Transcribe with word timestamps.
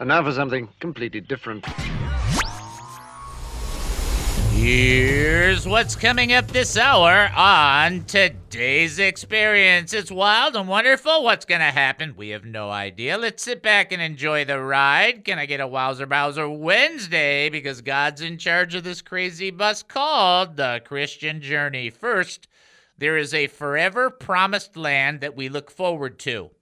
And 0.00 0.08
now 0.08 0.24
for 0.24 0.32
something 0.32 0.66
completely 0.80 1.20
different. 1.20 1.66
Here's 4.52 5.68
what's 5.68 5.94
coming 5.94 6.32
up 6.32 6.46
this 6.48 6.78
hour 6.78 7.30
on 7.36 8.04
today's 8.04 8.98
experience. 8.98 9.92
It's 9.92 10.10
wild 10.10 10.56
and 10.56 10.68
wonderful. 10.68 11.22
What's 11.22 11.44
going 11.44 11.60
to 11.60 11.66
happen? 11.66 12.14
We 12.16 12.30
have 12.30 12.46
no 12.46 12.70
idea. 12.70 13.18
Let's 13.18 13.42
sit 13.42 13.62
back 13.62 13.92
and 13.92 14.00
enjoy 14.00 14.46
the 14.46 14.58
ride. 14.58 15.26
Can 15.26 15.38
I 15.38 15.44
get 15.44 15.60
a 15.60 15.66
Wowzer 15.66 16.06
Bowser 16.06 16.48
Wednesday? 16.48 17.50
Because 17.50 17.82
God's 17.82 18.22
in 18.22 18.38
charge 18.38 18.74
of 18.74 18.84
this 18.84 19.02
crazy 19.02 19.50
bus 19.50 19.82
called 19.82 20.56
the 20.56 20.80
Christian 20.82 21.42
Journey. 21.42 21.90
First, 21.90 22.48
there 22.96 23.18
is 23.18 23.34
a 23.34 23.48
forever 23.48 24.08
promised 24.08 24.78
land 24.78 25.20
that 25.20 25.36
we 25.36 25.50
look 25.50 25.70
forward 25.70 26.18
to. 26.20 26.52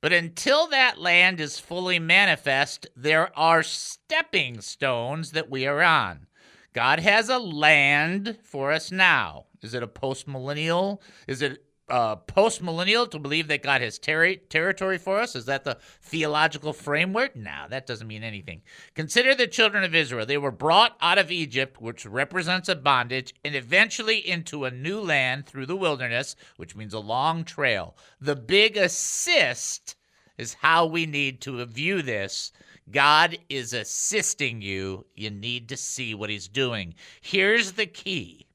But 0.00 0.12
until 0.12 0.66
that 0.68 1.00
land 1.00 1.40
is 1.40 1.58
fully 1.58 1.98
manifest, 1.98 2.86
there 2.96 3.36
are 3.38 3.62
stepping 3.62 4.60
stones 4.60 5.32
that 5.32 5.50
we 5.50 5.66
are 5.66 5.82
on. 5.82 6.26
God 6.72 7.00
has 7.00 7.28
a 7.28 7.38
land 7.38 8.38
for 8.42 8.72
us 8.72 8.92
now. 8.92 9.46
Is 9.62 9.74
it 9.74 9.82
a 9.82 9.88
post 9.88 10.28
millennial? 10.28 11.02
Is 11.26 11.40
it 11.42 11.64
uh, 11.88 12.16
post 12.16 12.62
millennial 12.62 13.06
to 13.06 13.18
believe 13.18 13.48
that 13.48 13.62
God 13.62 13.80
has 13.80 13.98
ter- 13.98 14.34
territory 14.34 14.98
for 14.98 15.18
us? 15.18 15.36
Is 15.36 15.44
that 15.46 15.64
the 15.64 15.78
theological 16.02 16.72
framework? 16.72 17.36
No, 17.36 17.66
that 17.68 17.86
doesn't 17.86 18.06
mean 18.06 18.24
anything. 18.24 18.62
Consider 18.94 19.34
the 19.34 19.46
children 19.46 19.84
of 19.84 19.94
Israel. 19.94 20.26
They 20.26 20.38
were 20.38 20.50
brought 20.50 20.96
out 21.00 21.18
of 21.18 21.30
Egypt, 21.30 21.80
which 21.80 22.04
represents 22.04 22.68
a 22.68 22.74
bondage, 22.74 23.34
and 23.44 23.54
eventually 23.54 24.18
into 24.18 24.64
a 24.64 24.70
new 24.70 25.00
land 25.00 25.46
through 25.46 25.66
the 25.66 25.76
wilderness, 25.76 26.34
which 26.56 26.74
means 26.74 26.94
a 26.94 26.98
long 26.98 27.44
trail. 27.44 27.96
The 28.20 28.36
big 28.36 28.76
assist 28.76 29.96
is 30.38 30.54
how 30.54 30.86
we 30.86 31.06
need 31.06 31.40
to 31.42 31.64
view 31.64 32.02
this 32.02 32.52
God 32.90 33.38
is 33.48 33.72
assisting 33.72 34.62
you. 34.62 35.06
You 35.14 35.30
need 35.30 35.68
to 35.70 35.76
see 35.76 36.14
what 36.14 36.30
He's 36.30 36.46
doing. 36.46 36.94
Here's 37.20 37.72
the 37.72 37.86
key 37.86 38.45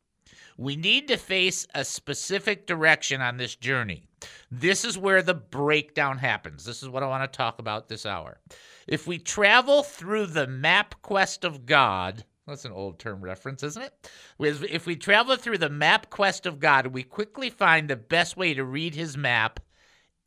we 0.57 0.75
need 0.75 1.07
to 1.07 1.17
face 1.17 1.67
a 1.73 1.83
specific 1.83 2.67
direction 2.67 3.21
on 3.21 3.37
this 3.37 3.55
journey. 3.55 4.03
This 4.51 4.85
is 4.85 4.97
where 4.97 5.21
the 5.21 5.33
breakdown 5.33 6.17
happens. 6.17 6.65
This 6.65 6.83
is 6.83 6.89
what 6.89 7.03
I 7.03 7.07
want 7.07 7.31
to 7.31 7.37
talk 7.37 7.59
about 7.59 7.89
this 7.89 8.05
hour. 8.05 8.39
If 8.87 9.07
we 9.07 9.17
travel 9.17 9.83
through 9.83 10.27
the 10.27 10.47
MapQuest 10.47 11.43
of 11.43 11.65
God, 11.65 12.25
that's 12.47 12.65
an 12.65 12.71
old 12.71 12.99
term 12.99 13.21
reference, 13.21 13.63
isn't 13.63 13.81
it? 13.81 14.09
If 14.39 14.85
we 14.85 14.95
travel 14.95 15.35
through 15.35 15.59
the 15.59 15.69
MapQuest 15.69 16.45
of 16.45 16.59
God, 16.59 16.87
we 16.87 17.03
quickly 17.03 17.49
find 17.49 17.87
the 17.87 17.95
best 17.95 18.35
way 18.35 18.53
to 18.53 18.65
read 18.65 18.95
his 18.95 19.15
map 19.15 19.59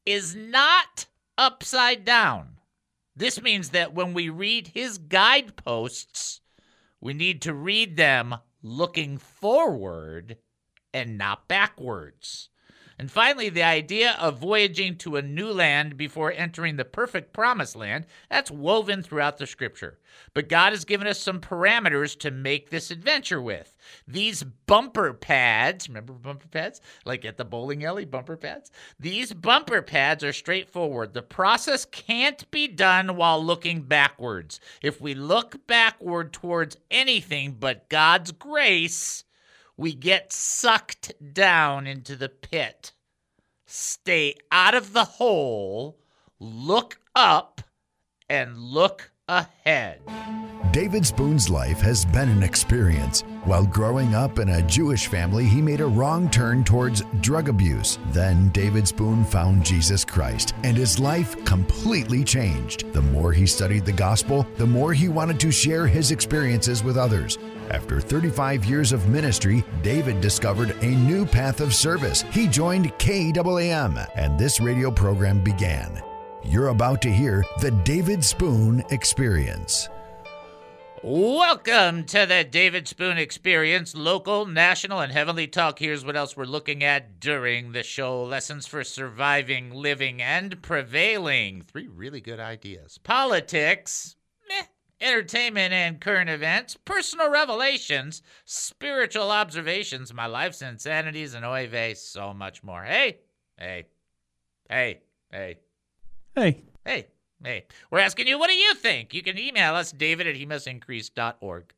is 0.07 0.35
not 0.35 1.07
upside 1.37 2.05
down. 2.05 2.59
This 3.17 3.41
means 3.41 3.71
that 3.71 3.95
when 3.95 4.15
we 4.15 4.29
read 4.29 4.69
his 4.69 4.99
guideposts, 4.99 6.41
we 7.01 7.15
need 7.15 7.43
to 7.43 7.55
read 7.55 7.97
them 7.97 8.37
looking 8.65 9.19
forward 9.19 10.39
and 10.93 11.17
not 11.19 11.47
backwards. 11.47 12.49
And 12.99 13.11
finally, 13.11 13.49
the 13.49 13.63
idea 13.63 14.17
of 14.21 14.39
voyaging 14.39 14.97
to 14.99 15.17
a 15.17 15.23
new 15.23 15.51
land 15.51 15.97
before 15.97 16.33
entering 16.33 16.77
the 16.77 16.85
perfect 16.85 17.33
promised 17.33 17.75
land, 17.75 18.07
that's 18.31 18.51
woven 18.51 19.03
throughout 19.03 19.39
the 19.39 19.47
scripture. 19.47 19.99
But 20.33 20.49
God 20.49 20.73
has 20.73 20.85
given 20.85 21.07
us 21.07 21.19
some 21.19 21.41
parameters 21.41 22.19
to 22.21 22.31
make 22.31 22.71
this 22.71 22.91
adventure 22.91 23.43
with. 23.43 23.77
These 24.07 24.45
bumper 24.45 25.13
pads, 25.13 25.89
remember 25.89 26.13
bumper 26.13 26.49
pads? 26.49 26.81
Like 27.05 27.25
at 27.25 27.37
the 27.37 27.45
bowling 27.45 27.85
alley, 27.85 28.05
bumper 28.05 28.37
pads? 28.37 28.71
These 28.99 29.33
bumper 29.33 29.83
pads 29.83 30.23
are 30.23 30.33
straightforward. 30.33 31.15
The 31.15 31.23
process 31.23 31.85
can't 31.85 32.49
be 32.51 32.69
done 32.69 33.17
while 33.17 33.45
looking 33.45 33.83
backwards. 33.83 34.61
If 34.83 35.01
we 35.01 35.15
look 35.15 35.67
backward 35.67 36.33
towards 36.33 36.77
anything 36.91 37.57
but 37.59 37.89
God's 37.89 38.31
grace, 38.31 39.25
we 39.77 39.95
get 39.95 40.33
sucked 40.33 41.13
down 41.33 41.87
into 41.87 42.17
the 42.17 42.29
pit. 42.29 42.93
Stay 43.67 44.35
out 44.53 44.75
of 44.75 44.93
the 44.93 45.05
hole, 45.05 45.99
look 46.39 46.99
up, 47.15 47.61
and 48.29 48.59
look 48.59 49.11
ahead. 49.29 50.01
David 50.75 51.07
Spoon's 51.07 51.49
life 51.49 51.81
has 51.81 52.05
been 52.05 52.29
an 52.29 52.43
experience. 52.43 53.23
While 53.45 53.65
growing 53.65 54.13
up 54.15 54.41
in 54.41 54.49
a 54.49 54.63
Jewish 54.63 55.07
family, 55.07 55.45
he 55.45 55.63
made 55.63 55.81
a 55.81 55.87
wrong 55.87 56.29
turn 56.29 56.65
towards 56.65 57.03
drug 57.21 57.49
abuse. 57.49 57.99
Then 58.11 58.49
David 58.49 58.89
Spoon 58.89 59.25
found 59.25 59.65
Jesus 59.65 60.05
Christ, 60.05 60.53
and 60.65 60.77
his 60.77 60.99
life 60.99 61.43
completely 61.45 62.25
changed. 62.25 62.93
The 62.93 63.03
more 63.03 63.33
he 63.33 63.47
studied 63.47 63.85
the 63.85 63.93
gospel, 63.93 64.47
the 64.57 64.67
more 64.67 64.93
he 64.93 65.09
wanted 65.09 65.39
to 65.41 65.53
share 65.53 65.87
his 65.87 66.11
experiences 66.11 66.83
with 66.83 66.97
others. 66.97 67.39
After 67.71 68.01
35 68.01 68.65
years 68.67 68.93
of 68.93 69.09
ministry, 69.09 69.65
David 69.83 70.21
discovered 70.21 70.71
a 70.83 70.87
new 70.87 71.25
path 71.25 71.61
of 71.61 71.75
service. 71.75 72.23
He 72.31 72.47
joined 72.47 72.93
KAAM, 72.99 74.07
and 74.17 74.39
this 74.39 74.61
radio 74.61 74.91
program 74.91 75.43
began. 75.43 76.03
You're 76.45 76.69
about 76.69 77.01
to 77.03 77.11
hear 77.11 77.43
the 77.61 77.71
David 77.71 78.23
Spoon 78.23 78.85
Experience. 78.91 79.89
Welcome 81.03 82.05
to 82.05 82.27
the 82.27 82.45
David 82.45 82.87
Spoon 82.87 83.19
Experience, 83.19 83.95
local, 83.95 84.47
national, 84.47 85.01
and 85.01 85.13
heavenly 85.13 85.47
talk. 85.47 85.79
Here's 85.79 86.05
what 86.05 86.17
else 86.17 86.37
we're 86.37 86.45
looking 86.45 86.85
at 86.85 87.21
during 87.21 87.73
the 87.73 87.83
show 87.83 88.25
lessons 88.25 88.67
for 88.67 88.85
surviving, 88.85 89.71
living, 89.71 90.21
and 90.21 90.61
prevailing. 90.63 91.63
Three 91.63 91.89
really 91.89 92.21
good 92.21 92.41
ideas. 92.41 92.99
Politics. 93.05 94.17
Entertainment 95.05 95.75
and 95.75 96.01
current 96.01 96.31
events, 96.31 96.79
personal 96.87 97.31
revelations, 97.31 98.23
spiritual 98.47 99.31
observations, 99.31 100.15
my 100.15 100.25
life's 100.25 100.63
insanities, 100.63 101.35
and 101.35 101.45
oy 101.45 101.69
vey, 101.69 101.93
so 101.93 102.33
much 102.33 102.63
more. 102.63 102.83
Hey, 102.83 103.19
hey, 103.59 103.85
hey, 104.71 105.01
hey. 105.31 105.59
Hey. 106.35 106.63
Hey, 106.87 107.09
hey. 107.43 107.67
We're 107.91 107.99
asking 107.99 108.29
you, 108.29 108.39
what 108.39 108.49
do 108.49 108.57
you 108.57 108.73
think? 108.73 109.13
You 109.13 109.23
can 109.23 109.39
email 109.39 109.75
us, 109.75 109.93
david 109.93 110.27
at 110.27 110.37
hemustincrease.org. 110.37 111.75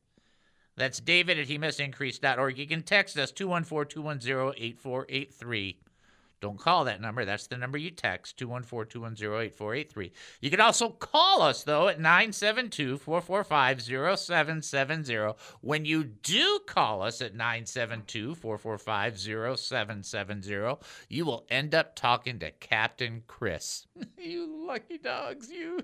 That's 0.77 1.01
david 1.01 1.37
at 1.37 1.49
hemustincrease.org. 1.49 2.57
You 2.57 2.65
can 2.65 2.81
text 2.81 3.17
us, 3.17 3.33
214 3.33 3.93
210 3.93 4.53
8483. 4.57 5.77
Don't 6.39 6.59
call 6.59 6.85
that 6.85 7.01
number. 7.01 7.25
That's 7.25 7.47
the 7.47 7.57
number 7.57 7.77
you 7.77 7.91
text, 7.91 8.37
214 8.37 8.91
210 8.91 9.27
8483. 9.27 10.11
You 10.41 10.49
can 10.49 10.61
also 10.61 10.89
call 10.89 11.41
us, 11.41 11.63
though, 11.63 11.87
at 11.87 11.99
972 11.99 12.97
445 12.97 13.81
0770. 13.81 15.33
When 15.61 15.85
you 15.85 16.03
do 16.03 16.59
call 16.67 17.01
us 17.01 17.21
at 17.21 17.33
972 17.33 18.35
445 18.35 19.19
0770, 19.19 20.77
you 21.09 21.25
will 21.25 21.45
end 21.49 21.73
up 21.73 21.95
talking 21.95 22.39
to 22.39 22.51
Captain 22.51 23.23
Chris. 23.27 23.87
you 24.17 24.65
lucky 24.67 24.97
dogs, 24.97 25.49
you. 25.51 25.79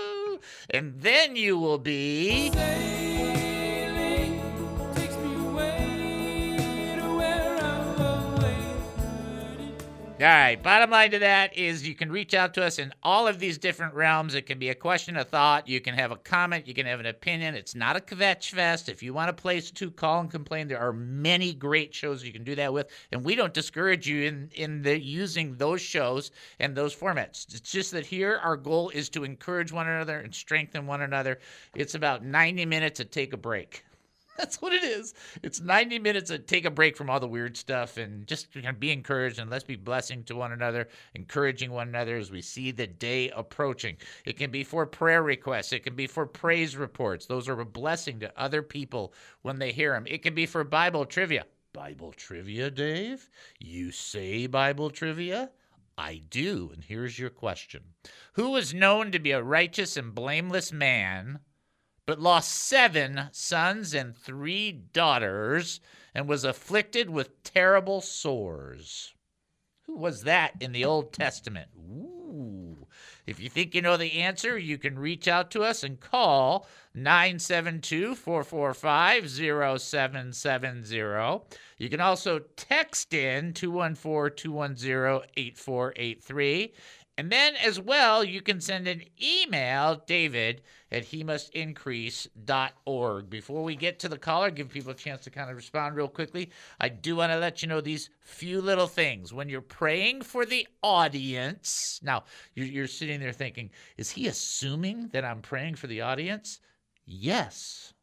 and 0.70 1.00
then 1.00 1.36
you 1.36 1.58
will 1.58 1.78
be. 1.78 2.50
All 10.20 10.26
right, 10.28 10.62
bottom 10.62 10.90
line 10.90 11.10
to 11.10 11.18
that 11.18 11.58
is 11.58 11.88
you 11.88 11.96
can 11.96 12.12
reach 12.12 12.34
out 12.34 12.54
to 12.54 12.64
us 12.64 12.78
in 12.78 12.94
all 13.02 13.26
of 13.26 13.40
these 13.40 13.58
different 13.58 13.94
realms. 13.94 14.36
It 14.36 14.46
can 14.46 14.60
be 14.60 14.68
a 14.68 14.74
question, 14.74 15.16
a 15.16 15.24
thought. 15.24 15.66
You 15.66 15.80
can 15.80 15.92
have 15.96 16.12
a 16.12 16.16
comment. 16.16 16.68
You 16.68 16.72
can 16.72 16.86
have 16.86 17.00
an 17.00 17.06
opinion. 17.06 17.56
It's 17.56 17.74
not 17.74 17.96
a 17.96 18.00
kvetch 18.00 18.50
fest. 18.50 18.88
If 18.88 19.02
you 19.02 19.12
want 19.12 19.30
a 19.30 19.32
place 19.32 19.72
to 19.72 19.90
call 19.90 20.20
and 20.20 20.30
complain, 20.30 20.68
there 20.68 20.78
are 20.78 20.92
many 20.92 21.52
great 21.52 21.92
shows 21.92 22.22
you 22.22 22.32
can 22.32 22.44
do 22.44 22.54
that 22.54 22.72
with. 22.72 22.90
And 23.10 23.24
we 23.24 23.34
don't 23.34 23.52
discourage 23.52 24.06
you 24.06 24.22
in, 24.22 24.50
in 24.54 24.82
the 24.82 25.02
using 25.02 25.56
those 25.56 25.80
shows 25.80 26.30
and 26.60 26.76
those 26.76 26.94
formats. 26.94 27.52
It's 27.52 27.72
just 27.72 27.90
that 27.90 28.06
here 28.06 28.38
our 28.40 28.56
goal 28.56 28.90
is 28.90 29.08
to 29.10 29.24
encourage 29.24 29.72
one 29.72 29.88
another 29.88 30.20
and 30.20 30.32
strengthen 30.32 30.86
one 30.86 31.02
another. 31.02 31.40
It's 31.74 31.96
about 31.96 32.24
90 32.24 32.66
minutes 32.66 32.98
to 32.98 33.04
take 33.04 33.32
a 33.32 33.36
break. 33.36 33.82
That's 34.38 34.60
what 34.60 34.72
it 34.72 34.82
is. 34.82 35.14
It's 35.44 35.60
90 35.60 36.00
minutes 36.00 36.30
to 36.30 36.38
take 36.38 36.64
a 36.64 36.70
break 36.70 36.96
from 36.96 37.08
all 37.08 37.20
the 37.20 37.28
weird 37.28 37.56
stuff 37.56 37.96
and 37.96 38.26
just 38.26 38.48
be 38.80 38.90
encouraged 38.90 39.38
and 39.38 39.48
let's 39.48 39.64
be 39.64 39.76
blessing 39.76 40.24
to 40.24 40.34
one 40.34 40.50
another, 40.50 40.88
encouraging 41.14 41.70
one 41.70 41.88
another 41.88 42.16
as 42.16 42.32
we 42.32 42.42
see 42.42 42.72
the 42.72 42.86
day 42.88 43.30
approaching. 43.30 43.96
It 44.24 44.36
can 44.36 44.50
be 44.50 44.64
for 44.64 44.86
prayer 44.86 45.22
requests, 45.22 45.72
it 45.72 45.84
can 45.84 45.94
be 45.94 46.08
for 46.08 46.26
praise 46.26 46.76
reports. 46.76 47.26
Those 47.26 47.48
are 47.48 47.60
a 47.60 47.64
blessing 47.64 48.18
to 48.20 48.32
other 48.40 48.62
people 48.62 49.14
when 49.42 49.60
they 49.60 49.70
hear 49.70 49.92
them. 49.92 50.06
It 50.08 50.22
can 50.22 50.34
be 50.34 50.46
for 50.46 50.64
Bible 50.64 51.06
trivia. 51.06 51.46
Bible 51.72 52.12
trivia, 52.12 52.70
Dave? 52.70 53.30
You 53.60 53.92
say 53.92 54.46
Bible 54.48 54.90
trivia? 54.90 55.50
I 55.96 56.22
do. 56.28 56.70
And 56.72 56.82
here's 56.82 57.20
your 57.20 57.30
question 57.30 57.82
Who 58.32 58.50
was 58.50 58.74
known 58.74 59.12
to 59.12 59.20
be 59.20 59.30
a 59.30 59.42
righteous 59.42 59.96
and 59.96 60.12
blameless 60.12 60.72
man? 60.72 61.38
But 62.06 62.20
lost 62.20 62.52
seven 62.52 63.28
sons 63.32 63.94
and 63.94 64.16
three 64.16 64.72
daughters, 64.72 65.80
and 66.14 66.28
was 66.28 66.44
afflicted 66.44 67.10
with 67.10 67.42
terrible 67.42 68.00
sores. 68.00 69.14
Who 69.86 69.96
was 69.96 70.22
that 70.22 70.54
in 70.60 70.72
the 70.72 70.84
Old 70.84 71.12
Testament? 71.12 71.68
Ooh. 71.78 72.86
If 73.26 73.40
you 73.40 73.48
think 73.48 73.74
you 73.74 73.82
know 73.82 73.96
the 73.96 74.20
answer, 74.20 74.58
you 74.58 74.76
can 74.76 74.98
reach 74.98 75.28
out 75.28 75.50
to 75.52 75.62
us 75.62 75.82
and 75.82 75.98
call 75.98 76.66
972 76.94 78.14
445 78.14 79.30
0770. 79.80 81.44
You 81.78 81.88
can 81.88 82.00
also 82.00 82.40
text 82.56 83.14
in 83.14 83.52
214 83.52 84.36
210 84.36 85.28
8483. 85.36 86.72
And 87.16 87.30
then 87.30 87.54
as 87.56 87.78
well, 87.78 88.24
you 88.24 88.42
can 88.42 88.60
send 88.60 88.88
an 88.88 89.02
email, 89.22 90.02
David, 90.04 90.62
at 90.90 91.04
he 91.04 91.22
must 91.22 91.54
increase.org. 91.54 93.30
Before 93.30 93.62
we 93.62 93.76
get 93.76 94.00
to 94.00 94.08
the 94.08 94.18
caller, 94.18 94.50
give 94.50 94.68
people 94.68 94.90
a 94.90 94.96
chance 94.96 95.22
to 95.22 95.30
kind 95.30 95.48
of 95.48 95.54
respond 95.54 95.94
real 95.94 96.08
quickly. 96.08 96.50
I 96.80 96.88
do 96.88 97.14
want 97.16 97.30
to 97.30 97.38
let 97.38 97.62
you 97.62 97.68
know 97.68 97.80
these 97.80 98.10
few 98.20 98.60
little 98.60 98.88
things. 98.88 99.32
When 99.32 99.48
you're 99.48 99.60
praying 99.60 100.22
for 100.22 100.44
the 100.44 100.66
audience, 100.82 102.00
now 102.02 102.24
you're, 102.54 102.66
you're 102.66 102.86
sitting 102.88 103.20
there 103.20 103.32
thinking, 103.32 103.70
is 103.96 104.10
he 104.10 104.26
assuming 104.26 105.08
that 105.12 105.24
I'm 105.24 105.40
praying 105.40 105.76
for 105.76 105.86
the 105.86 106.00
audience? 106.00 106.58
Yes. 107.06 107.94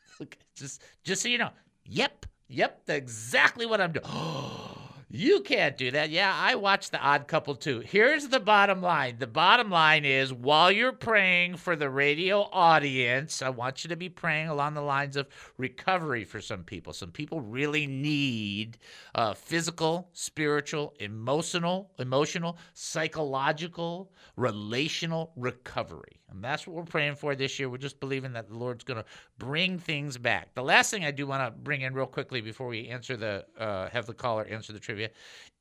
just, 0.56 0.82
just 1.02 1.22
so 1.22 1.28
you 1.28 1.38
know, 1.38 1.50
yep, 1.84 2.26
yep, 2.46 2.82
that's 2.86 2.98
exactly 2.98 3.66
what 3.66 3.80
I'm 3.80 3.90
doing. 3.90 4.06
You 5.14 5.42
can't 5.42 5.76
do 5.76 5.90
that. 5.90 6.08
Yeah, 6.08 6.34
I 6.34 6.54
watched 6.54 6.90
The 6.90 6.98
Odd 6.98 7.28
Couple 7.28 7.54
too. 7.54 7.80
Here's 7.80 8.28
the 8.28 8.40
bottom 8.40 8.80
line 8.80 9.16
the 9.18 9.26
bottom 9.26 9.68
line 9.68 10.06
is 10.06 10.32
while 10.32 10.72
you're 10.72 10.90
praying 10.90 11.58
for 11.58 11.76
the 11.76 11.90
radio 11.90 12.48
audience, 12.50 13.42
I 13.42 13.50
want 13.50 13.84
you 13.84 13.88
to 13.88 13.96
be 13.96 14.08
praying 14.08 14.48
along 14.48 14.72
the 14.72 14.80
lines 14.80 15.16
of 15.16 15.28
recovery 15.58 16.24
for 16.24 16.40
some 16.40 16.64
people. 16.64 16.94
Some 16.94 17.10
people 17.10 17.42
really 17.42 17.86
need 17.86 18.78
uh, 19.14 19.34
physical, 19.34 20.08
spiritual, 20.14 20.94
emotional, 20.98 21.90
emotional, 21.98 22.56
psychological, 22.72 24.10
relational 24.36 25.32
recovery. 25.36 26.21
And 26.32 26.42
that's 26.42 26.66
what 26.66 26.76
we're 26.76 26.84
praying 26.84 27.16
for 27.16 27.34
this 27.34 27.58
year. 27.58 27.68
We're 27.68 27.78
just 27.78 28.00
believing 28.00 28.32
that 28.32 28.48
the 28.48 28.56
Lord's 28.56 28.84
going 28.84 28.98
to 28.98 29.04
bring 29.38 29.78
things 29.78 30.18
back. 30.18 30.54
The 30.54 30.62
last 30.62 30.90
thing 30.90 31.04
I 31.04 31.10
do 31.10 31.26
want 31.26 31.46
to 31.46 31.50
bring 31.50 31.82
in 31.82 31.94
real 31.94 32.06
quickly 32.06 32.40
before 32.40 32.68
we 32.68 32.88
answer 32.88 33.16
the 33.16 33.44
uh, 33.58 33.88
have 33.90 34.06
the 34.06 34.14
caller 34.14 34.44
answer 34.44 34.72
the 34.72 34.80
trivia 34.80 35.10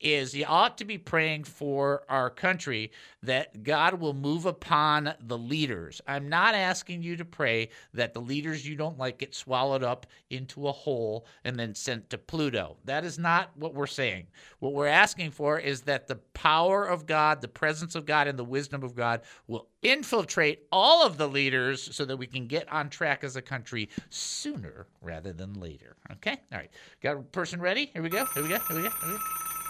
is 0.01 0.33
you 0.33 0.45
ought 0.45 0.77
to 0.77 0.85
be 0.85 0.97
praying 0.97 1.43
for 1.43 2.03
our 2.09 2.29
country 2.29 2.91
that 3.23 3.63
God 3.63 3.99
will 3.99 4.13
move 4.13 4.45
upon 4.45 5.13
the 5.19 5.37
leaders. 5.37 6.01
I'm 6.07 6.29
not 6.29 6.55
asking 6.55 7.03
you 7.03 7.15
to 7.17 7.25
pray 7.25 7.69
that 7.93 8.13
the 8.13 8.21
leaders 8.21 8.67
you 8.67 8.75
don't 8.75 8.97
like 8.97 9.19
get 9.19 9.35
swallowed 9.35 9.83
up 9.83 10.07
into 10.29 10.67
a 10.67 10.71
hole 10.71 11.25
and 11.43 11.57
then 11.57 11.75
sent 11.75 12.09
to 12.09 12.17
Pluto. 12.17 12.77
That 12.85 13.05
is 13.05 13.19
not 13.19 13.51
what 13.55 13.73
we're 13.73 13.87
saying. 13.87 14.27
What 14.59 14.73
we're 14.73 14.87
asking 14.87 15.31
for 15.31 15.59
is 15.59 15.81
that 15.81 16.07
the 16.07 16.15
power 16.33 16.85
of 16.85 17.05
God, 17.05 17.41
the 17.41 17.47
presence 17.47 17.95
of 17.95 18.05
God, 18.05 18.27
and 18.27 18.37
the 18.37 18.43
wisdom 18.43 18.83
of 18.83 18.95
God 18.95 19.21
will 19.47 19.67
infiltrate 19.81 20.63
all 20.71 21.05
of 21.05 21.17
the 21.17 21.27
leaders 21.27 21.95
so 21.95 22.05
that 22.05 22.17
we 22.17 22.27
can 22.27 22.47
get 22.47 22.71
on 22.71 22.89
track 22.89 23.23
as 23.23 23.35
a 23.35 23.41
country 23.41 23.89
sooner 24.09 24.87
rather 25.01 25.33
than 25.33 25.53
later. 25.53 25.95
Okay? 26.13 26.39
All 26.51 26.57
right. 26.59 26.71
Got 27.01 27.17
a 27.17 27.21
person 27.21 27.61
ready? 27.61 27.91
Here 27.93 28.01
we 28.01 28.09
go. 28.09 28.25
Here 28.33 28.43
we 28.43 28.49
go. 28.49 28.59
Here 28.59 28.77
we 28.77 28.83
go. 28.83 28.89
Here 28.89 29.11
we 29.11 29.17
go. 29.17 29.60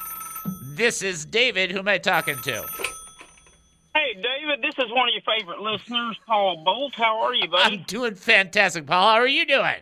This 0.76 1.02
is 1.02 1.26
David. 1.26 1.72
Who 1.72 1.80
am 1.80 1.88
I 1.88 1.98
talking 1.98 2.38
to? 2.44 2.66
Hey, 3.94 4.14
David, 4.16 4.62
this 4.62 4.74
is 4.84 4.92
one 4.92 5.10
of 5.10 5.14
your 5.14 5.38
favorite 5.38 5.60
listeners, 5.60 6.18
Paul 6.26 6.64
Bolt. 6.64 6.94
How 6.96 7.22
are 7.22 7.34
you, 7.34 7.48
buddy? 7.48 7.78
I'm 7.78 7.84
doing 7.84 8.16
fantastic, 8.16 8.86
Paul. 8.88 9.14
How 9.14 9.20
are 9.20 9.28
you 9.28 9.46
doing? 9.46 9.76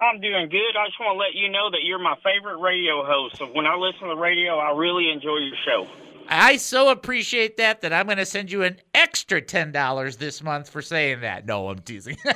I'm 0.00 0.20
doing 0.20 0.48
good. 0.48 0.76
I 0.78 0.86
just 0.86 1.00
want 1.00 1.14
to 1.14 1.18
let 1.18 1.34
you 1.34 1.48
know 1.48 1.70
that 1.70 1.82
you're 1.82 1.98
my 1.98 2.16
favorite 2.22 2.58
radio 2.58 3.04
host. 3.04 3.38
So 3.38 3.46
when 3.46 3.66
I 3.66 3.74
listen 3.74 4.02
to 4.02 4.08
the 4.08 4.16
radio, 4.16 4.58
I 4.58 4.76
really 4.76 5.10
enjoy 5.10 5.36
your 5.38 5.56
show. 5.64 5.88
I 6.28 6.56
so 6.56 6.90
appreciate 6.90 7.56
that 7.58 7.80
that 7.82 7.92
I'm 7.92 8.06
going 8.06 8.18
to 8.18 8.26
send 8.26 8.50
you 8.50 8.62
an 8.64 8.78
extra 8.94 9.40
ten 9.40 9.72
dollars 9.72 10.16
this 10.16 10.42
month 10.42 10.68
for 10.68 10.82
saying 10.82 11.20
that. 11.20 11.46
No, 11.46 11.68
I'm 11.68 11.78
teasing. 11.78 12.16
It'll 12.24 12.34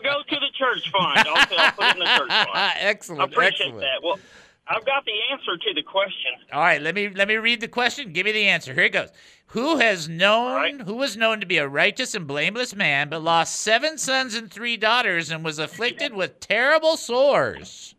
go 0.00 0.22
to 0.28 0.36
the 0.36 0.50
church 0.54 0.90
fund. 0.90 1.28
I'll, 1.28 1.46
I'll 1.58 1.72
put 1.72 1.84
it 1.88 1.94
in 1.94 1.98
the 2.00 2.06
church 2.16 2.30
fund. 2.30 2.48
excellent. 2.80 3.20
I 3.20 3.24
appreciate 3.24 3.66
excellent. 3.66 3.80
that. 3.80 4.02
Well, 4.02 4.18
I've 4.68 4.84
got 4.84 5.04
the 5.04 5.12
answer 5.30 5.56
to 5.56 5.74
the 5.74 5.82
question. 5.82 6.32
All 6.52 6.60
right, 6.60 6.82
let 6.82 6.94
me 6.94 7.08
let 7.08 7.28
me 7.28 7.36
read 7.36 7.60
the 7.60 7.68
question. 7.68 8.12
Give 8.12 8.26
me 8.26 8.32
the 8.32 8.48
answer. 8.48 8.74
Here 8.74 8.84
it 8.84 8.92
goes. 8.92 9.10
Who 9.48 9.78
has 9.78 10.08
known 10.08 10.52
right. 10.52 10.80
who 10.80 10.94
was 10.94 11.16
known 11.16 11.38
to 11.40 11.46
be 11.46 11.58
a 11.58 11.68
righteous 11.68 12.14
and 12.14 12.26
blameless 12.26 12.74
man, 12.74 13.08
but 13.08 13.22
lost 13.22 13.60
seven 13.60 13.96
sons 13.96 14.34
and 14.34 14.50
three 14.50 14.76
daughters, 14.76 15.30
and 15.30 15.44
was 15.44 15.60
afflicted 15.60 16.14
with 16.14 16.40
terrible 16.40 16.96
sores? 16.96 17.94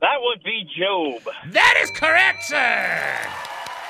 That 0.00 0.16
would 0.20 0.42
be 0.42 0.68
Job. 0.76 1.22
That 1.52 1.80
is 1.82 1.90
correct, 1.92 2.44
sir. 2.44 2.56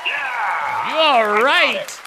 Yeah. 0.06 0.90
You 0.90 0.96
are 0.96 1.42
right. 1.42 2.00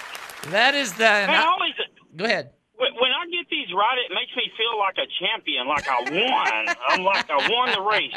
That 0.52 0.76
is 0.76 0.94
the. 0.94 1.00
Man, 1.00 1.30
I 1.32 1.46
always, 1.46 1.74
go 2.16 2.26
ahead. 2.26 2.52
When 2.78 3.12
I 3.12 3.26
get 3.32 3.50
these 3.50 3.74
right, 3.74 3.98
it 3.98 4.14
makes 4.14 4.36
me 4.36 4.52
feel 4.56 4.78
like 4.78 4.98
a 4.98 5.08
champion, 5.20 5.68
like 5.68 5.88
I 5.88 6.02
won. 6.02 6.76
I'm 6.88 7.04
like 7.04 7.30
I 7.30 7.50
won 7.50 7.72
the 7.72 7.82
race. 7.82 8.14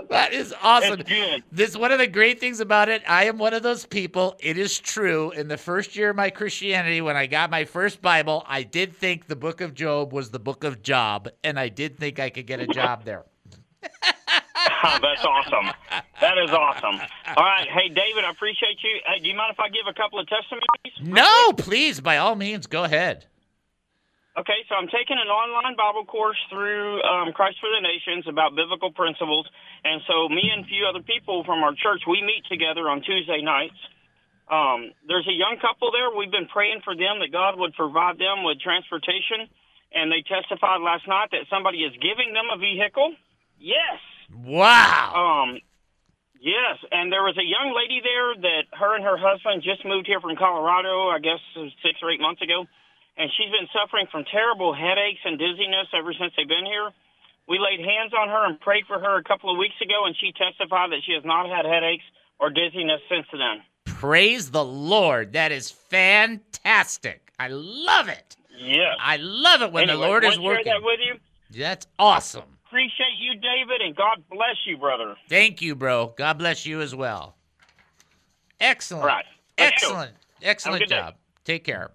that 0.10 0.32
is 0.32 0.54
awesome. 0.62 1.02
This 1.50 1.76
one 1.76 1.92
of 1.92 1.98
the 1.98 2.06
great 2.06 2.38
things 2.40 2.60
about 2.60 2.88
it. 2.88 3.02
I 3.08 3.24
am 3.24 3.38
one 3.38 3.54
of 3.54 3.62
those 3.62 3.84
people. 3.84 4.36
It 4.40 4.58
is 4.58 4.78
true. 4.78 5.32
In 5.32 5.48
the 5.48 5.56
first 5.56 5.96
year 5.96 6.10
of 6.10 6.16
my 6.16 6.30
Christianity, 6.30 7.00
when 7.00 7.16
I 7.16 7.26
got 7.26 7.50
my 7.50 7.64
first 7.64 8.00
Bible, 8.00 8.44
I 8.46 8.62
did 8.62 8.94
think 8.96 9.26
the 9.26 9.36
Book 9.36 9.60
of 9.60 9.74
Job 9.74 10.12
was 10.12 10.30
the 10.30 10.38
Book 10.38 10.62
of 10.64 10.82
Job, 10.82 11.28
and 11.42 11.58
I 11.58 11.68
did 11.68 11.98
think 11.98 12.20
I 12.20 12.30
could 12.30 12.46
get 12.46 12.60
a 12.60 12.66
job 12.66 13.04
there. 13.04 13.24
That's 15.02 15.24
awesome. 15.24 15.72
That 16.20 16.38
is 16.38 16.50
awesome. 16.50 17.00
All 17.36 17.44
right. 17.44 17.68
Hey, 17.68 17.88
David, 17.88 18.24
I 18.24 18.30
appreciate 18.30 18.78
you. 18.82 19.00
Hey, 19.06 19.20
do 19.20 19.28
you 19.28 19.36
mind 19.36 19.52
if 19.52 19.60
I 19.60 19.68
give 19.68 19.86
a 19.88 19.94
couple 19.94 20.18
of 20.18 20.26
testimonies? 20.28 20.96
No, 21.00 21.52
please, 21.52 22.00
by 22.00 22.18
all 22.18 22.34
means, 22.36 22.66
go 22.66 22.84
ahead. 22.84 23.26
Okay, 24.38 24.62
so 24.68 24.78
I'm 24.78 24.86
taking 24.86 25.18
an 25.18 25.26
online 25.26 25.74
Bible 25.76 26.06
course 26.06 26.38
through 26.48 27.02
um, 27.02 27.32
Christ 27.34 27.58
for 27.60 27.68
the 27.68 27.82
Nations 27.82 28.24
about 28.30 28.54
biblical 28.54 28.92
principles. 28.92 29.44
And 29.84 30.00
so 30.06 30.28
me 30.28 30.48
and 30.54 30.64
a 30.64 30.68
few 30.68 30.86
other 30.86 31.02
people 31.02 31.42
from 31.44 31.60
our 31.66 31.74
church, 31.74 32.06
we 32.06 32.22
meet 32.22 32.46
together 32.46 32.88
on 32.88 33.02
Tuesday 33.02 33.42
nights. 33.42 33.76
Um, 34.46 34.94
there's 35.10 35.26
a 35.26 35.34
young 35.34 35.58
couple 35.60 35.90
there. 35.90 36.14
We've 36.14 36.30
been 36.30 36.46
praying 36.46 36.80
for 36.86 36.94
them 36.94 37.18
that 37.20 37.34
God 37.34 37.58
would 37.58 37.74
provide 37.74 38.18
them 38.18 38.46
with 38.46 38.62
transportation. 38.62 39.50
And 39.92 40.10
they 40.12 40.22
testified 40.22 40.78
last 40.80 41.10
night 41.10 41.34
that 41.34 41.50
somebody 41.50 41.82
is 41.82 41.92
giving 41.98 42.30
them 42.30 42.46
a 42.54 42.58
vehicle. 42.58 43.18
Yes. 43.58 43.98
Wow. 44.34 45.12
Um, 45.14 45.60
yes, 46.40 46.78
and 46.90 47.12
there 47.12 47.22
was 47.22 47.36
a 47.38 47.44
young 47.44 47.74
lady 47.74 48.00
there 48.02 48.34
that 48.42 48.64
her 48.78 48.94
and 48.94 49.04
her 49.04 49.18
husband 49.18 49.62
just 49.62 49.84
moved 49.84 50.06
here 50.06 50.20
from 50.20 50.36
Colorado, 50.36 51.08
I 51.10 51.18
guess 51.18 51.40
six 51.82 51.98
or 52.02 52.10
eight 52.10 52.20
months 52.20 52.42
ago, 52.42 52.66
and 53.16 53.30
she's 53.36 53.50
been 53.50 53.68
suffering 53.74 54.06
from 54.10 54.24
terrible 54.30 54.72
headaches 54.72 55.20
and 55.24 55.38
dizziness 55.38 55.90
ever 55.92 56.12
since 56.14 56.32
they've 56.36 56.48
been 56.48 56.66
here. 56.66 56.90
We 57.48 57.58
laid 57.58 57.80
hands 57.80 58.14
on 58.14 58.28
her 58.28 58.46
and 58.46 58.60
prayed 58.60 58.84
for 58.86 58.98
her 58.98 59.18
a 59.18 59.24
couple 59.24 59.50
of 59.50 59.58
weeks 59.58 59.74
ago, 59.82 60.06
and 60.06 60.14
she 60.16 60.30
testified 60.32 60.90
that 60.92 61.02
she 61.04 61.12
has 61.12 61.24
not 61.24 61.50
had 61.50 61.66
headaches 61.66 62.04
or 62.38 62.50
dizziness 62.50 63.00
since 63.10 63.26
then. 63.32 63.62
Praise 63.84 64.50
the 64.50 64.64
Lord. 64.64 65.32
That 65.32 65.50
is 65.52 65.70
fantastic. 65.70 67.32
I 67.38 67.48
love 67.48 68.08
it. 68.08 68.36
Yes. 68.58 68.96
I 69.00 69.16
love 69.16 69.62
it 69.62 69.72
when 69.72 69.88
the 69.88 69.96
Lord 69.96 70.24
is 70.24 70.38
working. 70.38 70.72
that 70.72 70.82
with 70.82 71.00
you. 71.00 71.60
That's 71.60 71.86
awesome. 71.98 72.44
Appreciate 72.70 73.18
you, 73.18 73.34
David, 73.34 73.80
and 73.84 73.96
God 73.96 74.22
bless 74.30 74.54
you, 74.64 74.76
brother. 74.76 75.16
Thank 75.28 75.60
you, 75.60 75.74
bro. 75.74 76.14
God 76.16 76.38
bless 76.38 76.64
you 76.64 76.80
as 76.80 76.94
well. 76.94 77.34
Excellent. 78.60 79.02
All 79.02 79.08
right. 79.08 79.24
Excellent. 79.58 80.12
Excellent 80.40 80.82
good 80.82 80.88
day. 80.88 80.94
job. 80.94 81.14
Take 81.44 81.64
care. 81.64 81.90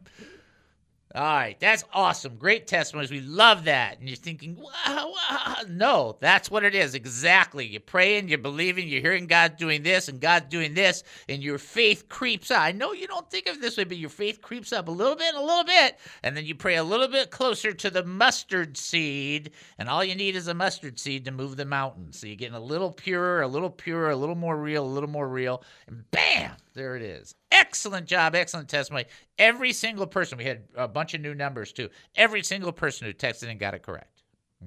All 1.15 1.24
right, 1.24 1.57
that's 1.62 1.86
awesome. 1.93 2.36
Great 2.36 2.67
testimonies. 2.67 3.10
We 3.10 3.22
love 3.22 3.63
that. 3.63 4.00
And 4.00 4.10
you're 4.10 4.17
thinking, 4.17 4.57
wow, 4.57 5.13
wow. 5.13 5.55
No, 5.69 6.17
that's 6.19 6.51
what 6.51 6.65
it 6.65 6.75
is. 6.75 6.93
Exactly. 6.93 7.65
You're 7.65 7.79
praying, 7.79 8.27
you're 8.27 8.38
believing, 8.38 8.89
you're 8.89 9.00
hearing 9.00 9.25
God 9.25 9.55
doing 9.55 9.81
this 9.81 10.10
and 10.10 10.19
God's 10.19 10.48
doing 10.50 10.74
this, 10.74 11.03
and 11.29 11.41
your 11.41 11.57
faith 11.57 12.10
creeps 12.10 12.51
up. 12.51 12.60
I 12.60 12.74
know 12.74 12.91
you 12.91 13.07
don't 13.07 13.31
think 13.31 13.48
of 13.48 13.55
it 13.55 13.62
this 13.62 13.77
way, 13.77 13.86
but 13.86 13.95
your 13.95 14.10
faith 14.10 14.41
creeps 14.41 14.74
up 14.74 14.89
a 14.89 14.91
little 14.91 15.15
bit, 15.15 15.36
a 15.36 15.41
little 15.41 15.63
bit, 15.63 15.98
and 16.22 16.36
then 16.36 16.45
you 16.45 16.53
pray 16.53 16.75
a 16.75 16.84
little 16.84 17.07
bit 17.07 17.31
closer 17.31 17.72
to 17.72 17.89
the 17.89 18.03
mustard 18.03 18.75
seed, 18.75 19.51
and 19.77 19.88
all 19.88 20.03
you 20.03 20.15
need 20.15 20.36
is 20.36 20.50
a 20.50 20.53
mustard 20.53 21.00
seed 21.00 21.24
to 21.24 21.31
move 21.31 21.55
the 21.55 21.63
mountain. 21.63 22.12
So 22.12 22.27
you're 22.27 22.36
getting 22.36 22.55
a 22.55 22.60
little 22.60 22.91
purer, 22.91 23.41
a 23.41 23.48
little 23.48 23.69
purer, 23.69 24.10
a 24.10 24.17
little 24.17 24.36
more 24.36 24.57
real, 24.57 24.84
a 24.84 24.86
little 24.86 25.10
more 25.10 25.29
real, 25.29 25.63
and 25.88 26.03
bam, 26.12 26.51
there 26.75 26.96
it 26.96 27.01
is. 27.01 27.34
Excellent 27.51 28.05
job, 28.05 28.36
excellent 28.36 28.70
testimony. 28.70 29.05
Every 29.39 29.74
single 29.74 30.05
person, 30.05 30.38
we 30.38 30.46
had 30.46 30.63
a 30.75 30.88
bunch 30.88 31.13
of 31.13 31.22
new 31.22 31.34
numbers 31.34 31.72
too. 31.72 31.89
Every 32.15 32.44
single 32.44 32.72
person 32.72 33.08
who 33.08 33.13
texted 33.13 33.50
and 33.50 33.60
got 33.60 33.74
it 33.74 33.82
correct. 33.82 34.15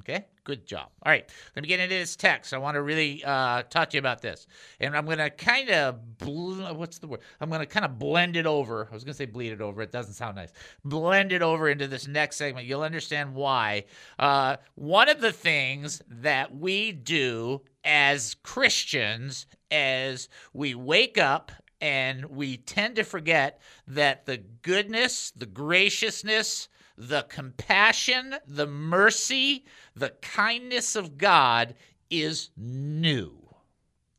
Okay, 0.01 0.27
good 0.45 0.67
job. 0.67 0.89
All 1.05 1.11
right, 1.11 1.29
let 1.57 1.63
me 1.63 1.69
get 1.69 1.81
into 1.81 1.95
this 1.95 2.15
text. 2.15 2.53
I 2.53 2.59
want 2.59 2.75
to 2.75 2.83
really 2.83 3.25
uh, 3.25 3.63
talk 3.63 3.91
to 3.91 3.97
you 3.97 3.99
about 3.99 4.21
this, 4.21 4.47
and 4.81 4.95
I'm 4.95 5.07
going 5.07 5.19
to 5.19 5.31
kind 5.31 5.71
of 5.71 6.19
bl- 6.19 6.75
what's 6.75 6.99
the 6.99 7.09
word? 7.09 7.21
I'm 7.41 7.49
going 7.49 7.61
to 7.61 7.67
kind 7.67 7.87
of 7.87 7.99
blend 7.99 8.37
it 8.37 8.47
over. 8.47 8.87
I 8.91 8.95
was 8.95 9.03
going 9.03 9.15
to 9.15 9.17
say 9.17 9.25
bleed 9.25 9.53
it 9.53 9.61
over. 9.61 9.81
It 9.81 9.91
doesn't 9.91 10.13
sound 10.13 10.37
nice. 10.37 10.53
Blend 10.85 11.33
it 11.33 11.43
over 11.43 11.69
into 11.69 11.89
this 11.89 12.07
next 12.07 12.37
segment. 12.37 12.67
You'll 12.67 12.83
understand 12.83 13.35
why. 13.35 13.85
Uh, 14.19 14.57
one 14.75 15.09
of 15.09 15.21
the 15.21 15.33
things 15.33 16.03
that 16.09 16.55
we 16.55 16.93
do 16.93 17.63
as 17.83 18.37
Christians 18.43 19.47
as 19.71 20.29
we 20.53 20.75
wake 20.75 21.19
up 21.19 21.51
And 21.81 22.25
we 22.27 22.57
tend 22.57 22.97
to 22.97 23.05
forget 23.05 23.61
that 23.87 24.27
the 24.27 24.39
goodness, 24.39 25.31
the 25.31 25.47
graciousness, 25.47 26.69
the 26.97 27.23
compassion, 27.29 28.35
the 28.47 28.67
mercy, 28.67 29.65
the 29.95 30.11
kindness 30.21 30.97
of 30.97 31.17
God 31.17 31.75
is 32.11 32.51
new. 32.57 33.39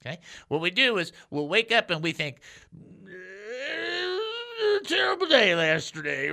Okay? 0.01 0.19
What 0.47 0.61
we 0.61 0.71
do 0.71 0.97
is 0.97 1.11
we'll 1.29 1.49
wake 1.49 1.73
up 1.73 1.89
and 1.89 2.01
we 2.01 2.13
think, 2.13 2.39
terrible 4.85 5.27
day 5.27 5.49
yesterday. 5.49 6.31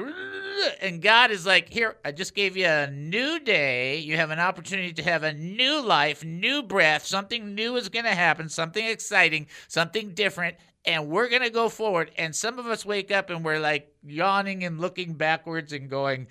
And 0.80 1.02
God 1.02 1.30
is 1.30 1.44
like, 1.44 1.68
here, 1.68 1.96
I 2.04 2.12
just 2.12 2.34
gave 2.34 2.56
you 2.56 2.66
a 2.66 2.90
new 2.90 3.38
day. 3.40 3.98
You 3.98 4.16
have 4.16 4.30
an 4.30 4.38
opportunity 4.38 4.92
to 4.94 5.02
have 5.02 5.22
a 5.22 5.32
new 5.32 5.80
life, 5.82 6.24
new 6.24 6.62
breath. 6.62 7.04
Something 7.04 7.54
new 7.54 7.76
is 7.76 7.88
going 7.88 8.04
to 8.04 8.14
happen, 8.14 8.48
something 8.48 8.84
exciting, 8.84 9.48
something 9.68 10.14
different. 10.14 10.56
And 10.86 11.08
we're 11.08 11.28
going 11.28 11.42
to 11.42 11.50
go 11.50 11.68
forward. 11.68 12.10
And 12.16 12.34
some 12.34 12.58
of 12.58 12.66
us 12.66 12.84
wake 12.86 13.10
up 13.10 13.30
and 13.30 13.44
we're 13.44 13.58
like 13.58 13.92
yawning 14.04 14.64
and 14.64 14.80
looking 14.80 15.14
backwards 15.14 15.72
and 15.72 15.90
going, 15.90 16.28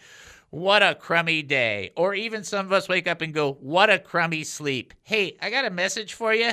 what 0.49 0.81
a 0.81 0.95
crummy 0.95 1.41
day. 1.41 1.91
Or 1.97 2.13
even 2.15 2.43
some 2.43 2.65
of 2.65 2.71
us 2.71 2.87
wake 2.87 3.07
up 3.07 3.21
and 3.21 3.33
go, 3.33 3.53
What 3.59 3.89
a 3.89 3.99
crummy 3.99 4.45
sleep. 4.45 4.93
Hey, 5.03 5.35
I 5.41 5.49
got 5.49 5.65
a 5.65 5.69
message 5.69 6.13
for 6.13 6.33
you 6.33 6.51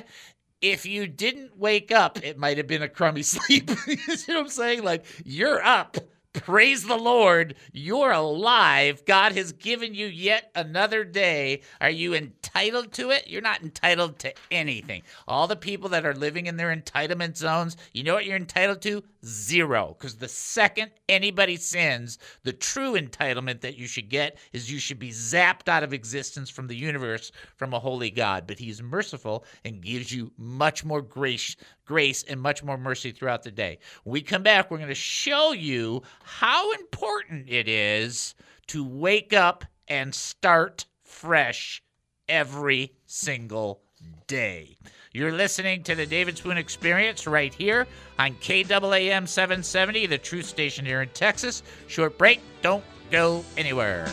if 0.63 0.87
you 0.87 1.09
didn't 1.09 1.59
wake 1.59 1.91
up, 1.93 2.25
it 2.25 2.39
might 2.39 2.57
have 2.57 2.69
been 2.69 2.83
a 2.83 2.89
crummy 2.89 3.23
sleep. 3.25 3.69
you 3.87 3.97
know 4.29 4.35
what 4.35 4.37
I'm 4.39 4.49
saying? 4.49 4.85
Like, 4.85 5.05
you're 5.25 5.63
up. 5.63 5.97
Praise 6.33 6.85
the 6.85 6.97
Lord. 6.97 7.57
You're 7.73 8.11
alive. 8.11 9.05
God 9.05 9.33
has 9.33 9.53
given 9.53 9.95
you 9.95 10.07
yet 10.07 10.51
another 10.55 11.05
day. 11.05 11.61
Are 11.79 11.91
you 11.91 12.15
entitled 12.15 12.93
to 12.95 13.11
it? 13.11 13.29
You're 13.29 13.43
not 13.43 13.63
entitled 13.63 14.19
to 14.21 14.33
anything. 14.51 15.03
All 15.29 15.47
the 15.47 15.57
people 15.57 15.91
that 15.91 16.07
are 16.07 16.15
living 16.15 16.47
in 16.47 16.57
their 16.57 16.75
entitlement 16.75 17.37
zones, 17.37 17.77
you 17.93 18.03
know 18.03 18.15
what 18.15 18.25
you're 18.25 18.37
entitled 18.37 18.81
to? 18.83 19.05
Zero. 19.25 19.95
Because 19.97 20.17
the 20.17 20.29
second 20.29 20.91
anybody 21.09 21.57
sins, 21.57 22.19
the 22.43 22.53
true 22.53 22.95
entitlement 22.95 23.61
that 23.61 23.77
you 23.77 23.87
should 23.87 24.09
get 24.09 24.39
is 24.53 24.71
you 24.71 24.79
should 24.79 24.99
be 24.99 25.11
zapped 25.11 25.69
out 25.69 25.83
of 25.83 25.93
existence 25.93 26.51
from 26.51 26.67
the 26.67 26.77
universe 26.77 27.31
from 27.57 27.73
a 27.73 27.79
holy 27.79 28.11
God. 28.11 28.47
But 28.47 28.59
He's 28.59 28.83
merciful 28.83 29.45
and 29.65 29.81
gives 29.81 30.13
you 30.13 30.33
much 30.37 30.85
more 30.85 31.03
grace, 31.03 31.57
grace 31.85 32.25
and 32.25 32.41
much 32.41 32.65
more 32.65 32.79
mercy 32.79 33.13
throughout 33.13 33.43
the 33.43 33.51
day. 33.51 33.79
When 34.05 34.13
we 34.13 34.23
come 34.23 34.43
back, 34.43 34.71
we're 34.71 34.79
going 34.79 34.89
to 34.89 34.95
show 34.95 35.53
you 35.53 36.03
how 36.25 36.73
important 36.73 37.49
it 37.49 37.69
is 37.69 38.35
to 38.69 38.85
wake 38.85 39.33
up 39.33 39.65
and 39.89 40.15
start 40.15 40.87
fresh 41.05 41.83
every 42.29 42.95
single 43.07 43.83
day. 44.27 44.77
You're 45.15 45.33
listening 45.33 45.83
to 45.83 45.95
the 45.95 46.07
David 46.07 46.39
Spoon 46.39 46.57
Experience 46.57 47.27
right 47.27 47.53
here 47.53 47.87
on 48.19 48.35
KAAM 48.37 49.29
770, 49.29 50.07
the 50.07 50.17
truth 50.17 50.47
station 50.47 50.87
here 50.87 51.03
in 51.03 51.11
Texas. 51.11 51.63
Short 51.87 52.17
break. 52.17 52.41
Don't 52.63 52.83
go 53.11 53.45
anywhere. 53.59 54.09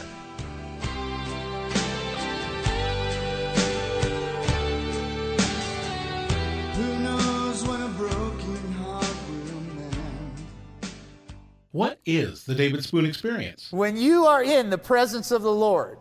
What 11.71 11.99
is 12.05 12.43
the 12.43 12.55
David 12.55 12.83
Spoon 12.83 13.05
experience? 13.05 13.71
When 13.71 13.95
you 13.95 14.25
are 14.25 14.43
in 14.43 14.69
the 14.69 14.77
presence 14.77 15.31
of 15.31 15.43
the 15.43 15.53
Lord 15.53 15.97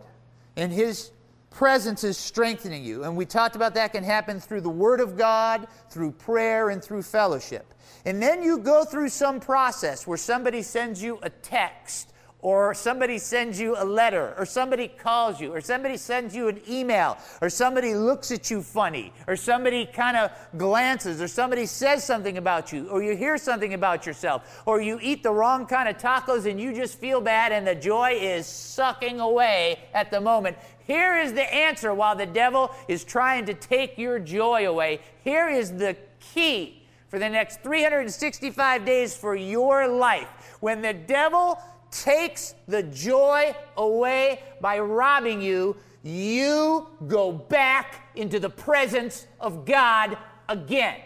and 0.57 0.73
His 0.73 1.11
presence 1.59 2.05
is 2.05 2.17
strengthening 2.17 2.85
you, 2.85 3.03
and 3.03 3.17
we 3.17 3.25
talked 3.25 3.57
about 3.57 3.73
that 3.73 3.91
can 3.91 4.01
happen 4.01 4.39
through 4.39 4.61
the 4.61 4.69
Word 4.69 5.01
of 5.01 5.17
God, 5.17 5.67
through 5.89 6.13
prayer, 6.13 6.69
and 6.69 6.81
through 6.81 7.01
fellowship. 7.01 7.73
And 8.05 8.23
then 8.23 8.41
you 8.41 8.59
go 8.59 8.85
through 8.85 9.09
some 9.09 9.41
process 9.41 10.07
where 10.07 10.17
somebody 10.17 10.61
sends 10.61 11.03
you 11.03 11.19
a 11.21 11.29
text 11.29 12.13
or 12.41 12.73
somebody 12.73 13.17
sends 13.17 13.59
you 13.59 13.75
a 13.77 13.83
letter, 13.83 14.33
or 14.37 14.45
somebody 14.45 14.87
calls 14.87 15.41
you, 15.41 15.53
or 15.53 15.59
somebody 15.59 15.97
sends 15.97 16.33
you 16.33 16.47
an 16.47 16.61
email, 16.69 17.17
or 17.41 17.49
somebody 17.49 17.93
looks 17.93 18.31
at 18.31 18.49
you 18.49 18.61
funny, 18.61 19.11
or 19.27 19.35
somebody 19.35 19.85
kind 19.85 20.15
of 20.15 20.31
glances, 20.57 21.21
or 21.21 21.27
somebody 21.27 21.65
says 21.65 22.03
something 22.03 22.37
about 22.37 22.71
you, 22.71 22.87
or 22.89 23.03
you 23.03 23.15
hear 23.15 23.37
something 23.37 23.73
about 23.73 24.05
yourself, 24.05 24.61
or 24.65 24.79
you 24.79 24.99
eat 25.01 25.21
the 25.21 25.31
wrong 25.31 25.65
kind 25.65 25.89
of 25.89 25.97
tacos 25.97 26.49
and 26.49 26.61
you 26.61 26.73
just 26.73 26.97
feel 26.97 27.19
bad 27.19 27.51
and 27.51 27.67
the 27.67 27.75
joy 27.75 28.11
is 28.11 28.45
sucking 28.45 29.19
away 29.19 29.79
at 29.93 30.09
the 30.09 30.21
moment. 30.21 30.57
Here 30.85 31.19
is 31.19 31.33
the 31.33 31.53
answer 31.53 31.93
while 31.93 32.15
the 32.15 32.25
devil 32.25 32.71
is 32.87 33.03
trying 33.03 33.45
to 33.47 33.53
take 33.53 33.97
your 33.97 34.17
joy 34.17 34.67
away. 34.67 35.01
Here 35.23 35.49
is 35.49 35.73
the 35.73 35.97
key 36.33 36.83
for 37.09 37.19
the 37.19 37.29
next 37.29 37.61
365 37.63 38.85
days 38.85 39.15
for 39.15 39.35
your 39.35 39.87
life. 39.87 40.27
When 40.61 40.81
the 40.81 40.93
devil 40.93 41.59
takes 41.91 42.55
the 42.67 42.83
joy 42.83 43.55
away 43.77 44.43
by 44.61 44.79
robbing 44.79 45.41
you, 45.41 45.75
you 46.03 46.87
go 47.07 47.31
back 47.31 48.09
into 48.15 48.39
the 48.39 48.49
presence 48.49 49.27
of 49.39 49.65
God 49.65 50.17
again. 50.47 50.97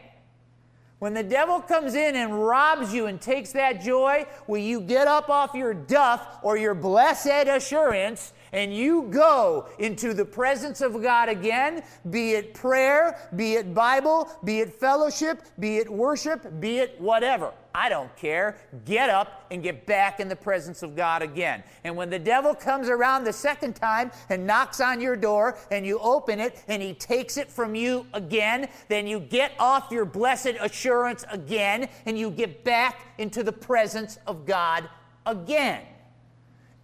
When 0.99 1.13
the 1.13 1.23
devil 1.23 1.59
comes 1.59 1.95
in 1.95 2.15
and 2.15 2.45
robs 2.45 2.93
you 2.93 3.07
and 3.07 3.19
takes 3.19 3.51
that 3.51 3.81
joy, 3.81 4.25
will 4.47 4.59
you 4.59 4.79
get 4.79 5.07
up 5.07 5.29
off 5.29 5.53
your 5.53 5.73
duff 5.73 6.39
or 6.43 6.55
your 6.55 6.73
blessed 6.73 7.47
assurance 7.47 8.31
and 8.53 8.73
you 8.73 9.07
go 9.09 9.67
into 9.79 10.13
the 10.13 10.23
presence 10.23 10.79
of 10.79 11.01
God 11.01 11.27
again, 11.27 11.83
be 12.09 12.31
it 12.33 12.53
prayer, 12.53 13.17
be 13.35 13.55
it 13.55 13.73
Bible, 13.73 14.29
be 14.43 14.59
it 14.59 14.73
fellowship, 14.73 15.41
be 15.59 15.77
it 15.77 15.89
worship, 15.89 16.59
be 16.61 16.77
it 16.77 17.01
whatever. 17.01 17.51
I 17.75 17.89
don't 17.89 18.15
care. 18.15 18.57
Get 18.85 19.09
up 19.09 19.47
and 19.49 19.63
get 19.63 19.87
back 19.87 20.19
in 20.19 20.29
the 20.29 20.35
presence 20.35 20.83
of 20.83 20.95
God 20.95 21.23
again. 21.23 21.63
And 21.83 21.95
when 21.95 22.11
the 22.11 22.19
devil 22.19 22.53
comes 22.53 22.87
around 22.87 23.23
the 23.23 23.33
second 23.33 23.75
time 23.75 24.11
and 24.29 24.45
knocks 24.45 24.79
on 24.79 25.01
your 25.01 25.15
door 25.15 25.57
and 25.71 25.83
you 25.83 25.97
open 25.97 26.39
it 26.39 26.63
and 26.67 26.83
he 26.83 26.93
takes 26.93 27.37
it 27.37 27.51
from 27.51 27.73
you 27.73 28.05
again, 28.13 28.69
then 28.89 29.07
you 29.07 29.19
get 29.19 29.53
off 29.57 29.91
your 29.91 30.05
blessed 30.05 30.53
assurance 30.61 31.25
again 31.31 31.89
and 32.05 32.17
you 32.17 32.29
get 32.29 32.63
back 32.63 33.01
into 33.17 33.41
the 33.41 33.51
presence 33.51 34.19
of 34.27 34.45
God 34.45 34.87
again. 35.25 35.81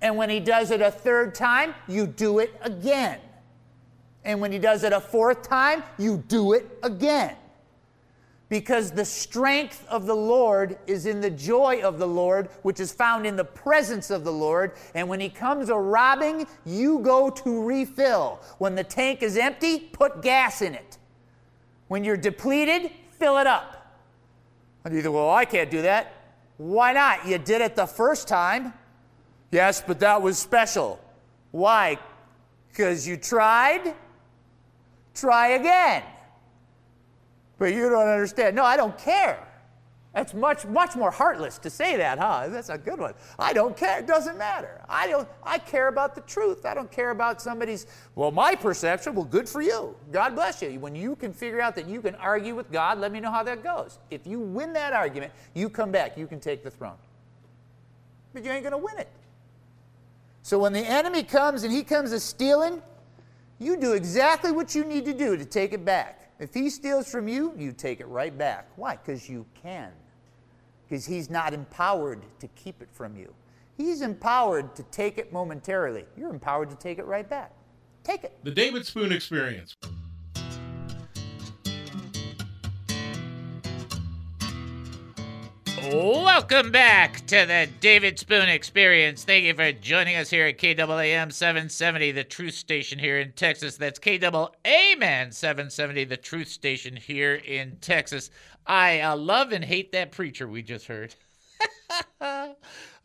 And 0.02 0.16
when 0.16 0.30
he 0.30 0.40
does 0.40 0.72
it 0.72 0.82
a 0.82 0.92
third 0.92 1.36
time, 1.36 1.76
you 1.88 2.08
do 2.08 2.40
it 2.40 2.54
again. 2.62 3.20
And 4.24 4.40
when 4.42 4.52
he 4.52 4.60
does 4.60 4.84
it 4.84 4.94
a 4.94 5.02
fourth 5.02 5.48
time, 5.48 5.84
you 5.98 6.24
do 6.28 6.54
it 6.54 6.66
again. 6.84 7.36
Because 8.48 8.92
the 8.92 9.06
strength 9.06 9.86
of 9.90 10.08
the 10.08 10.16
Lord 10.16 10.78
is 10.88 11.06
in 11.06 11.22
the 11.22 11.30
joy 11.30 11.82
of 11.82 12.00
the 12.00 12.08
Lord, 12.08 12.50
which 12.64 12.80
is 12.80 12.92
found 12.92 13.28
in 13.28 13.36
the 13.36 13.46
presence 13.46 14.10
of 14.10 14.24
the 14.24 14.32
Lord. 14.32 14.74
And 14.96 15.08
when 15.08 15.20
he 15.20 15.30
comes 15.30 15.70
a 15.70 15.76
robbing, 15.76 16.48
you 16.66 17.00
go 17.00 17.30
to 17.30 17.64
refill. 17.64 18.40
When 18.58 18.76
the 18.76 18.84
tank 18.84 19.22
is 19.22 19.38
empty, 19.38 19.80
put 19.80 20.22
gas 20.22 20.62
in 20.62 20.74
it. 20.74 20.98
When 21.90 22.04
you're 22.04 22.18
depleted, 22.18 22.92
fill 23.12 23.38
it 23.38 23.48
up. 23.48 23.96
And 24.84 24.96
you 24.96 25.02
think, 25.02 25.14
well, 25.14 25.30
I 25.30 25.46
can't 25.46 25.70
do 25.70 25.84
that. 25.84 26.14
Why 26.58 26.94
not? 26.94 27.28
You 27.28 27.38
did 27.38 27.62
it 27.62 27.76
the 27.76 27.86
first 27.86 28.28
time. 28.28 28.74
Yes, 29.52 29.84
but 29.86 30.00
that 30.00 30.22
was 30.22 30.38
special. 30.38 31.00
Why? 31.52 31.98
Because 32.70 33.08
you 33.08 33.18
tried? 33.18 33.96
Try 35.16 35.50
again. 35.50 36.04
But 37.58 37.74
you 37.74 37.90
don't 37.90 38.08
understand. 38.08 38.56
No, 38.56 38.64
I 38.64 38.78
don't 38.78 38.98
care. 38.98 39.46
That's 40.14 40.34
much, 40.34 40.66
much 40.66 40.96
more 40.96 41.12
heartless 41.12 41.60
to 41.60 41.70
say 41.70 41.96
that, 41.98 42.18
huh? 42.18 42.48
That's 42.48 42.70
a 42.70 42.78
good 42.78 43.00
one. 43.00 43.14
I 43.38 43.54
don't 43.54 43.78
care. 43.78 44.00
It 44.00 44.08
doesn't 44.08 44.40
matter. 44.40 44.82
I 44.90 45.08
don't. 45.08 45.28
I 45.44 45.60
care 45.60 45.88
about 45.88 46.16
the 46.16 46.22
truth. 46.22 46.66
I 46.66 46.74
don't 46.74 46.92
care 46.92 47.12
about 47.12 47.42
somebody's. 47.42 47.86
Well, 48.16 48.32
my 48.32 48.56
perception. 48.56 49.14
Well, 49.14 49.26
good 49.26 49.48
for 49.48 49.62
you. 49.62 49.96
God 50.12 50.34
bless 50.34 50.64
you. 50.64 50.80
When 50.80 50.96
you 50.96 51.16
can 51.16 51.32
figure 51.32 51.62
out 51.62 51.76
that 51.76 51.88
you 51.88 52.02
can 52.02 52.16
argue 52.16 52.56
with 52.56 52.72
God, 52.72 53.00
let 53.00 53.12
me 53.12 53.20
know 53.20 53.30
how 53.30 53.44
that 53.44 53.64
goes. 53.64 54.00
If 54.10 54.26
you 54.26 54.40
win 54.40 54.74
that 54.74 54.94
argument, 54.94 55.32
you 55.54 55.70
come 55.70 55.92
back. 55.92 56.18
You 56.18 56.26
can 56.26 56.40
take 56.40 56.64
the 56.64 56.72
throne. 56.72 56.98
But 58.34 58.44
you 58.44 58.52
ain't 58.52 58.64
gonna 58.64 58.78
win 58.78 58.98
it. 58.98 59.10
So 60.42 60.60
when 60.60 60.74
the 60.74 60.80
enemy 60.80 61.24
comes 61.24 61.64
and 61.64 61.72
he 61.72 61.84
comes 61.84 62.12
a 62.12 62.20
stealing, 62.20 62.82
you 63.60 63.78
do 63.78 63.94
exactly 63.94 64.52
what 64.52 64.74
you 64.74 64.86
need 64.86 65.06
to 65.06 65.14
do 65.14 65.38
to 65.38 65.46
take 65.46 65.74
it 65.74 65.84
back. 65.84 66.32
If 66.40 66.54
he 66.54 66.70
steals 66.70 67.12
from 67.12 67.28
you, 67.28 67.54
you 67.58 67.74
take 67.74 68.00
it 68.00 68.08
right 68.08 68.36
back. 68.36 68.70
Why? 68.78 68.96
Because 68.96 69.30
you 69.30 69.46
can. 69.62 69.92
Because 70.88 71.06
he's 71.06 71.30
not 71.30 71.54
empowered 71.54 72.22
to 72.40 72.48
keep 72.50 72.82
it 72.82 72.88
from 72.92 73.18
you. 73.18 73.34
He's 73.78 74.02
empowered 74.02 74.76
to 74.76 74.84
take 74.84 75.18
it 75.18 75.32
momentarily. 75.32 76.06
You're 76.18 76.32
empowered 76.32 76.70
to 76.70 76.76
take 76.78 76.98
it 76.98 77.06
right 77.06 77.30
back. 77.30 77.52
Take 78.04 78.24
it. 78.24 78.38
The 78.44 78.52
David 78.52 78.86
Spoon 78.86 79.12
Experience. 79.12 79.76
Welcome 85.92 86.72
back 86.72 87.26
to 87.26 87.48
the 87.48 87.68
David 87.80 88.20
Spoon 88.20 88.48
Experience. 88.48 89.24
Thank 89.24 89.46
you 89.46 89.56
for 89.56 89.72
joining 89.72 90.18
us 90.18 90.30
here 90.30 90.46
at 90.46 90.60
KAAM 90.60 91.34
770, 91.34 92.12
the 92.12 92.24
truth 92.24 92.54
station 92.54 93.00
here 93.00 93.20
in 93.20 93.32
Texas. 93.32 93.76
That's 93.76 93.98
KAAM 93.98 95.34
770, 95.34 96.04
the 96.04 96.16
truth 96.16 96.48
station 96.48 96.96
here 96.96 97.34
in 97.34 97.78
Texas. 97.82 98.30
I 98.68 99.02
uh, 99.02 99.18
love 99.18 99.52
and 99.52 99.66
hate 99.66 99.92
that 99.94 100.12
preacher 100.12 100.48
we 100.48 100.62
just 100.62 100.86
heard. 100.86 101.16
I 102.22 102.54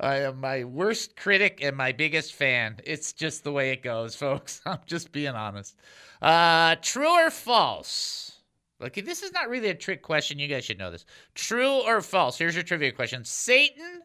am 0.01 0.41
my 0.41 0.65
worst 0.65 1.17
critic 1.17 1.61
and 1.63 1.79
my 1.79 1.93
biggest 1.93 2.35
fan. 2.35 2.81
It's 2.85 3.15
just 3.15 3.45
the 3.45 3.53
way 3.53 3.71
it 3.71 3.83
goes, 3.83 4.15
folks. 4.15 4.61
I'm 4.67 4.81
just 4.85 5.11
being 5.11 5.35
honest. 5.35 5.75
Uh, 6.21 6.77
true 6.83 7.09
or 7.09 7.31
false? 7.31 8.34
Okay, 8.83 9.01
this 9.01 9.23
is 9.23 9.33
not 9.33 9.49
really 9.49 9.69
a 9.69 9.75
trick 9.75 10.03
question. 10.03 10.39
You 10.39 10.49
guys 10.49 10.65
should 10.65 10.79
know 10.79 10.91
this. 10.91 11.07
True 11.35 11.83
or 11.87 12.01
false? 12.01 12.39
Here's 12.39 12.55
your 12.55 12.65
trivia 12.65 12.93
question. 12.93 13.25
Satan 13.25 14.03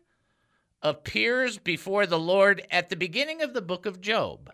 appears 0.81 1.57
before 1.57 2.05
the 2.05 2.19
Lord 2.19 2.65
at 2.71 2.89
the 2.89 2.95
beginning 2.95 3.41
of 3.41 3.53
the 3.53 3.61
book 3.61 3.85
of 3.85 3.99
Job. 3.99 4.51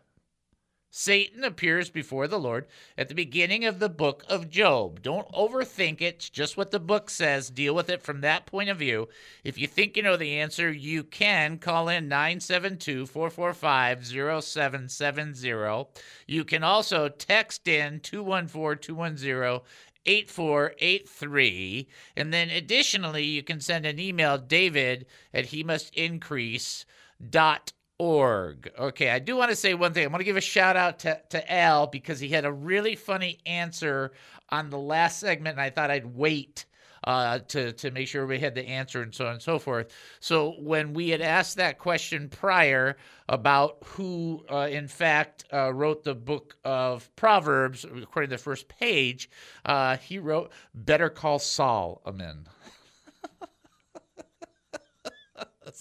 Satan 0.98 1.44
appears 1.44 1.90
before 1.90 2.26
the 2.26 2.40
Lord 2.40 2.68
at 2.98 3.10
the 3.10 3.16
beginning 3.16 3.66
of 3.66 3.80
the 3.80 3.90
book 3.90 4.24
of 4.30 4.50
Job. 4.50 5.02
Don't 5.02 5.30
overthink 5.34 6.00
it. 6.00 6.16
It's 6.16 6.30
just 6.30 6.56
what 6.56 6.72
the 6.72 6.80
book 6.80 7.10
says. 7.10 7.50
Deal 7.50 7.76
with 7.76 7.90
it 7.90 8.02
from 8.02 8.22
that 8.22 8.46
point 8.46 8.70
of 8.70 8.78
view. 8.78 9.10
If 9.44 9.58
you 9.58 9.68
think 9.68 9.98
you 9.98 10.04
know 10.04 10.16
the 10.16 10.40
answer, 10.40 10.72
you 10.72 11.04
can 11.04 11.58
call 11.58 11.90
in 11.90 12.08
972 12.08 13.08
445 13.08 14.06
0770. 14.06 15.90
You 16.28 16.46
can 16.46 16.64
also 16.64 17.10
text 17.10 17.68
in 17.68 18.00
214 18.00 18.80
210 18.82 19.60
8483. 20.06 21.88
And 22.16 22.34
then 22.34 22.50
additionally, 22.50 23.24
you 23.24 23.44
can 23.44 23.60
send 23.60 23.86
an 23.86 24.00
email, 24.00 24.38
david 24.38 25.06
at 25.34 25.46
he 25.46 25.64
must 25.64 25.94
increase 25.96 26.86
dot 27.30 27.74
org. 27.98 28.72
Okay, 28.78 29.10
I 29.10 29.20
do 29.20 29.36
want 29.36 29.50
to 29.52 29.56
say 29.56 29.74
one 29.74 29.94
thing. 29.94 30.04
I 30.04 30.08
want 30.08 30.20
to 30.20 30.26
give 30.26 30.38
a 30.38 30.42
shout 30.42 30.76
out 30.76 31.00
to, 31.00 31.22
to 31.30 31.52
Al 31.52 31.88
because 31.88 32.20
he 32.20 32.30
had 32.30 32.46
a 32.46 32.52
really 32.52 32.96
funny 32.96 33.40
answer 33.46 34.12
on 34.50 34.70
the 34.70 34.78
last 34.78 35.20
segment, 35.20 35.54
and 35.54 35.62
I 35.62 35.70
thought 35.70 35.92
I'd 35.92 36.16
wait 36.16 36.66
uh, 37.06 37.40
to 37.48 37.72
to 37.74 37.92
make 37.92 38.08
sure 38.08 38.26
we 38.26 38.40
had 38.40 38.56
the 38.56 38.68
answer 38.68 39.02
and 39.02 39.14
so 39.14 39.28
on 39.28 39.34
and 39.34 39.42
so 39.42 39.60
forth. 39.60 39.94
So 40.20 40.56
when 40.60 40.94
we 40.94 41.10
had 41.10 41.22
asked 41.22 41.58
that 41.58 41.78
question 41.78 42.30
prior 42.30 42.98
about 43.30 43.78
who, 43.86 44.44
uh, 44.52 44.68
in 44.70 44.88
fact, 44.88 45.46
uh, 45.54 45.74
wrote 45.74 46.04
the 46.04 46.16
book 46.16 46.58
of 46.64 47.16
Proverbs, 47.16 47.86
according 47.86 48.30
to 48.30 48.36
the 48.36 48.42
first 48.42 48.68
page, 48.68 49.30
uh, 49.66 49.98
he 49.98 50.20
wrote, 50.20 50.52
"Better 50.74 51.10
call 51.10 51.40
Saul." 51.40 52.02
Amen. 52.06 52.48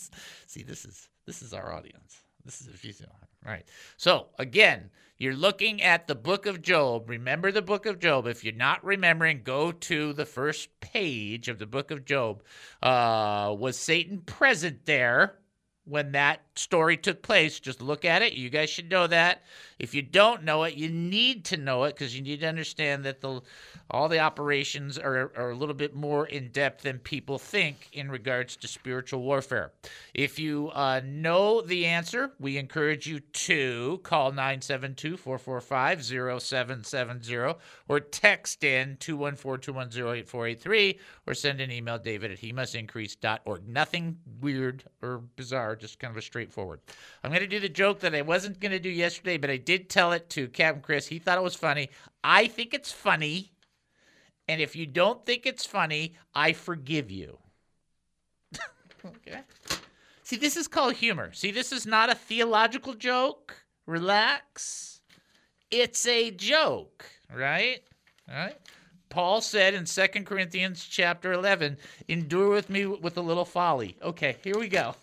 See, 0.47 0.63
this 0.63 0.85
is 0.85 1.09
this 1.27 1.43
is 1.43 1.53
our 1.53 1.73
audience. 1.73 2.19
This 2.45 2.61
is 2.61 2.85
you 2.85 2.93
right. 3.53 3.65
So 3.97 4.27
again, 4.39 4.91
you're 5.19 5.35
looking 5.35 5.83
at 5.83 6.07
the 6.07 6.15
book 6.15 6.47
of 6.47 6.63
Job. 6.63 7.09
Remember 7.09 7.53
the 7.53 7.63
book 7.63 7.87
of 7.87 7.99
Job. 7.99 8.27
If 8.27 8.45
you're 8.45 8.55
not 8.55 8.85
remembering, 8.85 9.43
go 9.45 9.73
to 9.73 10.13
the 10.13 10.27
first 10.27 10.81
page 10.81 11.49
of 11.49 11.59
the 11.59 11.67
book 11.67 11.91
of 11.91 12.05
Job. 12.05 12.43
Uh, 12.83 13.55
was 13.59 13.79
Satan 13.79 14.21
present 14.21 14.87
there? 14.87 15.39
when 15.85 16.13
that 16.13 16.41
story 16.57 16.97
took 16.97 17.23
place. 17.23 17.61
Just 17.61 17.83
look 17.83 18.05
at 18.05 18.23
it. 18.23 18.33
You 18.33 18.51
guys 18.51 18.71
should 18.71 18.91
know 18.91 19.07
that. 19.07 19.43
If 19.79 19.95
you 19.95 20.03
don't 20.03 20.45
know 20.45 20.63
it, 20.65 20.75
you 20.75 20.89
need 20.89 21.45
to 21.47 21.57
know 21.57 21.85
it 21.85 21.95
because 21.95 22.15
you 22.15 22.23
need 22.23 22.41
to 22.41 22.47
understand 22.47 23.05
that 23.05 23.21
the 23.21 23.41
all 23.91 24.09
the 24.09 24.19
operations 24.19 24.99
are, 24.99 25.33
are 25.37 25.51
a 25.51 25.57
little 25.57 25.75
bit 25.75 25.95
more 25.95 26.27
in 26.27 26.49
depth 26.49 26.83
than 26.83 26.99
people 26.99 27.39
think 27.39 27.89
in 27.93 28.11
regards 28.11 28.57
to 28.57 28.69
spiritual 28.69 29.23
warfare. 29.23 29.73
If 30.15 30.39
you 30.39 30.71
uh, 30.75 31.01
know 31.05 31.61
the 31.61 31.87
answer, 31.87 32.33
we 32.41 32.57
encourage 32.57 33.07
you 33.07 33.21
to 33.21 34.01
call 34.03 34.31
972 34.31 35.17
445 35.17 36.05
0770 36.05 37.59
or 37.89 38.01
text 38.01 38.65
in 38.65 38.97
214 39.01 39.65
210 39.65 40.03
8483 40.03 40.99
or 41.27 41.35
send 41.35 41.61
an 41.61 41.71
email, 41.71 41.99
david 41.99 42.31
at 42.31 42.39
he 42.39 42.53
must. 42.53 42.75
Nothing 43.67 44.19
weird 44.41 44.85
or 45.03 45.19
bizarre, 45.37 45.77
just 45.77 45.99
kind 45.99 46.11
of 46.11 46.17
a 46.17 46.23
straightforward. 46.23 46.81
I'm 47.23 47.31
going 47.31 47.41
to 47.41 47.47
do 47.47 47.61
the 47.61 47.69
joke 47.69 48.01
that 48.01 48.15
I 48.15 48.23
wasn't 48.23 48.61
going 48.61 48.73
to 48.73 48.79
do 48.79 48.91
yesterday, 48.91 49.37
but 49.37 49.51
I 49.51 49.57
did 49.65 49.89
tell 49.89 50.13
it 50.13 50.31
to 50.31 50.49
Captain 50.49 50.83
Chris. 50.83 51.07
He 51.07 51.19
thought 51.19 51.39
it 51.39 51.45
was 51.45 51.55
funny. 51.55 51.91
I 52.23 52.47
think 52.47 52.75
it's 52.75 52.93
funny. 52.93 53.53
And 54.49 54.61
if 54.61 54.77
you 54.77 54.87
don't 54.87 55.25
think 55.25 55.47
it's 55.47 55.65
funny, 55.65 56.15
I 56.35 56.53
forgive 56.53 57.11
you. 57.11 57.39
okay. 59.05 59.41
See, 60.23 60.37
this 60.37 60.57
is 60.57 60.69
called 60.69 60.95
humor. 60.95 61.33
See, 61.33 61.51
this 61.51 61.73
is 61.73 61.87
not 61.87 62.11
a 62.11 62.15
theological 62.15 62.95
joke. 62.95 63.57
Relax. 63.87 65.01
It's 65.71 66.07
a 66.07 66.31
joke, 66.31 67.05
right? 67.35 67.83
All 68.29 68.37
right. 68.37 68.57
Paul 69.09 69.41
said 69.41 69.75
in 69.75 69.85
2 69.85 70.07
Corinthians 70.25 70.85
chapter 70.85 71.33
11, 71.33 71.77
endure 72.09 72.51
with 72.51 72.69
me 72.69 72.87
with 72.87 73.17
a 73.17 73.21
little 73.21 73.45
folly. 73.45 73.97
Okay, 74.03 74.37
here 74.43 74.59
we 74.59 74.69
go. 74.69 74.97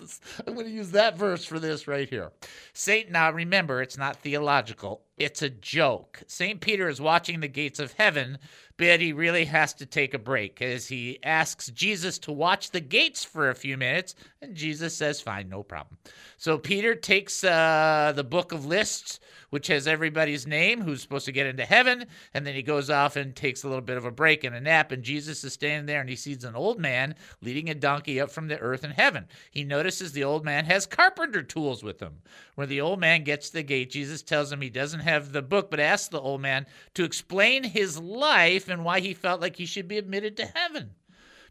I'm 0.46 0.54
going 0.54 0.66
to 0.66 0.72
use 0.72 0.90
that 0.92 1.16
verse 1.16 1.44
for 1.44 1.58
this 1.58 1.86
right 1.86 2.08
here. 2.08 2.30
Satan, 2.72 3.12
now 3.12 3.30
remember, 3.30 3.82
it's 3.82 3.98
not 3.98 4.16
theological, 4.16 5.02
it's 5.16 5.42
a 5.42 5.50
joke. 5.50 6.22
St. 6.26 6.60
Peter 6.60 6.88
is 6.88 7.00
watching 7.00 7.40
the 7.40 7.48
gates 7.48 7.78
of 7.78 7.92
heaven, 7.92 8.38
but 8.76 9.00
he 9.00 9.12
really 9.12 9.44
has 9.44 9.74
to 9.74 9.86
take 9.86 10.14
a 10.14 10.18
break 10.18 10.60
as 10.62 10.88
he 10.88 11.18
asks 11.22 11.68
Jesus 11.68 12.18
to 12.20 12.32
watch 12.32 12.70
the 12.70 12.80
gates 12.80 13.24
for 13.24 13.50
a 13.50 13.54
few 13.54 13.76
minutes, 13.76 14.14
and 14.40 14.54
Jesus 14.54 14.94
says, 14.94 15.20
Fine, 15.20 15.48
no 15.48 15.62
problem. 15.62 15.98
So 16.36 16.58
Peter 16.58 16.94
takes 16.94 17.44
uh, 17.44 18.12
the 18.14 18.24
book 18.24 18.52
of 18.52 18.66
lists 18.66 19.20
which 19.52 19.66
has 19.66 19.86
everybody's 19.86 20.46
name 20.46 20.80
who's 20.80 21.02
supposed 21.02 21.26
to 21.26 21.30
get 21.30 21.46
into 21.46 21.66
heaven. 21.66 22.06
And 22.32 22.46
then 22.46 22.54
he 22.54 22.62
goes 22.62 22.88
off 22.88 23.16
and 23.16 23.36
takes 23.36 23.62
a 23.62 23.68
little 23.68 23.82
bit 23.82 23.98
of 23.98 24.06
a 24.06 24.10
break 24.10 24.44
and 24.44 24.56
a 24.56 24.60
nap. 24.62 24.92
And 24.92 25.02
Jesus 25.02 25.44
is 25.44 25.52
standing 25.52 25.84
there 25.84 26.00
and 26.00 26.08
he 26.08 26.16
sees 26.16 26.42
an 26.44 26.56
old 26.56 26.80
man 26.80 27.14
leading 27.42 27.68
a 27.68 27.74
donkey 27.74 28.18
up 28.18 28.30
from 28.30 28.48
the 28.48 28.58
earth 28.58 28.82
in 28.82 28.92
heaven. 28.92 29.26
He 29.50 29.62
notices 29.62 30.12
the 30.12 30.24
old 30.24 30.42
man 30.42 30.64
has 30.64 30.86
carpenter 30.86 31.42
tools 31.42 31.82
with 31.82 32.00
him. 32.00 32.22
When 32.54 32.70
the 32.70 32.80
old 32.80 32.98
man 32.98 33.24
gets 33.24 33.48
to 33.48 33.56
the 33.56 33.62
gate, 33.62 33.90
Jesus 33.90 34.22
tells 34.22 34.50
him 34.50 34.62
he 34.62 34.70
doesn't 34.70 35.00
have 35.00 35.32
the 35.32 35.42
book, 35.42 35.70
but 35.70 35.80
asks 35.80 36.08
the 36.08 36.18
old 36.18 36.40
man 36.40 36.64
to 36.94 37.04
explain 37.04 37.62
his 37.62 37.98
life 37.98 38.61
and 38.68 38.84
why 38.84 39.00
he 39.00 39.14
felt 39.14 39.40
like 39.40 39.56
he 39.56 39.66
should 39.66 39.88
be 39.88 39.98
admitted 39.98 40.36
to 40.36 40.46
heaven. 40.46 40.94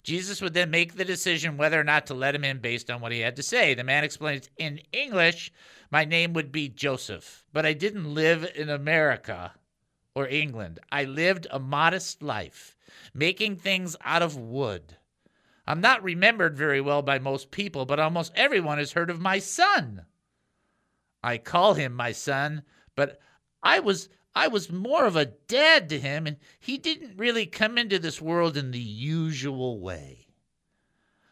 Jesus 0.04 0.42
would 0.42 0.54
then 0.54 0.72
make 0.72 0.96
the 0.96 1.06
decision 1.06 1.58
whether 1.58 1.80
or 1.80 1.84
not 1.84 2.08
to 2.08 2.14
let 2.14 2.34
him 2.34 2.44
in 2.44 2.58
based 2.58 2.90
on 2.90 3.02
what 3.02 3.12
he 3.12 3.20
had 3.20 3.36
to 3.36 3.44
say. 3.44 3.74
The 3.74 3.84
man 3.84 4.04
explains 4.04 4.50
in 4.58 4.82
English, 4.92 5.52
My 5.92 6.06
name 6.06 6.34
would 6.34 6.52
be 6.52 6.70
Joseph, 6.70 7.46
but 7.54 7.66
I 7.66 7.74
didn't 7.74 8.14
live 8.14 8.50
in 8.56 8.70
America 8.70 9.54
or 10.16 10.28
England. 10.28 10.80
I 10.92 11.04
lived 11.04 11.48
a 11.52 11.60
modest 11.60 12.24
life, 12.24 12.76
making 13.14 13.58
things 13.58 13.96
out 14.04 14.22
of 14.22 14.36
wood. 14.36 14.98
I'm 15.68 15.82
not 15.82 16.04
remembered 16.04 16.58
very 16.58 16.82
well 16.82 17.02
by 17.02 17.20
most 17.20 17.52
people, 17.52 17.86
but 17.86 18.00
almost 18.00 18.34
everyone 18.36 18.80
has 18.80 18.94
heard 18.94 19.10
of 19.10 19.22
my 19.22 19.40
son. 19.40 20.06
I 21.24 21.38
call 21.38 21.76
him 21.76 21.94
my 21.94 22.12
son, 22.12 22.64
but 22.96 23.20
I 23.62 23.80
was 23.80 24.10
I 24.34 24.48
was 24.48 24.72
more 24.72 25.06
of 25.06 25.16
a 25.16 25.26
dad 25.26 25.90
to 25.90 26.00
him, 26.00 26.26
and 26.26 26.38
he 26.60 26.78
didn't 26.78 27.18
really 27.18 27.46
come 27.46 27.78
into 27.78 28.00
this 28.00 28.22
world 28.22 28.56
in 28.56 28.72
the 28.72 28.80
usual 28.80 29.80
way. 29.80 30.28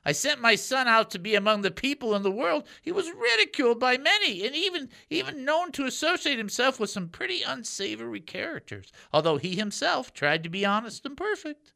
I 0.04 0.12
sent 0.12 0.42
my 0.42 0.56
son 0.56 0.88
out 0.88 1.12
to 1.12 1.20
be 1.20 1.36
among 1.36 1.62
the 1.62 1.72
people 1.72 2.16
in 2.16 2.24
the 2.24 2.32
world. 2.32 2.68
He 2.82 2.92
was 2.92 3.12
ridiculed 3.12 3.80
by 3.80 3.98
many, 3.98 4.46
and 4.46 4.56
even 4.56 4.90
even 5.10 5.46
known 5.46 5.72
to 5.74 5.86
associate 5.86 6.38
himself 6.38 6.80
with 6.80 6.90
some 6.90 7.10
pretty 7.10 7.42
unsavory 7.42 8.22
characters, 8.22 8.92
although 9.14 9.38
he 9.38 9.56
himself 9.56 10.14
tried 10.14 10.44
to 10.44 10.50
be 10.50 10.66
honest 10.66 11.06
and 11.06 11.16
perfect. 11.16 11.74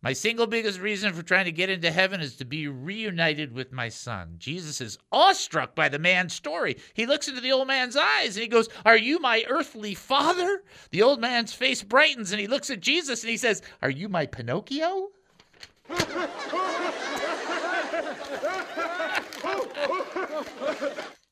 My 0.00 0.12
single 0.12 0.46
biggest 0.46 0.78
reason 0.78 1.12
for 1.12 1.24
trying 1.24 1.46
to 1.46 1.52
get 1.52 1.70
into 1.70 1.90
heaven 1.90 2.20
is 2.20 2.36
to 2.36 2.44
be 2.44 2.68
reunited 2.68 3.52
with 3.52 3.72
my 3.72 3.88
son. 3.88 4.36
Jesus 4.38 4.80
is 4.80 4.96
awestruck 5.10 5.74
by 5.74 5.88
the 5.88 5.98
man's 5.98 6.34
story. 6.34 6.76
He 6.94 7.04
looks 7.04 7.26
into 7.26 7.40
the 7.40 7.50
old 7.50 7.66
man's 7.66 7.96
eyes 7.96 8.36
and 8.36 8.42
he 8.42 8.48
goes, 8.48 8.68
Are 8.86 8.96
you 8.96 9.18
my 9.18 9.44
earthly 9.48 9.94
father? 9.94 10.62
The 10.92 11.02
old 11.02 11.20
man's 11.20 11.52
face 11.52 11.82
brightens 11.82 12.30
and 12.30 12.40
he 12.40 12.46
looks 12.46 12.70
at 12.70 12.80
Jesus 12.80 13.24
and 13.24 13.30
he 13.30 13.36
says, 13.36 13.60
Are 13.82 13.90
you 13.90 14.08
my 14.08 14.26
Pinocchio? 14.26 15.08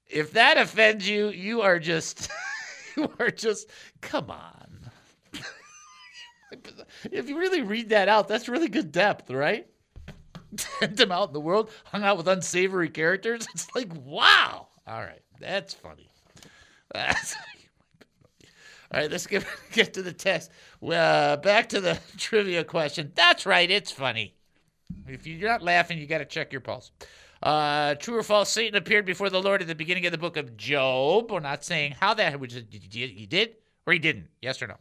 if 0.09 0.33
that 0.33 0.59
offends 0.59 1.09
you, 1.09 1.29
you 1.29 1.63
are 1.63 1.79
just, 1.79 2.31
you 2.97 3.13
are 3.21 3.31
just, 3.31 3.71
come 4.01 4.29
on 4.29 4.56
if 7.11 7.29
you 7.29 7.39
really 7.39 7.63
read 7.63 7.91
that 7.91 8.09
out, 8.09 8.29
that's 8.29 8.49
really 8.49 8.69
good 8.69 8.93
depth, 8.93 9.31
right? 9.31 9.67
Sent 10.81 11.01
him 11.01 11.13
out 11.13 11.29
in 11.29 11.33
the 11.35 11.41
world, 11.41 11.71
hung 11.85 12.03
out 12.03 12.17
with 12.17 12.29
unsavory 12.29 12.89
characters. 12.89 13.47
It's 13.55 13.75
like, 13.75 13.91
wow. 14.05 14.69
All 14.87 15.01
right, 15.01 15.23
that's 15.41 15.75
funny. 15.75 16.09
That's 16.95 17.35
all 18.93 19.01
right, 19.01 19.11
let's 19.11 19.27
get 19.27 19.45
get 19.73 19.95
to 19.95 20.03
the 20.03 20.13
test. 20.13 20.51
Uh, 20.81 21.37
back 21.37 21.69
to 21.71 21.81
the 21.81 21.99
trivia 22.17 22.63
question. 22.63 23.11
That's 23.17 23.45
right, 23.45 23.69
it's 23.69 23.91
funny. 23.91 24.35
If 25.09 25.27
you're 25.27 25.51
not 25.51 25.63
laughing, 25.63 25.99
you 25.99 26.07
got 26.07 26.19
to 26.19 26.25
check 26.25 26.53
your 26.53 26.61
pulse. 26.61 26.93
Uh, 27.43 27.97
true 27.97 28.17
or 28.17 28.23
false? 28.23 28.49
Satan 28.49 28.77
appeared 28.77 29.05
before 29.05 29.29
the 29.29 29.43
Lord 29.43 29.61
at 29.61 29.69
the 29.69 29.75
beginning 29.75 30.07
of 30.07 30.13
the 30.13 30.19
book 30.19 30.37
of 30.37 30.57
Job. 30.57 31.31
We're 31.31 31.41
not 31.41 31.65
saying 31.65 31.97
how 32.01 32.15
that. 32.15 32.39
Was, 32.39 32.55
he 32.55 33.27
did 33.27 33.57
or 33.87 33.93
he 33.93 33.99
didn't? 33.99 34.29
Yes 34.41 34.63
or 34.63 34.69
no? 34.69 34.77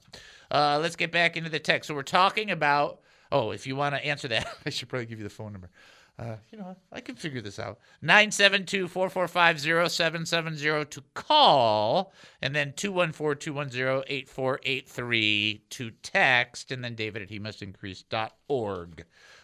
Uh, 0.55 0.79
let's 0.81 0.95
get 0.95 1.11
back 1.11 1.35
into 1.35 1.49
the 1.49 1.59
text. 1.59 1.87
So 1.87 1.93
we're 1.93 2.03
talking 2.03 2.49
about 2.51 3.01
Oh, 3.31 3.51
if 3.51 3.65
you 3.67 3.75
want 3.75 3.95
to 3.95 4.05
answer 4.05 4.27
that, 4.29 4.47
I 4.65 4.69
should 4.69 4.89
probably 4.89 5.07
give 5.07 5.19
you 5.19 5.23
the 5.23 5.29
phone 5.29 5.51
number. 5.51 5.69
Uh, 6.17 6.37
you 6.49 6.57
know, 6.57 6.77
I 6.93 7.01
can 7.01 7.15
figure 7.15 7.41
this 7.41 7.59
out. 7.59 7.79
972 8.01 8.87
445 8.87 9.59
0770 9.91 10.85
to 10.85 11.03
call, 11.13 12.13
and 12.41 12.55
then 12.55 12.71
214 12.77 13.37
210 13.37 14.03
8483 14.07 15.63
to 15.71 15.91
text, 16.01 16.71
and 16.71 16.81
then 16.81 16.95
david 16.95 17.21
at 17.23 17.29
he. 17.29 17.41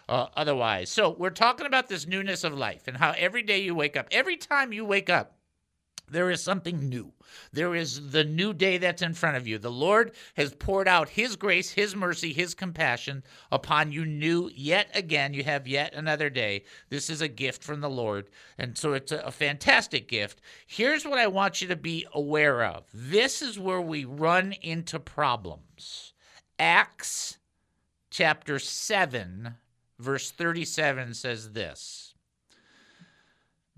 Uh, 0.08 0.28
otherwise, 0.36 0.90
so 0.90 1.10
we're 1.10 1.30
talking 1.30 1.66
about 1.66 1.90
this 1.90 2.08
newness 2.08 2.46
of 2.46 2.54
life 2.54 2.88
and 2.88 2.98
how 2.98 3.14
every 3.18 3.42
day 3.42 3.60
you 3.60 3.76
wake 3.76 3.98
up, 3.98 4.08
every 4.12 4.38
time 4.38 4.72
you 4.72 4.86
wake 4.86 5.10
up, 5.10 5.36
there 6.12 6.30
is 6.30 6.44
something 6.44 6.90
new. 6.90 7.14
There 7.54 7.74
is 7.74 8.12
the 8.12 8.24
new 8.24 8.54
day 8.54 8.78
that's 8.78 9.02
in 9.02 9.14
front 9.14 9.38
of 9.38 9.48
you. 9.48 9.58
The 9.58 9.72
Lord 9.72 10.12
has 10.36 10.54
poured 10.54 10.88
out 10.88 11.10
His 11.10 11.36
grace, 11.36 11.72
His 11.72 11.96
mercy, 11.96 12.34
His 12.34 12.54
compassion 12.54 13.24
upon 13.52 13.92
you 13.92 14.06
new 14.06 14.50
yet 14.54 14.90
again. 14.94 15.34
You 15.34 15.44
have 15.44 15.68
yet 15.68 15.94
another 15.94 16.30
day. 16.30 16.66
This 16.90 17.10
is 17.10 17.22
a 17.22 17.28
gift 17.28 17.64
from 17.64 17.82
the 17.82 17.90
Lord. 17.90 18.30
And 18.58 18.78
so 18.78 18.94
it's 18.94 19.12
a, 19.12 19.32
fantastic 19.32 20.10
gift. 20.10 20.42
Here's 20.68 21.06
what 21.06 21.18
I 21.18 21.28
want 21.28 21.62
you 21.62 21.68
to 21.70 21.76
be 21.76 22.06
aware 22.14 22.64
of 22.64 22.84
this 22.94 23.42
is 23.42 23.58
where 23.58 23.82
we 23.82 24.06
run 24.06 24.54
into 24.62 25.00
problems. 25.00 26.14
Acts 26.60 27.38
chapter 28.12 28.60
7, 28.60 29.56
verse 29.98 30.32
37 30.32 31.14
says 31.14 31.54
this. 31.54 32.11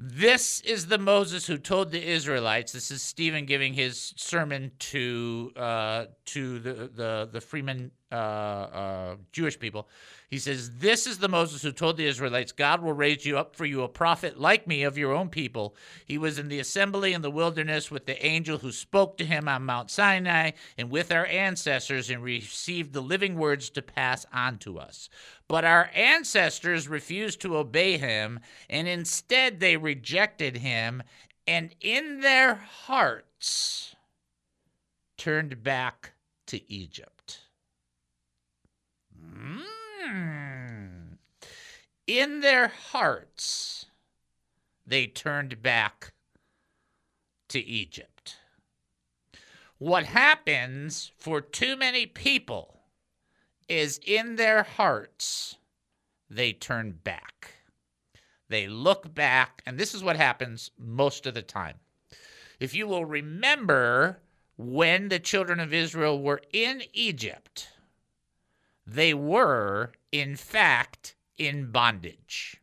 This 0.05 0.59
is 0.59 0.87
the 0.87 0.97
Moses 0.97 1.47
who 1.47 1.57
told 1.57 1.91
the 1.91 2.05
Israelites. 2.05 2.73
This 2.73 2.91
is 2.91 3.01
Stephen 3.01 3.45
giving 3.45 3.73
his 3.73 4.13
sermon 4.17 4.69
to 4.79 5.53
uh, 5.55 6.05
to 6.25 6.59
the 6.59 6.73
the 6.93 7.29
the 7.31 7.39
freemen 7.39 7.89
uh, 8.11 8.15
uh, 8.15 9.15
Jewish 9.31 9.57
people. 9.57 9.87
He 10.33 10.39
says, 10.39 10.79
This 10.79 11.05
is 11.05 11.19
the 11.19 11.29
Moses 11.29 11.61
who 11.61 11.71
told 11.71 11.95
the 11.95 12.07
Israelites, 12.07 12.51
God 12.51 12.81
will 12.81 12.93
raise 12.93 13.23
you 13.23 13.37
up 13.37 13.55
for 13.55 13.67
you 13.67 13.83
a 13.83 13.87
prophet 13.87 14.39
like 14.39 14.65
me 14.65 14.81
of 14.81 14.97
your 14.97 15.13
own 15.13 15.29
people. 15.29 15.75
He 16.07 16.17
was 16.17 16.39
in 16.39 16.47
the 16.47 16.57
assembly 16.57 17.13
in 17.13 17.21
the 17.21 17.29
wilderness 17.29 17.91
with 17.91 18.07
the 18.07 18.25
angel 18.25 18.57
who 18.57 18.71
spoke 18.71 19.15
to 19.19 19.25
him 19.25 19.47
on 19.47 19.63
Mount 19.63 19.91
Sinai 19.91 20.53
and 20.75 20.89
with 20.89 21.11
our 21.11 21.27
ancestors 21.27 22.09
and 22.09 22.23
received 22.23 22.93
the 22.93 23.01
living 23.01 23.35
words 23.35 23.69
to 23.69 23.83
pass 23.83 24.25
on 24.33 24.57
to 24.57 24.79
us. 24.79 25.07
But 25.47 25.65
our 25.65 25.91
ancestors 25.93 26.87
refused 26.87 27.39
to 27.41 27.55
obey 27.55 27.99
him, 27.99 28.39
and 28.71 28.87
instead 28.87 29.59
they 29.59 29.77
rejected 29.77 30.57
him, 30.57 31.03
and 31.45 31.75
in 31.79 32.21
their 32.21 32.55
hearts 32.55 33.95
turned 35.15 35.61
back 35.61 36.13
to 36.47 36.73
Egypt. 36.73 37.41
Hmm? 39.15 39.61
Mm. 40.13 41.17
In 42.05 42.41
their 42.41 42.67
hearts, 42.67 43.87
they 44.85 45.07
turned 45.07 45.61
back 45.61 46.13
to 47.49 47.59
Egypt. 47.59 48.37
What 49.77 50.05
happens 50.05 51.11
for 51.17 51.41
too 51.41 51.75
many 51.75 52.05
people 52.05 52.81
is 53.67 53.99
in 54.05 54.35
their 54.35 54.63
hearts, 54.63 55.57
they 56.29 56.53
turn 56.53 56.99
back. 57.03 57.55
They 58.49 58.67
look 58.67 59.15
back, 59.15 59.63
and 59.65 59.77
this 59.79 59.95
is 59.95 60.03
what 60.03 60.15
happens 60.15 60.71
most 60.77 61.25
of 61.25 61.33
the 61.33 61.41
time. 61.41 61.77
If 62.59 62.75
you 62.75 62.87
will 62.87 63.05
remember 63.05 64.19
when 64.57 65.09
the 65.09 65.19
children 65.19 65.59
of 65.59 65.73
Israel 65.73 66.21
were 66.21 66.41
in 66.51 66.83
Egypt, 66.93 67.69
they 68.85 69.13
were, 69.13 69.93
in 70.11 70.35
fact, 70.35 71.15
in 71.37 71.71
bondage. 71.71 72.57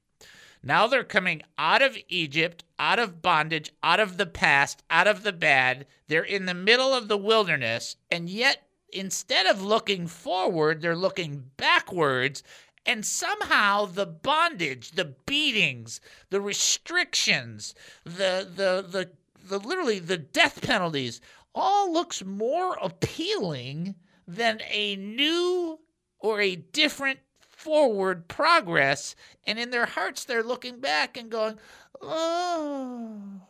Now 0.62 0.86
they're 0.86 1.04
coming 1.04 1.42
out 1.56 1.80
of 1.80 1.96
Egypt, 2.08 2.64
out 2.78 2.98
of 2.98 3.22
bondage, 3.22 3.72
out 3.82 3.98
of 3.98 4.18
the 4.18 4.26
past, 4.26 4.82
out 4.90 5.06
of 5.06 5.22
the 5.22 5.32
bad. 5.32 5.86
They're 6.08 6.22
in 6.22 6.44
the 6.44 6.54
middle 6.54 6.92
of 6.92 7.08
the 7.08 7.16
wilderness, 7.16 7.96
and 8.10 8.28
yet 8.28 8.68
instead 8.92 9.46
of 9.46 9.62
looking 9.62 10.06
forward, 10.06 10.82
they're 10.82 10.96
looking 10.96 11.50
backwards. 11.56 12.42
And 12.84 13.06
somehow 13.06 13.86
the 13.86 14.06
bondage, 14.06 14.92
the 14.92 15.14
beatings, 15.26 16.00
the 16.28 16.40
restrictions, 16.40 17.74
the 18.04 18.46
the 18.54 18.84
the, 18.86 19.10
the 19.42 19.58
literally 19.58 19.98
the 19.98 20.18
death 20.18 20.60
penalties 20.62 21.20
all 21.54 21.92
looks 21.92 22.24
more 22.24 22.76
appealing 22.80 23.94
than 24.26 24.60
a 24.68 24.96
new 24.96 25.79
or 26.20 26.40
a 26.40 26.56
different 26.56 27.20
forward 27.40 28.28
progress. 28.28 29.14
And 29.46 29.58
in 29.58 29.70
their 29.70 29.86
hearts, 29.86 30.24
they're 30.24 30.42
looking 30.42 30.80
back 30.80 31.16
and 31.16 31.30
going, 31.30 31.58
Oh, 32.00 33.42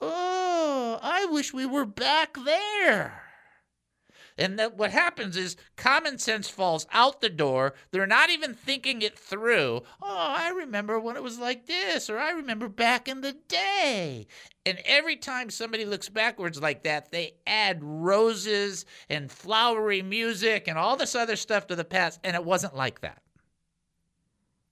oh, 0.00 0.98
I 1.02 1.26
wish 1.26 1.54
we 1.54 1.64
were 1.64 1.86
back 1.86 2.36
there. 2.44 3.22
And 4.38 4.56
that 4.58 4.76
what 4.76 4.92
happens 4.92 5.36
is 5.36 5.56
common 5.76 6.18
sense 6.18 6.48
falls 6.48 6.86
out 6.92 7.20
the 7.20 7.28
door. 7.28 7.74
They're 7.90 8.06
not 8.06 8.30
even 8.30 8.54
thinking 8.54 9.02
it 9.02 9.18
through. 9.18 9.82
Oh, 10.00 10.34
I 10.38 10.50
remember 10.50 11.00
when 11.00 11.16
it 11.16 11.24
was 11.24 11.40
like 11.40 11.66
this, 11.66 12.08
or 12.08 12.18
I 12.18 12.30
remember 12.30 12.68
back 12.68 13.08
in 13.08 13.20
the 13.20 13.32
day. 13.32 14.28
And 14.68 14.78
every 14.84 15.16
time 15.16 15.48
somebody 15.48 15.86
looks 15.86 16.10
backwards 16.10 16.60
like 16.60 16.82
that, 16.82 17.10
they 17.10 17.32
add 17.46 17.82
roses 17.82 18.84
and 19.08 19.32
flowery 19.32 20.02
music 20.02 20.68
and 20.68 20.76
all 20.76 20.94
this 20.94 21.14
other 21.14 21.36
stuff 21.36 21.68
to 21.68 21.74
the 21.74 21.84
past. 21.84 22.20
And 22.22 22.36
it 22.36 22.44
wasn't 22.44 22.76
like 22.76 23.00
that. 23.00 23.22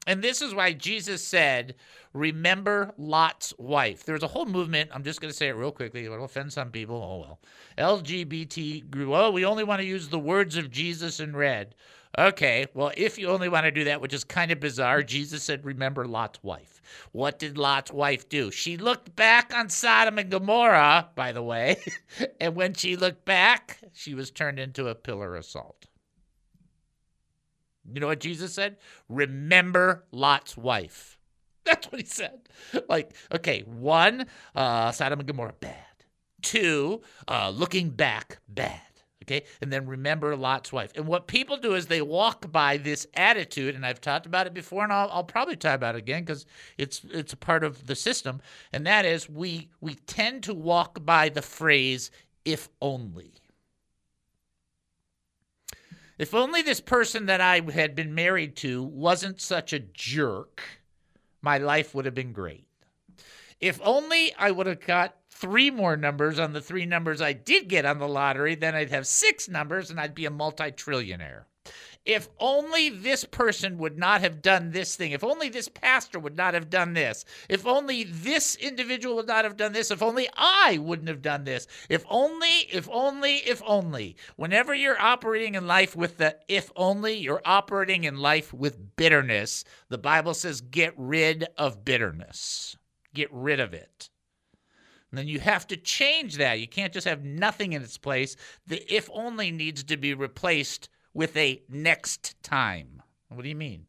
And 0.06 0.22
this 0.22 0.40
is 0.40 0.54
why 0.54 0.72
Jesus 0.72 1.22
said, 1.22 1.74
Remember 2.12 2.94
Lot's 2.96 3.52
wife. 3.58 4.04
There's 4.04 4.22
a 4.22 4.28
whole 4.28 4.46
movement. 4.46 4.90
I'm 4.92 5.02
just 5.02 5.20
going 5.20 5.30
to 5.30 5.36
say 5.36 5.48
it 5.48 5.56
real 5.56 5.72
quickly. 5.72 6.04
It'll 6.04 6.24
offend 6.24 6.52
some 6.52 6.70
people. 6.70 6.96
Oh, 6.96 7.18
well. 7.18 7.40
LGBT 7.76 8.88
grew. 8.90 9.14
Oh, 9.14 9.30
we 9.30 9.44
only 9.44 9.64
want 9.64 9.80
to 9.80 9.86
use 9.86 10.08
the 10.08 10.18
words 10.18 10.56
of 10.56 10.70
Jesus 10.70 11.20
in 11.20 11.36
red. 11.36 11.74
Okay, 12.18 12.66
well, 12.72 12.92
if 12.96 13.18
you 13.18 13.28
only 13.28 13.50
want 13.50 13.64
to 13.64 13.70
do 13.70 13.84
that, 13.84 14.00
which 14.00 14.14
is 14.14 14.24
kind 14.24 14.50
of 14.50 14.58
bizarre, 14.58 15.02
Jesus 15.02 15.42
said, 15.42 15.66
Remember 15.66 16.06
Lot's 16.06 16.42
wife. 16.42 16.80
What 17.12 17.38
did 17.38 17.58
Lot's 17.58 17.92
wife 17.92 18.28
do? 18.30 18.50
She 18.50 18.78
looked 18.78 19.14
back 19.16 19.52
on 19.54 19.68
Sodom 19.68 20.18
and 20.18 20.30
Gomorrah, 20.30 21.10
by 21.14 21.32
the 21.32 21.42
way. 21.42 21.76
and 22.40 22.56
when 22.56 22.72
she 22.72 22.96
looked 22.96 23.26
back, 23.26 23.78
she 23.92 24.14
was 24.14 24.30
turned 24.30 24.58
into 24.58 24.88
a 24.88 24.94
pillar 24.94 25.36
of 25.36 25.44
salt. 25.44 25.84
You 27.92 28.01
know 28.01 28.07
what 28.09 28.20
Jesus 28.20 28.55
said? 28.55 28.77
Remember 29.09 30.05
Lot's 30.12 30.57
wife. 30.57 31.18
That's 31.64 31.90
what 31.90 32.01
he 32.01 32.07
said. 32.07 32.49
Like, 32.88 33.14
okay, 33.33 33.62
one, 33.62 34.27
uh, 34.55 34.92
Sodom 34.92 35.20
and 35.20 35.27
Gomorrah, 35.27 35.55
bad. 35.59 35.75
Two, 36.42 37.03
uh, 37.27 37.51
looking 37.51 37.90
back, 37.90 38.38
bad. 38.49 38.81
Okay, 39.25 39.44
and 39.61 39.72
then 39.72 39.87
remember 39.87 40.37
Lot's 40.37 40.72
wife. 40.72 40.92
And 40.94 41.09
what 41.09 41.27
people 41.27 41.57
do 41.57 41.75
is 41.75 41.87
they 41.87 42.01
walk 42.01 42.53
by 42.53 42.77
this 42.77 43.09
attitude, 43.14 43.75
and 43.75 43.85
I've 43.85 44.01
talked 44.01 44.25
about 44.25 44.46
it 44.46 44.55
before, 44.55 44.85
and 44.85 44.92
I'll, 44.92 45.09
I'll 45.11 45.25
probably 45.25 45.57
talk 45.57 45.75
about 45.75 45.96
it 45.96 45.99
again 45.99 46.22
because 46.22 46.46
it's 46.79 47.03
it's 47.11 47.33
a 47.33 47.37
part 47.37 47.64
of 47.64 47.88
the 47.88 47.96
system. 47.96 48.40
And 48.72 48.87
that 48.87 49.05
is 49.05 49.29
we 49.29 49.70
we 49.81 49.94
tend 49.94 50.44
to 50.44 50.55
walk 50.55 51.05
by 51.05 51.29
the 51.29 51.42
phrase 51.42 52.12
"if 52.44 52.68
only." 52.81 53.33
If 56.18 56.35
only 56.35 56.62
this 56.62 56.81
person 56.81 57.26
that 57.26 57.40
I 57.40 57.61
had 57.72 57.94
been 57.94 58.14
married 58.14 58.57
to 58.57 58.83
wasn't 58.83 59.40
such 59.40 59.72
a 59.72 59.79
jerk, 59.79 60.62
my 61.42 61.59
life 61.59 61.94
would 61.94 62.07
have 62.07 62.14
been 62.14 62.33
great. 62.33 62.66
If 63.61 63.81
only 63.83 64.35
I 64.35 64.50
would 64.50 64.66
have 64.66 64.81
got 64.81 65.16
three 65.31 65.70
more 65.70 65.96
numbers 65.96 66.38
on 66.38 66.52
the 66.52 66.61
three 66.61 66.87
numbers 66.87 67.20
I 67.20 67.35
did 67.35 67.68
get 67.68 67.85
on 67.85 67.98
the 67.98 68.09
lottery, 68.09 68.55
then 68.55 68.74
I'd 68.74 68.90
have 68.90 69.07
six 69.07 69.48
numbers 69.48 69.90
and 69.90 70.00
I'd 70.00 70.14
be 70.14 70.24
a 70.24 70.31
multi 70.31 70.72
trillionaire. 70.72 71.44
If 72.06 72.28
only 72.38 72.88
this 72.88 73.24
person 73.24 73.78
would 73.78 73.98
not 73.98 74.20
have 74.20 74.40
done 74.40 74.70
this 74.70 74.94
thing. 74.94 75.10
If 75.10 75.24
only 75.24 75.48
this 75.48 75.68
pastor 75.68 76.20
would 76.20 76.36
not 76.36 76.54
have 76.54 76.70
done 76.70 76.94
this. 76.94 77.24
If 77.48 77.66
only 77.66 78.04
this 78.04 78.54
individual 78.54 79.16
would 79.16 79.26
not 79.26 79.44
have 79.44 79.56
done 79.56 79.72
this. 79.72 79.90
If 79.90 80.02
only 80.02 80.28
I 80.36 80.78
wouldn't 80.80 81.08
have 81.08 81.20
done 81.20 81.42
this. 81.42 81.66
If 81.88 82.04
only, 82.08 82.68
if 82.72 82.88
only, 82.90 83.38
if 83.38 83.60
only. 83.66 84.16
Whenever 84.36 84.72
you're 84.72 85.00
operating 85.00 85.56
in 85.56 85.66
life 85.66 85.96
with 85.96 86.18
the 86.18 86.36
if 86.46 86.70
only, 86.76 87.14
you're 87.14 87.42
operating 87.44 88.04
in 88.04 88.18
life 88.18 88.54
with 88.54 88.94
bitterness. 88.94 89.64
The 89.88 89.98
Bible 89.98 90.34
says 90.34 90.60
get 90.60 90.94
rid 90.96 91.48
of 91.58 91.84
bitterness, 91.84 92.76
get 93.14 93.32
rid 93.32 93.58
of 93.58 93.74
it. 93.74 94.10
And 95.10 95.18
then 95.18 95.26
you 95.28 95.40
have 95.40 95.66
to 95.68 95.76
change 95.76 96.36
that. 96.36 96.60
You 96.60 96.68
can't 96.68 96.92
just 96.92 97.06
have 97.06 97.24
nothing 97.24 97.72
in 97.72 97.82
its 97.82 97.98
place. 97.98 98.36
The 98.66 98.84
if 98.92 99.10
only 99.12 99.50
needs 99.50 99.82
to 99.84 99.96
be 99.96 100.14
replaced 100.14 100.88
with 101.16 101.35
a 101.37 101.62
next 101.70 102.40
time. 102.42 103.02
What 103.31 103.42
do 103.42 103.48
you 103.48 103.57
mean? 103.57 103.87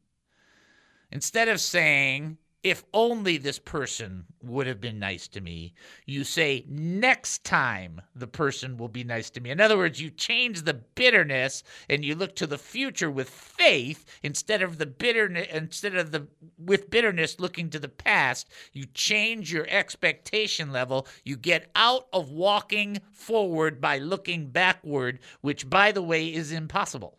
Instead 1.12 1.50
of 1.50 1.60
saying, 1.60 2.38
if 2.63 2.84
only 2.94 3.38
this 3.38 3.60
person 3.60 4.26
would 4.42 4.68
have 4.68 4.82
been 4.82 5.00
nice 5.00 5.28
to 5.30 5.40
me. 5.40 5.74
You 6.06 6.24
say, 6.24 6.66
next 6.68 7.44
time 7.44 8.02
the 8.16 8.28
person 8.28 8.78
will 8.78 8.90
be 8.90 9.04
nice 9.04 9.30
to 9.32 9.40
me. 9.40 9.52
In 9.52 9.62
other 9.62 9.78
words, 9.78 10.02
you 10.02 10.10
change 10.10 10.63
the 10.63 10.74
bitterness 10.74 11.63
and 11.88 12.04
you 12.04 12.16
look 12.16 12.36
to 12.36 12.48
the 12.48 12.58
future 12.58 13.12
with 13.12 13.30
faith 13.30 14.06
instead 14.24 14.62
of 14.62 14.80
the 14.80 14.86
bitterness, 14.86 15.48
instead 15.54 15.96
of 15.96 16.12
the 16.12 16.28
with 16.58 16.90
bitterness 16.90 17.40
looking 17.40 17.70
to 17.70 17.80
the 17.80 17.88
past. 17.88 18.50
You 18.74 18.86
change 18.94 19.54
your 19.54 19.68
expectation 19.70 20.72
level. 20.72 21.08
You 21.24 21.38
get 21.38 21.70
out 21.76 22.08
of 22.12 22.32
walking 22.32 23.00
forward 23.13 23.80
by 23.80 24.00
looking 24.00 24.50
backward, 24.50 25.20
which, 25.42 25.70
by 25.70 25.92
the 25.92 26.04
way, 26.04 26.34
is 26.34 26.52
impossible. 26.52 27.16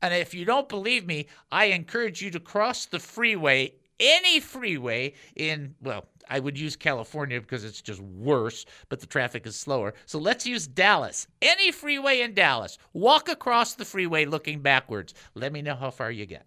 And 0.00 0.14
if 0.14 0.34
you 0.34 0.44
don't 0.44 0.68
believe 0.68 1.06
me, 1.06 1.26
I 1.50 1.66
encourage 1.66 2.22
you 2.22 2.30
to 2.30 2.40
cross 2.40 2.86
the 2.86 2.98
freeway 2.98 3.74
any 4.00 4.40
freeway 4.40 5.14
in, 5.36 5.74
well, 5.82 6.06
I 6.28 6.40
would 6.40 6.58
use 6.58 6.76
California 6.76 7.40
because 7.40 7.64
it's 7.64 7.82
just 7.82 8.00
worse, 8.00 8.66
but 8.88 9.00
the 9.00 9.06
traffic 9.06 9.46
is 9.46 9.56
slower. 9.56 9.94
So 10.06 10.18
let's 10.18 10.46
use 10.46 10.66
Dallas. 10.66 11.26
Any 11.40 11.72
freeway 11.72 12.20
in 12.20 12.34
Dallas. 12.34 12.78
Walk 12.92 13.28
across 13.28 13.74
the 13.74 13.84
freeway 13.84 14.24
looking 14.24 14.60
backwards. 14.60 15.14
Let 15.34 15.52
me 15.52 15.62
know 15.62 15.74
how 15.74 15.90
far 15.90 16.10
you 16.10 16.26
get. 16.26 16.46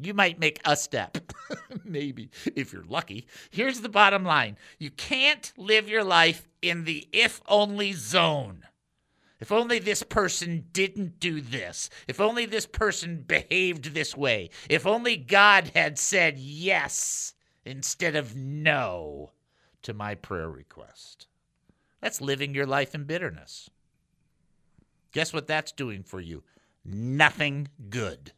You 0.00 0.12
might 0.12 0.40
make 0.40 0.60
a 0.64 0.76
step, 0.76 1.18
maybe, 1.84 2.30
if 2.56 2.72
you're 2.72 2.84
lucky. 2.84 3.28
Here's 3.50 3.80
the 3.80 3.88
bottom 3.88 4.24
line 4.24 4.58
you 4.80 4.90
can't 4.90 5.52
live 5.56 5.88
your 5.88 6.02
life 6.02 6.48
in 6.60 6.84
the 6.84 7.08
if 7.12 7.40
only 7.46 7.92
zone. 7.92 8.64
If 9.44 9.52
only 9.52 9.78
this 9.78 10.02
person 10.02 10.68
didn't 10.72 11.20
do 11.20 11.42
this. 11.42 11.90
If 12.08 12.18
only 12.18 12.46
this 12.46 12.64
person 12.64 13.26
behaved 13.28 13.92
this 13.92 14.16
way. 14.16 14.48
If 14.70 14.86
only 14.86 15.18
God 15.18 15.72
had 15.74 15.98
said 15.98 16.38
yes 16.38 17.34
instead 17.62 18.16
of 18.16 18.34
no 18.34 19.32
to 19.82 19.92
my 19.92 20.14
prayer 20.14 20.48
request. 20.48 21.26
That's 22.00 22.22
living 22.22 22.54
your 22.54 22.64
life 22.64 22.94
in 22.94 23.04
bitterness. 23.04 23.68
Guess 25.12 25.34
what 25.34 25.46
that's 25.46 25.72
doing 25.72 26.04
for 26.04 26.22
you? 26.22 26.42
Nothing 26.82 27.68
good. 27.90 28.32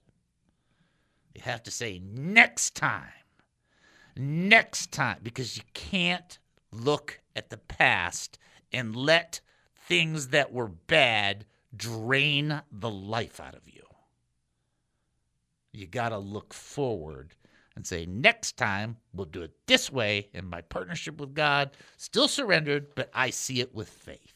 You 1.37 1.43
have 1.43 1.63
to 1.63 1.71
say 1.71 2.01
next 2.03 2.75
time. 2.75 3.13
Next 4.17 4.91
time. 4.91 5.19
Because 5.23 5.57
you 5.57 5.63
can't 5.73 6.41
look 6.73 7.21
at 7.37 7.51
the 7.51 7.59
past 7.59 8.41
and 8.73 8.97
let 8.97 9.41
things 9.87 10.29
that 10.29 10.53
were 10.53 10.69
bad 10.69 11.47
drain 11.77 12.63
the 12.71 12.91
life 12.91 13.41
out 13.41 13.55
of 13.55 13.63
you. 13.67 13.83
You 15.73 15.87
got 15.87 16.11
to 16.11 16.19
look 16.19 16.55
forward 16.55 17.35
and 17.75 17.87
say, 17.87 18.07
next 18.07 18.57
time 18.57 18.97
we'll 19.13 19.27
do 19.27 19.43
it 19.43 19.53
this 19.67 19.93
way 19.93 20.29
in 20.33 20.47
my 20.47 20.63
partnership 20.63 21.21
with 21.21 21.35
God, 21.35 21.77
still 21.99 22.29
surrendered, 22.29 22.95
but 22.95 23.11
I 23.13 23.31
see 23.31 23.61
it 23.61 23.75
with 23.75 23.89
faith. 23.89 24.36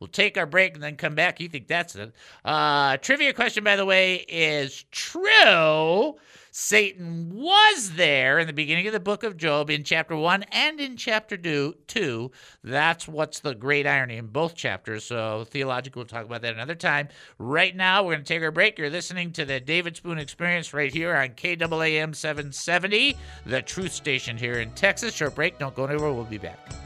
We'll 0.00 0.08
take 0.08 0.36
our 0.36 0.46
break 0.46 0.74
and 0.74 0.82
then 0.82 0.96
come 0.96 1.14
back. 1.14 1.40
You 1.40 1.48
think 1.48 1.68
that's 1.68 1.96
it? 1.96 2.12
Uh, 2.44 2.96
trivia 2.98 3.32
question, 3.32 3.64
by 3.64 3.76
the 3.76 3.86
way, 3.86 4.16
is 4.28 4.84
true. 4.90 6.16
Satan 6.58 7.34
was 7.34 7.92
there 7.96 8.38
in 8.38 8.46
the 8.46 8.52
beginning 8.54 8.86
of 8.86 8.94
the 8.94 9.00
book 9.00 9.24
of 9.24 9.36
Job 9.36 9.68
in 9.68 9.84
chapter 9.84 10.16
1 10.16 10.44
and 10.52 10.80
in 10.80 10.96
chapter 10.96 11.36
2. 11.36 12.30
That's 12.64 13.06
what's 13.06 13.40
the 13.40 13.54
great 13.54 13.86
irony 13.86 14.16
in 14.16 14.28
both 14.28 14.54
chapters. 14.54 15.04
So, 15.04 15.44
theological, 15.50 16.00
we'll 16.00 16.06
talk 16.06 16.24
about 16.24 16.40
that 16.40 16.54
another 16.54 16.74
time. 16.74 17.08
Right 17.38 17.76
now, 17.76 18.02
we're 18.02 18.14
going 18.14 18.24
to 18.24 18.34
take 18.34 18.42
our 18.42 18.50
break. 18.50 18.78
You're 18.78 18.88
listening 18.88 19.32
to 19.32 19.44
the 19.44 19.60
David 19.60 19.98
Spoon 19.98 20.16
Experience 20.18 20.72
right 20.72 20.92
here 20.92 21.14
on 21.14 21.28
KAAM 21.30 22.14
770, 22.14 23.16
the 23.44 23.60
truth 23.60 23.92
station 23.92 24.38
here 24.38 24.54
in 24.54 24.70
Texas. 24.70 25.12
Short 25.12 25.34
break. 25.34 25.58
Don't 25.58 25.74
go 25.74 25.84
anywhere. 25.84 26.14
We'll 26.14 26.24
be 26.24 26.38
back. 26.38 26.85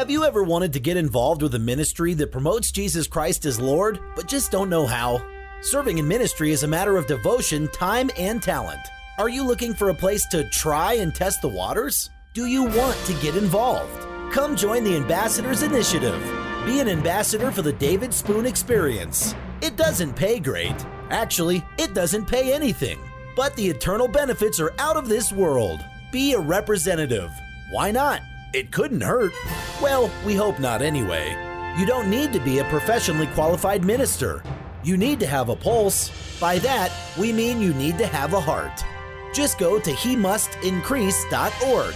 Have 0.00 0.10
you 0.10 0.24
ever 0.24 0.42
wanted 0.42 0.72
to 0.72 0.80
get 0.80 0.96
involved 0.96 1.42
with 1.42 1.54
a 1.54 1.58
ministry 1.58 2.14
that 2.14 2.32
promotes 2.32 2.72
Jesus 2.72 3.06
Christ 3.06 3.44
as 3.44 3.60
Lord, 3.60 4.00
but 4.16 4.26
just 4.26 4.50
don't 4.50 4.70
know 4.70 4.86
how? 4.86 5.22
Serving 5.60 5.98
in 5.98 6.08
ministry 6.08 6.52
is 6.52 6.62
a 6.62 6.66
matter 6.66 6.96
of 6.96 7.06
devotion, 7.06 7.68
time, 7.68 8.10
and 8.16 8.42
talent. 8.42 8.80
Are 9.18 9.28
you 9.28 9.44
looking 9.44 9.74
for 9.74 9.90
a 9.90 9.94
place 9.94 10.26
to 10.28 10.48
try 10.48 10.94
and 10.94 11.14
test 11.14 11.42
the 11.42 11.48
waters? 11.48 12.08
Do 12.32 12.46
you 12.46 12.64
want 12.64 12.96
to 13.04 13.12
get 13.20 13.36
involved? 13.36 14.06
Come 14.32 14.56
join 14.56 14.84
the 14.84 14.96
Ambassadors 14.96 15.62
Initiative. 15.62 16.18
Be 16.64 16.80
an 16.80 16.88
ambassador 16.88 17.50
for 17.50 17.60
the 17.60 17.74
David 17.74 18.14
Spoon 18.14 18.46
Experience. 18.46 19.34
It 19.60 19.76
doesn't 19.76 20.16
pay 20.16 20.40
great. 20.40 20.86
Actually, 21.10 21.62
it 21.76 21.92
doesn't 21.92 22.24
pay 22.24 22.54
anything. 22.54 22.98
But 23.36 23.54
the 23.54 23.68
eternal 23.68 24.08
benefits 24.08 24.60
are 24.60 24.72
out 24.78 24.96
of 24.96 25.10
this 25.10 25.30
world. 25.30 25.84
Be 26.10 26.32
a 26.32 26.40
representative. 26.40 27.30
Why 27.70 27.90
not? 27.90 28.22
It 28.52 28.72
couldn't 28.72 29.02
hurt. 29.02 29.32
Well, 29.80 30.10
we 30.24 30.34
hope 30.34 30.58
not 30.58 30.82
anyway. 30.82 31.36
You 31.78 31.86
don't 31.86 32.10
need 32.10 32.32
to 32.32 32.40
be 32.40 32.58
a 32.58 32.64
professionally 32.64 33.28
qualified 33.28 33.84
minister. 33.84 34.42
You 34.82 34.96
need 34.96 35.20
to 35.20 35.26
have 35.26 35.50
a 35.50 35.56
pulse. 35.56 36.10
By 36.40 36.58
that, 36.58 36.90
we 37.16 37.32
mean 37.32 37.60
you 37.60 37.72
need 37.74 37.96
to 37.98 38.06
have 38.06 38.32
a 38.34 38.40
heart. 38.40 38.84
Just 39.32 39.58
go 39.58 39.78
to 39.78 39.92
he 39.92 40.14
increase.org. 40.14 41.94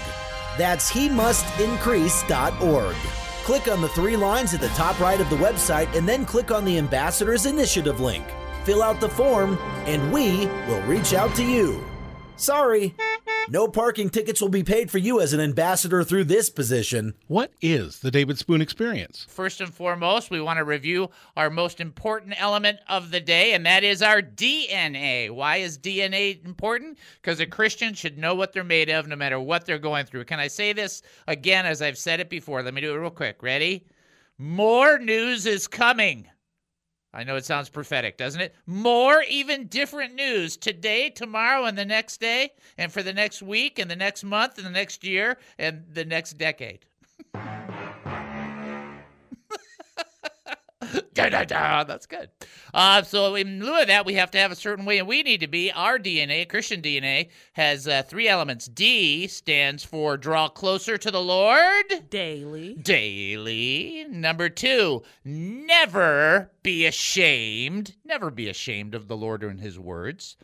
That's 0.56 0.88
he 0.88 1.08
increase.org. 1.08 2.96
Click 3.44 3.68
on 3.68 3.82
the 3.82 3.88
three 3.88 4.16
lines 4.16 4.54
at 4.54 4.60
the 4.60 4.68
top 4.68 5.00
right 5.00 5.20
of 5.20 5.28
the 5.30 5.36
website 5.36 5.92
and 5.96 6.08
then 6.08 6.24
click 6.24 6.52
on 6.52 6.64
the 6.64 6.78
Ambassadors 6.78 7.46
Initiative 7.46 7.98
link. 7.98 8.24
Fill 8.62 8.82
out 8.82 9.00
the 9.00 9.08
form, 9.08 9.58
and 9.84 10.10
we 10.10 10.46
will 10.66 10.80
reach 10.82 11.12
out 11.12 11.34
to 11.34 11.44
you. 11.44 11.84
Sorry. 12.36 12.94
No 13.48 13.68
parking 13.68 14.08
tickets 14.08 14.40
will 14.40 14.48
be 14.48 14.62
paid 14.62 14.90
for 14.90 14.96
you 14.96 15.20
as 15.20 15.34
an 15.34 15.40
ambassador 15.40 16.02
through 16.02 16.24
this 16.24 16.48
position. 16.48 17.12
What 17.26 17.52
is 17.60 17.98
the 17.98 18.10
David 18.10 18.38
Spoon 18.38 18.62
Experience? 18.62 19.26
First 19.28 19.60
and 19.60 19.72
foremost, 19.72 20.30
we 20.30 20.40
want 20.40 20.56
to 20.56 20.64
review 20.64 21.10
our 21.36 21.50
most 21.50 21.78
important 21.78 22.40
element 22.40 22.78
of 22.88 23.10
the 23.10 23.20
day, 23.20 23.52
and 23.52 23.66
that 23.66 23.84
is 23.84 24.00
our 24.00 24.22
DNA. 24.22 25.30
Why 25.30 25.58
is 25.58 25.76
DNA 25.76 26.42
important? 26.46 26.98
Because 27.20 27.38
a 27.38 27.46
Christian 27.46 27.92
should 27.92 28.16
know 28.16 28.34
what 28.34 28.54
they're 28.54 28.64
made 28.64 28.88
of 28.88 29.06
no 29.06 29.16
matter 29.16 29.38
what 29.38 29.66
they're 29.66 29.78
going 29.78 30.06
through. 30.06 30.24
Can 30.24 30.40
I 30.40 30.48
say 30.48 30.72
this 30.72 31.02
again 31.26 31.66
as 31.66 31.82
I've 31.82 31.98
said 31.98 32.20
it 32.20 32.30
before? 32.30 32.62
Let 32.62 32.72
me 32.72 32.80
do 32.80 32.94
it 32.94 32.98
real 32.98 33.10
quick. 33.10 33.42
Ready? 33.42 33.84
More 34.38 34.98
news 34.98 35.44
is 35.44 35.68
coming. 35.68 36.28
I 37.14 37.22
know 37.22 37.36
it 37.36 37.44
sounds 37.44 37.68
prophetic, 37.68 38.16
doesn't 38.16 38.40
it? 38.40 38.54
More, 38.66 39.22
even 39.28 39.68
different 39.68 40.14
news 40.14 40.56
today, 40.56 41.10
tomorrow, 41.10 41.64
and 41.64 41.78
the 41.78 41.84
next 41.84 42.20
day, 42.20 42.50
and 42.76 42.92
for 42.92 43.04
the 43.04 43.12
next 43.12 43.40
week, 43.40 43.78
and 43.78 43.88
the 43.88 43.96
next 43.96 44.24
month, 44.24 44.58
and 44.58 44.66
the 44.66 44.70
next 44.70 45.04
year, 45.04 45.38
and 45.56 45.84
the 45.92 46.04
next 46.04 46.38
decade. 46.38 46.84
da, 51.14 51.28
da, 51.28 51.44
da. 51.44 51.84
That's 51.84 52.06
good. 52.06 52.30
Uh, 52.72 53.02
so 53.02 53.34
in 53.34 53.64
lieu 53.64 53.80
of 53.80 53.86
that, 53.88 54.06
we 54.06 54.14
have 54.14 54.30
to 54.32 54.38
have 54.38 54.52
a 54.52 54.56
certain 54.56 54.84
way, 54.84 54.98
and 54.98 55.08
we 55.08 55.22
need 55.22 55.40
to 55.40 55.48
be. 55.48 55.70
Our 55.72 55.98
DNA, 55.98 56.48
Christian 56.48 56.82
DNA, 56.82 57.30
has 57.54 57.88
uh, 57.88 58.02
three 58.02 58.28
elements. 58.28 58.66
D 58.66 59.26
stands 59.26 59.84
for 59.84 60.16
draw 60.16 60.48
closer 60.48 60.98
to 60.98 61.10
the 61.10 61.22
Lord 61.22 62.10
daily. 62.10 62.74
Daily. 62.74 64.06
Number 64.08 64.48
two, 64.48 65.02
never 65.24 66.50
be 66.62 66.86
ashamed. 66.86 67.94
Never 68.04 68.30
be 68.30 68.48
ashamed 68.48 68.94
of 68.94 69.08
the 69.08 69.16
Lord 69.16 69.42
and 69.42 69.60
His 69.60 69.78
words. 69.78 70.36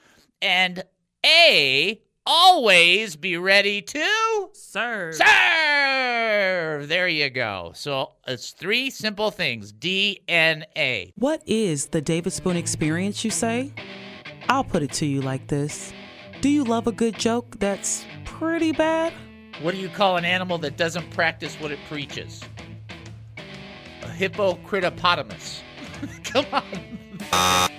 And 0.42 0.84
A 1.24 2.00
always 2.26 3.16
be 3.16 3.36
ready 3.36 3.82
to 3.82 4.48
serve. 4.52 5.14
Serve. 5.14 6.88
There 6.88 7.08
you 7.08 7.30
go. 7.30 7.72
So 7.74 8.12
it's 8.26 8.50
three 8.50 8.90
simple 8.90 9.30
things 9.30 9.72
DNA. 9.72 11.12
What 11.16 11.42
is 11.46 11.86
the 11.86 12.00
David 12.00 12.32
Spoon 12.32 12.56
experience, 12.56 13.24
you 13.24 13.30
say? 13.30 13.72
I'll 14.48 14.64
put 14.64 14.82
it 14.82 14.92
to 14.94 15.06
you 15.06 15.20
like 15.20 15.46
this 15.46 15.92
Do 16.40 16.48
you 16.48 16.64
love 16.64 16.86
a 16.86 16.92
good 16.92 17.18
joke 17.18 17.58
that's 17.58 18.04
pretty 18.24 18.72
bad? 18.72 19.12
What 19.62 19.74
do 19.74 19.80
you 19.80 19.88
call 19.88 20.16
an 20.16 20.24
animal 20.24 20.58
that 20.58 20.76
doesn't 20.76 21.10
practice 21.10 21.54
what 21.56 21.70
it 21.70 21.78
preaches? 21.88 22.42
A 24.02 24.06
hippocritopotamus. 24.06 25.60
Come 26.24 26.46
on. 26.52 27.70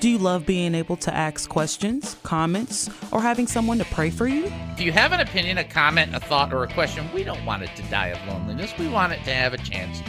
Do 0.00 0.08
you 0.08 0.16
love 0.16 0.46
being 0.46 0.74
able 0.74 0.96
to 0.96 1.14
ask 1.14 1.50
questions, 1.50 2.16
comments, 2.22 2.88
or 3.12 3.20
having 3.20 3.46
someone 3.46 3.76
to 3.76 3.84
pray 3.84 4.08
for 4.08 4.26
you? 4.26 4.50
If 4.72 4.80
you 4.80 4.92
have 4.92 5.12
an 5.12 5.20
opinion, 5.20 5.58
a 5.58 5.64
comment, 5.64 6.16
a 6.16 6.20
thought, 6.20 6.54
or 6.54 6.64
a 6.64 6.72
question, 6.72 7.06
we 7.12 7.22
don't 7.22 7.44
want 7.44 7.64
it 7.64 7.70
to 7.76 7.82
die 7.90 8.06
of 8.06 8.26
loneliness. 8.26 8.72
We 8.78 8.88
want 8.88 9.12
it 9.12 9.22
to 9.24 9.34
have 9.34 9.52
a 9.52 9.58
chance. 9.58 10.00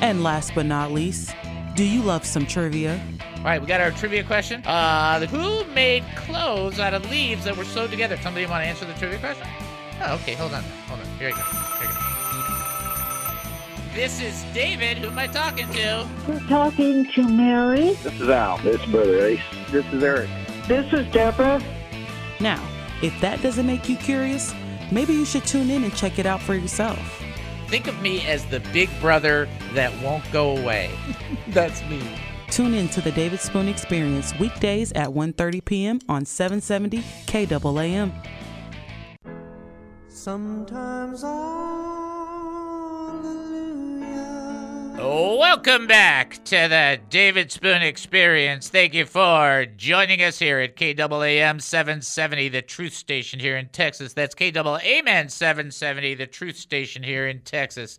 And 0.00 0.24
last 0.24 0.52
but 0.56 0.66
not 0.66 0.90
least, 0.90 1.32
do 1.76 1.84
you 1.84 2.02
love 2.02 2.24
some 2.24 2.44
trivia? 2.44 3.00
All 3.36 3.44
right, 3.44 3.60
we 3.60 3.68
got 3.68 3.80
our 3.80 3.92
trivia 3.92 4.24
question. 4.24 4.66
Uh, 4.66 5.24
who 5.26 5.64
made 5.74 6.02
clothes 6.16 6.80
out 6.80 6.92
of 6.92 7.08
leaves 7.08 7.44
that 7.44 7.56
were 7.56 7.64
sewed 7.64 7.92
together? 7.92 8.16
Somebody 8.16 8.46
want 8.46 8.64
to 8.64 8.68
answer 8.68 8.84
the 8.84 8.94
trivia 8.94 9.20
question? 9.20 9.46
Oh, 10.02 10.14
okay. 10.14 10.34
Hold 10.34 10.54
on. 10.54 10.64
Hold 10.88 11.00
on. 11.00 11.06
Here 11.18 11.28
you 11.28 11.36
go. 11.36 11.69
Here 13.92 14.02
you 14.02 14.08
go. 14.08 14.12
This 14.12 14.20
is 14.20 14.44
David. 14.54 14.98
Who 14.98 15.08
am 15.08 15.18
I 15.18 15.26
talking 15.26 15.68
to? 15.68 16.08
You're 16.28 16.40
talking 16.48 17.06
to 17.12 17.22
Mary. 17.28 17.94
This 18.02 18.20
is 18.20 18.28
Al. 18.28 18.58
This 18.58 18.80
is 18.80 18.90
Brother 18.90 19.26
Ace. 19.26 19.40
This 19.70 19.86
is 19.92 20.02
Eric. 20.02 20.30
This 20.66 20.92
is 20.92 21.10
Deborah. 21.12 21.62
Now, 22.40 22.62
if 23.02 23.18
that 23.20 23.42
doesn't 23.42 23.66
make 23.66 23.88
you 23.88 23.96
curious, 23.96 24.54
maybe 24.90 25.12
you 25.12 25.24
should 25.24 25.44
tune 25.44 25.70
in 25.70 25.84
and 25.84 25.94
check 25.94 26.18
it 26.18 26.26
out 26.26 26.40
for 26.40 26.54
yourself. 26.54 26.98
Think 27.68 27.86
of 27.86 28.00
me 28.02 28.26
as 28.26 28.44
the 28.46 28.60
big 28.72 28.88
brother 29.00 29.48
that 29.74 29.92
won't 30.02 30.24
go 30.32 30.56
away. 30.56 30.90
That's 31.48 31.82
me. 31.84 32.02
Tune 32.50 32.74
in 32.74 32.88
to 32.88 33.00
the 33.00 33.12
David 33.12 33.38
Spoon 33.38 33.68
Experience 33.68 34.36
weekdays 34.40 34.90
at 34.92 35.08
1:30 35.08 35.64
p.m. 35.64 36.00
on 36.08 36.24
770 36.24 36.98
KAAM. 37.26 38.12
Sometimes 40.08 41.22
Welcome 45.02 45.86
back 45.86 46.44
to 46.44 46.68
the 46.68 47.00
David 47.08 47.50
Spoon 47.50 47.80
Experience. 47.80 48.68
Thank 48.68 48.92
you 48.92 49.06
for 49.06 49.64
joining 49.78 50.22
us 50.22 50.38
here 50.38 50.60
at 50.60 50.76
KAAM 50.76 51.62
770, 51.62 52.50
the 52.50 52.60
truth 52.60 52.92
station 52.92 53.40
here 53.40 53.56
in 53.56 53.70
Texas. 53.70 54.12
That's 54.12 54.34
KAAM 54.34 55.30
770, 55.30 56.14
the 56.16 56.26
truth 56.26 56.58
station 56.58 57.02
here 57.02 57.26
in 57.26 57.40
Texas. 57.40 57.98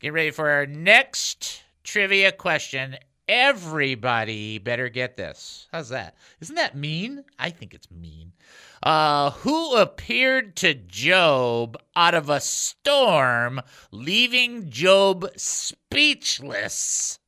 Get 0.00 0.14
ready 0.14 0.30
for 0.30 0.48
our 0.48 0.64
next 0.64 1.64
trivia 1.84 2.32
question. 2.32 2.96
Everybody 3.28 4.56
better 4.56 4.88
get 4.88 5.18
this. 5.18 5.68
How's 5.70 5.90
that? 5.90 6.16
Isn't 6.40 6.56
that 6.56 6.74
mean? 6.74 7.24
I 7.38 7.50
think 7.50 7.74
it's 7.74 7.90
mean. 7.90 8.27
Uh, 8.82 9.30
who 9.30 9.76
appeared 9.76 10.54
to 10.56 10.74
Job 10.74 11.76
out 11.96 12.14
of 12.14 12.30
a 12.30 12.40
storm, 12.40 13.60
leaving 13.90 14.70
Job 14.70 15.28
speechless 15.36 17.18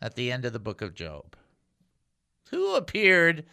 at 0.00 0.14
the 0.14 0.32
end 0.32 0.44
of 0.44 0.52
the 0.52 0.58
book 0.58 0.80
of 0.80 0.94
Job? 0.94 1.36
Who 2.50 2.74
appeared 2.74 3.44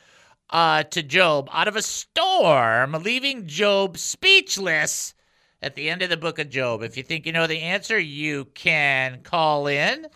uh, 0.49 0.83
to 0.83 1.03
Job 1.03 1.49
out 1.51 1.67
of 1.67 1.75
a 1.75 1.81
storm, 1.81 2.93
leaving 3.03 3.47
Job 3.47 3.97
speechless 3.97 5.13
at 5.61 5.75
the 5.75 5.89
end 5.89 6.01
of 6.01 6.09
the 6.09 6.17
book 6.17 6.39
of 6.39 6.49
Job? 6.49 6.83
If 6.83 6.95
you 6.95 7.03
think 7.03 7.25
you 7.25 7.33
know 7.33 7.47
the 7.47 7.61
answer, 7.61 7.99
you 7.99 8.45
can 8.45 9.21
call 9.23 9.67
in. 9.67 10.07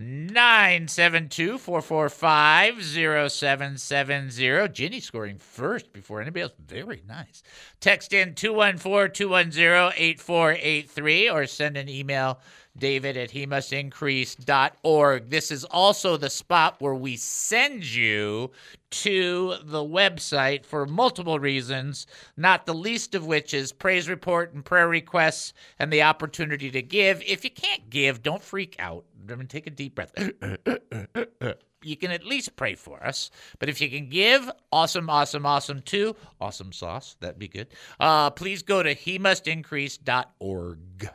972 0.00 1.58
445 1.58 2.84
0770. 2.84 4.68
Ginny 4.68 5.00
scoring 5.00 5.38
first 5.38 5.92
before 5.92 6.20
anybody 6.20 6.42
else. 6.42 6.52
Very 6.64 7.02
nice. 7.06 7.42
Text 7.80 8.12
in 8.12 8.34
214 8.34 9.12
210 9.12 9.92
8483 9.96 11.30
or 11.30 11.46
send 11.46 11.76
an 11.76 11.88
email 11.88 12.40
david 12.78 13.16
at 13.16 13.30
he 13.30 13.46
must 13.46 13.72
increase.org. 13.72 15.30
This 15.30 15.50
is 15.50 15.64
also 15.64 16.16
the 16.16 16.30
spot 16.30 16.76
where 16.78 16.94
we 16.94 17.16
send 17.16 17.84
you 17.84 18.50
to 18.90 19.54
the 19.64 19.84
website 19.84 20.64
for 20.64 20.86
multiple 20.86 21.38
reasons, 21.38 22.06
not 22.36 22.66
the 22.66 22.74
least 22.74 23.14
of 23.14 23.26
which 23.26 23.52
is 23.52 23.72
praise 23.72 24.08
report 24.08 24.54
and 24.54 24.64
prayer 24.64 24.88
requests 24.88 25.52
and 25.78 25.92
the 25.92 26.02
opportunity 26.02 26.70
to 26.70 26.82
give. 26.82 27.22
If 27.26 27.44
you 27.44 27.50
can't 27.50 27.90
give, 27.90 28.22
don't 28.22 28.42
freak 28.42 28.76
out. 28.78 29.04
Take 29.48 29.66
a 29.66 29.70
deep 29.70 29.94
breath. 29.94 30.12
you 31.82 31.96
can 31.96 32.10
at 32.10 32.24
least 32.24 32.56
pray 32.56 32.74
for 32.74 33.04
us. 33.04 33.30
But 33.58 33.68
if 33.68 33.80
you 33.80 33.90
can 33.90 34.08
give, 34.08 34.50
awesome, 34.72 35.10
awesome, 35.10 35.44
awesome 35.44 35.82
too. 35.82 36.16
Awesome 36.40 36.72
sauce, 36.72 37.16
that'd 37.20 37.38
be 37.38 37.48
good. 37.48 37.68
Uh, 38.00 38.30
please 38.30 38.62
go 38.62 38.82
to 38.82 38.94
he 38.94 39.18
must 39.18 39.46
increase.org. 39.46 41.10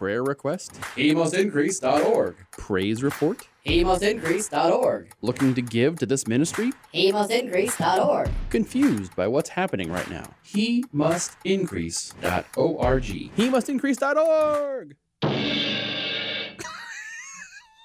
Prayer 0.00 0.24
request? 0.24 0.80
HeMustIncrease.org. 0.96 2.34
Praise 2.52 3.02
report? 3.02 3.46
HeMustIncrease.org. 3.66 5.12
Looking 5.20 5.52
to 5.52 5.60
give 5.60 5.98
to 5.98 6.06
this 6.06 6.26
ministry? 6.26 6.72
HeMustIncrease.org. 6.94 8.30
Confused 8.48 9.14
by 9.14 9.28
what's 9.28 9.50
happening 9.50 9.92
right 9.92 10.08
now? 10.08 10.24
HeMustIncrease.org. 10.54 13.30
HeMustIncrease.org. 13.36 14.96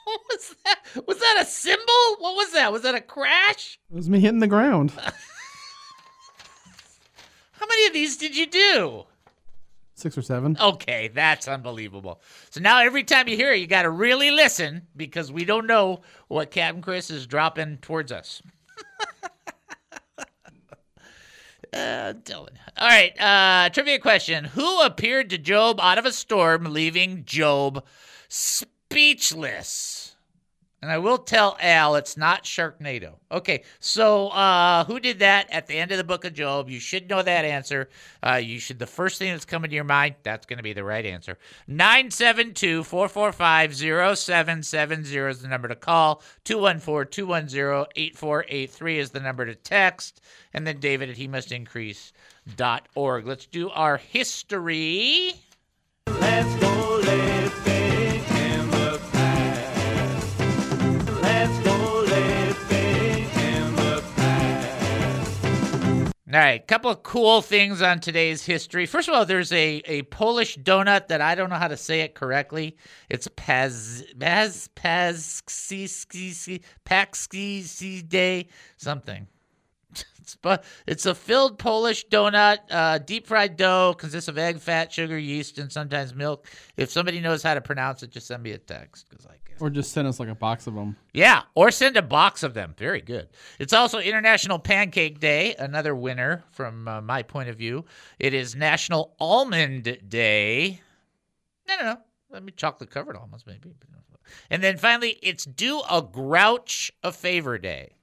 what 0.06 0.22
was 0.30 0.56
that? 0.64 0.80
Was 1.06 1.20
that 1.20 1.38
a 1.42 1.46
cymbal? 1.46 2.16
What 2.20 2.38
was 2.38 2.54
that? 2.54 2.72
Was 2.72 2.84
that 2.84 2.96
a 2.96 3.02
crash? 3.02 3.78
It 3.92 3.96
was 3.96 4.10
me 4.10 4.22
hitting 4.22 4.40
the 4.40 4.48
ground. 4.48 4.92
How 7.52 7.66
many 7.68 7.88
of 7.88 7.94
these 7.94 8.16
did 8.16 8.38
you 8.38 8.48
do? 8.48 9.04
Six 9.98 10.18
or 10.18 10.22
seven. 10.22 10.58
Okay, 10.60 11.08
that's 11.08 11.48
unbelievable. 11.48 12.22
So 12.50 12.60
now 12.60 12.80
every 12.82 13.06
time 13.06 13.30
you 13.30 13.38
hear 13.38 13.54
it, 13.54 13.60
you 13.60 13.68
got 13.68 13.84
to 13.84 13.90
really 13.90 14.30
listen 14.30 14.88
because 14.96 15.32
we 15.32 15.46
don't 15.46 15.68
know 15.68 16.02
what 16.28 16.52
Captain 16.52 16.82
Chris 16.82 17.10
is 17.10 17.26
dropping 17.26 17.78
towards 17.78 18.12
us. 18.12 18.42
uh, 20.20 20.26
Dylan. 21.72 22.50
All 22.78 22.88
right, 22.90 23.18
uh, 23.22 23.70
trivia 23.70 24.00
question. 24.00 24.44
Who 24.44 24.82
appeared 24.82 25.30
to 25.30 25.38
Job 25.38 25.80
out 25.80 25.98
of 25.98 26.06
a 26.06 26.12
storm, 26.12 26.66
leaving 26.66 27.24
Job 27.24 27.86
speechless? 28.28 30.15
And 30.86 30.92
I 30.92 31.00
will 31.00 31.18
tell 31.18 31.58
Al 31.60 31.96
it's 31.96 32.16
not 32.16 32.44
Sharknado. 32.44 33.16
Okay, 33.32 33.64
so 33.80 34.28
uh, 34.28 34.86
who 34.86 35.00
did 35.00 35.18
that 35.18 35.50
at 35.50 35.66
the 35.66 35.74
end 35.74 35.92
of 35.92 35.98
the 35.98 36.04
book 36.04 36.26
of 36.26 36.34
Job? 36.34 36.70
You 36.70 36.80
should 36.80 37.10
know 37.10 37.24
that 37.24 37.44
answer. 37.44 37.90
Uh, 38.22 38.36
you 38.36 38.60
should, 38.60 38.78
the 38.78 38.86
first 38.86 39.18
thing 39.18 39.32
that's 39.32 39.46
coming 39.46 39.72
to 39.72 39.76
your 39.76 39.84
mind, 39.84 40.14
that's 40.22 40.46
going 40.46 40.58
to 40.58 40.64
be 40.64 40.74
the 40.74 40.84
right 40.84 41.04
answer. 41.04 41.40
972 41.68 42.84
445 42.84 43.76
0770 43.76 45.18
is 45.18 45.42
the 45.42 45.48
number 45.48 45.68
to 45.70 45.76
call. 45.76 46.22
214 46.44 47.10
210 47.10 47.88
8483 47.96 49.00
is 49.00 49.10
the 49.10 49.20
number 49.20 49.44
to 49.48 49.56
text. 49.56 50.22
And 50.54 50.68
then 50.68 50.80
David 50.80 51.10
at 51.10 51.18
he 51.18 51.28
must 51.28 51.52
increase.org. 51.52 53.26
Let's 53.26 53.48
do 53.48 53.72
our 53.72 53.98
history. 53.98 55.34
Let's 56.08 56.65
All 66.36 66.42
right, 66.42 66.62
a 66.62 66.66
couple 66.66 66.92
of 66.92 67.02
cool 67.02 67.42
things 67.42 67.82
on 67.82 68.02
today's 68.02 68.44
history. 68.44 68.86
First 68.86 69.08
of 69.08 69.14
all, 69.14 69.26
there's 69.26 69.54
a, 69.54 69.82
a 69.86 70.02
Polish 70.02 70.58
donut 70.58 71.08
that 71.08 71.22
I 71.22 71.34
don't 71.34 71.50
know 71.50 71.56
how 71.56 71.70
to 71.70 71.78
say 71.78 72.02
it 72.02 72.14
correctly. 72.14 72.76
It's 73.08 73.30
Paz 73.38 74.04
Paz 74.20 74.70
Pazski 74.76 75.40
Day 78.10 78.48
something. 78.76 79.28
But 80.42 80.66
it's 80.86 81.06
a 81.06 81.16
filled 81.16 81.58
Polish 81.58 82.06
donut, 82.08 82.58
uh, 82.70 82.98
deep 82.98 83.28
fried 83.28 83.56
dough, 83.56 83.96
consists 83.98 84.28
of 84.28 84.38
egg, 84.38 84.60
fat, 84.60 84.92
sugar, 84.92 85.18
yeast, 85.18 85.58
and 85.58 85.72
sometimes 85.72 86.14
milk. 86.14 86.48
If 86.76 86.92
somebody 86.92 87.22
knows 87.22 87.44
how 87.44 87.54
to 87.54 87.62
pronounce 87.62 88.04
it, 88.04 88.10
just 88.10 88.28
send 88.28 88.44
me 88.44 88.52
a 88.52 88.58
text 88.58 89.08
because 89.10 89.26
I 89.26 89.36
Or 89.60 89.70
just 89.70 89.94
send 89.94 90.08
us 90.08 90.20
like 90.20 90.28
a 90.30 90.36
box 90.36 90.68
of 90.68 90.76
them. 90.76 90.98
yeah, 91.14 91.44
or 91.56 91.72
send 91.72 91.96
a 91.96 92.02
box 92.02 92.44
of 92.44 92.54
them. 92.54 92.76
Very 92.78 93.02
good. 93.02 93.30
It's 93.58 93.72
also 93.72 94.00
International 94.00 94.60
Pancake 94.60 95.20
Day, 95.20 95.56
another 95.58 95.96
winner 95.96 96.44
from 96.52 96.88
uh, 96.88 97.02
my 97.02 97.24
point 97.24 97.48
of 97.50 97.58
view. 97.58 97.86
It 98.20 98.34
is 98.34 98.56
National 98.56 99.16
Almond 99.20 100.00
Day. 100.10 100.82
No, 101.68 101.76
no, 101.78 101.84
no. 101.86 101.98
Let 102.30 102.44
me 102.44 102.52
chocolate 102.56 102.90
covered 102.90 103.16
almonds, 103.16 103.46
maybe. 103.48 103.74
And 104.50 104.64
then 104.64 104.78
finally, 104.78 105.18
it's 105.22 105.46
Do 105.46 105.82
a 105.90 106.02
Grouch 106.02 106.92
a 107.04 107.12
Favor 107.12 107.58
Day. 107.58 107.94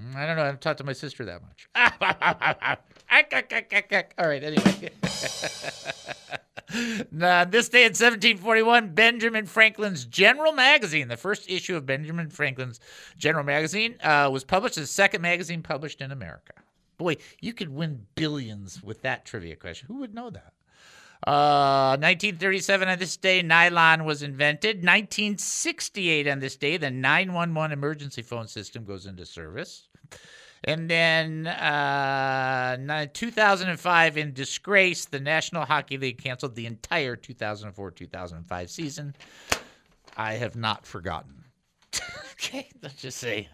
Mm, 0.00 0.14
I 0.14 0.26
don't 0.26 0.36
know. 0.36 0.42
I 0.42 0.46
haven't 0.46 0.60
talked 0.60 0.78
to 0.78 0.84
my 0.84 0.92
sister 0.92 1.24
that 1.24 1.42
much. 1.42 1.68
All 4.18 4.28
right, 4.28 4.42
anyway. 4.42 4.90
Now, 7.12 7.44
this 7.44 7.68
day 7.68 7.82
in 7.82 7.90
1741, 7.90 8.94
Benjamin 8.94 9.46
Franklin's 9.46 10.04
General 10.04 10.52
Magazine, 10.52 11.08
the 11.08 11.16
first 11.16 11.48
issue 11.50 11.76
of 11.76 11.86
Benjamin 11.86 12.30
Franklin's 12.30 12.80
General 13.16 13.44
Magazine, 13.44 13.96
uh, 14.02 14.28
was 14.32 14.44
published 14.44 14.76
as 14.78 14.84
the 14.84 14.92
second 14.92 15.22
magazine 15.22 15.62
published 15.62 16.00
in 16.00 16.12
America. 16.12 16.52
Boy, 16.98 17.16
you 17.40 17.52
could 17.52 17.68
win 17.68 18.06
billions 18.14 18.82
with 18.82 19.02
that 19.02 19.24
trivia 19.24 19.56
question. 19.56 19.88
Who 19.88 19.98
would 19.98 20.14
know 20.14 20.30
that? 20.30 20.52
Uh, 21.26 21.96
1937 21.96 22.88
on 22.88 22.98
this 22.98 23.16
day, 23.16 23.42
nylon 23.42 24.04
was 24.04 24.22
invented. 24.22 24.76
1968 24.76 26.28
on 26.28 26.40
this 26.40 26.56
day, 26.56 26.76
the 26.76 26.90
911 26.90 27.72
emergency 27.72 28.22
phone 28.22 28.46
system 28.46 28.84
goes 28.84 29.06
into 29.06 29.26
service. 29.26 29.88
And 30.64 30.90
then 30.90 31.46
uh, 31.46 33.06
2005, 33.12 34.16
in 34.16 34.32
disgrace, 34.32 35.04
the 35.04 35.20
National 35.20 35.64
Hockey 35.64 35.98
League 35.98 36.18
canceled 36.18 36.54
the 36.54 36.66
entire 36.66 37.14
2004 37.16 37.90
2005 37.90 38.70
season. 38.70 39.14
I 40.16 40.34
have 40.34 40.56
not 40.56 40.86
forgotten. 40.86 41.44
okay, 42.32 42.68
let's 42.82 42.96
just 42.96 43.18
say. 43.18 43.48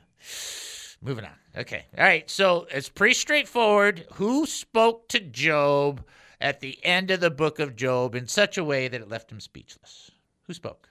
Moving 1.02 1.24
on. 1.24 1.32
Okay. 1.56 1.84
All 1.98 2.04
right. 2.04 2.30
So 2.30 2.66
it's 2.70 2.88
pretty 2.88 3.14
straightforward. 3.14 4.06
Who 4.14 4.46
spoke 4.46 5.08
to 5.08 5.18
Job 5.18 6.04
at 6.40 6.60
the 6.60 6.78
end 6.84 7.10
of 7.10 7.20
the 7.20 7.30
book 7.30 7.58
of 7.58 7.76
Job 7.76 8.14
in 8.14 8.26
such 8.26 8.58
a 8.58 8.64
way 8.64 8.88
that 8.88 9.00
it 9.00 9.08
left 9.08 9.30
him 9.30 9.40
speechless. 9.40 10.10
Who 10.42 10.54
spoke? 10.54 10.88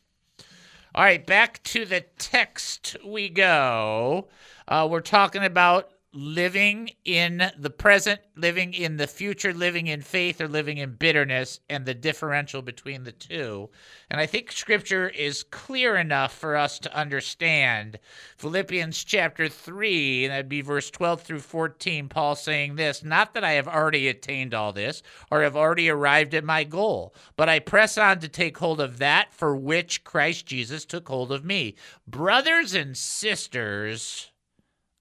All 0.94 1.04
right, 1.04 1.24
back 1.24 1.62
to 1.62 1.84
the 1.84 2.00
text 2.18 2.96
we 3.02 3.28
go. 3.28 4.28
Uh, 4.68 4.86
we're 4.90 5.00
talking 5.00 5.44
about 5.44 5.92
living 6.12 6.90
in 7.04 7.52
the 7.56 7.70
present, 7.70 8.20
living 8.34 8.74
in 8.74 8.96
the 8.96 9.06
future, 9.06 9.54
living 9.54 9.86
in 9.86 10.00
faith, 10.00 10.40
or 10.40 10.48
living 10.48 10.78
in 10.78 10.94
bitterness, 10.94 11.60
and 11.68 11.86
the 11.86 11.94
differential 11.94 12.62
between 12.62 13.04
the 13.04 13.12
two. 13.12 13.70
And 14.10 14.20
I 14.20 14.26
think 14.26 14.50
scripture 14.50 15.08
is 15.08 15.44
clear 15.44 15.96
enough 15.96 16.36
for 16.36 16.56
us 16.56 16.80
to 16.80 16.96
understand. 16.96 17.98
Philippians 18.38 19.04
chapter 19.04 19.48
3, 19.48 20.24
and 20.24 20.32
that'd 20.32 20.48
be 20.48 20.62
verse 20.62 20.90
12 20.90 21.22
through 21.22 21.40
14, 21.40 22.08
Paul 22.08 22.34
saying 22.34 22.74
this 22.74 23.04
Not 23.04 23.34
that 23.34 23.44
I 23.44 23.52
have 23.52 23.68
already 23.68 24.08
attained 24.08 24.52
all 24.52 24.72
this, 24.72 25.02
or 25.30 25.42
have 25.42 25.56
already 25.56 25.88
arrived 25.88 26.34
at 26.34 26.42
my 26.44 26.64
goal, 26.64 27.14
but 27.36 27.48
I 27.48 27.60
press 27.60 27.96
on 27.96 28.18
to 28.20 28.28
take 28.28 28.58
hold 28.58 28.80
of 28.80 28.98
that 28.98 29.32
for 29.32 29.54
which 29.54 30.02
Christ 30.02 30.46
Jesus 30.46 30.84
took 30.84 31.08
hold 31.08 31.30
of 31.30 31.44
me. 31.44 31.76
Brothers 32.08 32.74
and 32.74 32.96
sisters, 32.96 34.29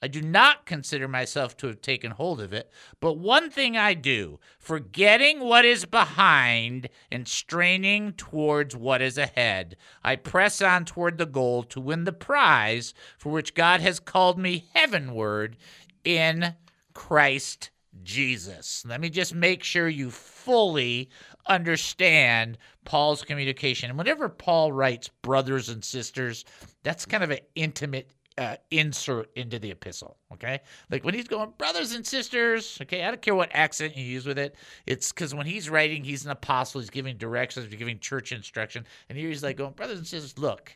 I 0.02 0.08
do 0.08 0.22
not 0.22 0.66
consider 0.66 1.08
myself 1.08 1.58
to 1.58 1.68
have 1.68 1.82
taken 1.82 2.12
hold 2.12 2.39
of 2.39 2.54
it, 2.54 2.72
but 3.02 3.18
one 3.18 3.50
thing 3.50 3.76
I 3.76 3.93
do, 3.93 4.39
forgetting 4.58 5.41
what 5.41 5.66
is 5.66 5.86
behind 5.86 6.88
and 7.12 7.28
straining 7.28 8.14
towards 8.14 8.76
what 8.76 9.02
is 9.02 9.18
ahead, 9.18 9.76
I 10.02 10.16
press 10.16 10.62
on 10.62 10.86
toward 10.86 11.18
the 11.18 11.26
goal 11.26 11.64
to 11.64 11.82
win 11.82 12.06
the 12.06 12.14
prize 12.14 12.93
for 13.18 13.30
which 13.30 13.56
God 13.56 13.82
has 13.82 14.00
called 14.00 14.39
me 14.39 14.70
heavenward 14.74 15.58
in 16.06 16.56
Christ 16.93 17.70
Jesus. 18.04 18.86
Let 18.88 19.02
me 19.02 19.10
just 19.10 19.36
make 19.36 19.64
sure 19.64 19.89
you 19.89 20.12
fully 20.12 21.10
understand 21.45 22.58
Paul's 22.86 23.24
communication. 23.24 23.89
And 23.89 23.97
whenever 23.97 24.30
Paul 24.30 24.72
writes 24.72 25.10
brothers 25.22 25.68
and 25.70 25.84
sisters, 25.84 26.45
that's 26.84 27.06
kind 27.06 27.24
of 27.24 27.32
an 27.32 27.39
intimate 27.56 28.10
uh, 28.40 28.56
insert 28.72 29.30
into 29.36 29.60
the 29.60 29.70
epistle. 29.70 30.16
Okay, 30.34 30.62
like 30.90 31.04
when 31.04 31.14
he's 31.14 31.28
going 31.28 31.52
brothers 31.58 31.94
and 31.94 32.08
sisters. 32.08 32.80
Okay, 32.82 33.04
I 33.04 33.12
don't 33.12 33.22
care 33.22 33.36
what 33.36 33.50
accent 33.54 33.98
you 33.98 34.04
use 34.04 34.26
with 34.26 34.40
it. 34.40 34.56
It's 34.88 35.12
because 35.12 35.36
when 35.36 35.46
he's 35.46 35.70
writing, 35.70 36.04
he's 36.04 36.24
an 36.24 36.32
apostle. 36.32 36.80
He's 36.80 36.90
giving 36.90 37.18
directions. 37.18 37.68
He's 37.68 37.76
giving 37.76 38.00
church 38.00 38.32
instruction. 38.32 38.86
And 39.10 39.18
here 39.18 39.28
he's 39.28 39.44
like 39.44 39.58
going, 39.58 39.74
brothers 39.74 39.98
and 39.98 40.08
sisters, 40.08 40.40
look, 40.40 40.76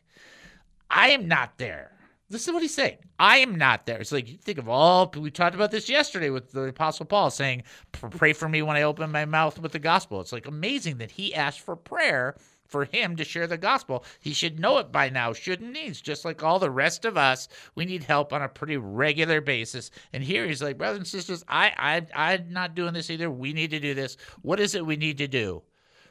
I 0.89 1.09
am 1.09 1.27
not 1.27 1.57
there. 1.57 1.91
This 2.29 2.47
is 2.47 2.53
what 2.53 2.61
he's 2.61 2.73
saying. 2.73 2.97
I 3.19 3.37
am 3.37 3.55
not 3.55 3.85
there. 3.85 3.99
It's 3.99 4.11
like 4.11 4.27
you 4.27 4.37
think 4.37 4.57
of 4.57 4.67
all. 4.67 5.11
We 5.15 5.31
talked 5.31 5.55
about 5.55 5.71
this 5.71 5.87
yesterday 5.87 6.31
with 6.31 6.51
the 6.51 6.63
Apostle 6.63 7.05
Paul 7.05 7.29
saying, 7.29 7.63
"Pray 7.91 8.33
for 8.33 8.49
me 8.49 8.61
when 8.61 8.75
I 8.75 8.81
open 8.81 9.11
my 9.11 9.25
mouth 9.25 9.59
with 9.59 9.71
the 9.71 9.79
gospel." 9.79 10.19
It's 10.19 10.33
like 10.33 10.47
amazing 10.47 10.97
that 10.97 11.11
he 11.11 11.33
asked 11.33 11.61
for 11.61 11.75
prayer 11.75 12.35
for 12.73 12.85
him 12.85 13.15
to 13.15 13.23
share 13.23 13.45
the 13.45 13.55
gospel. 13.55 14.03
He 14.19 14.33
should 14.33 14.59
know 14.59 14.79
it 14.79 14.91
by 14.91 15.07
now, 15.07 15.31
shouldn't 15.31 15.77
he? 15.77 15.83
It's 15.83 16.01
just 16.01 16.25
like 16.25 16.41
all 16.41 16.57
the 16.57 16.71
rest 16.71 17.05
of 17.05 17.17
us. 17.17 17.47
We 17.75 17.85
need 17.85 18.01
help 18.01 18.33
on 18.33 18.41
a 18.41 18.49
pretty 18.49 18.77
regular 18.77 19.41
basis. 19.41 19.91
And 20.11 20.23
here 20.23 20.47
he's 20.47 20.63
like, 20.63 20.79
brothers 20.79 20.97
and 20.97 21.07
sisters, 21.07 21.45
I, 21.47 21.71
I, 21.77 22.31
I'm 22.31 22.51
not 22.51 22.73
doing 22.73 22.95
this 22.95 23.11
either. 23.11 23.29
We 23.29 23.53
need 23.53 23.69
to 23.69 23.79
do 23.79 23.93
this. 23.93 24.17
What 24.41 24.59
is 24.59 24.73
it 24.73 24.87
we 24.87 24.95
need 24.95 25.19
to 25.19 25.27
do? 25.27 25.61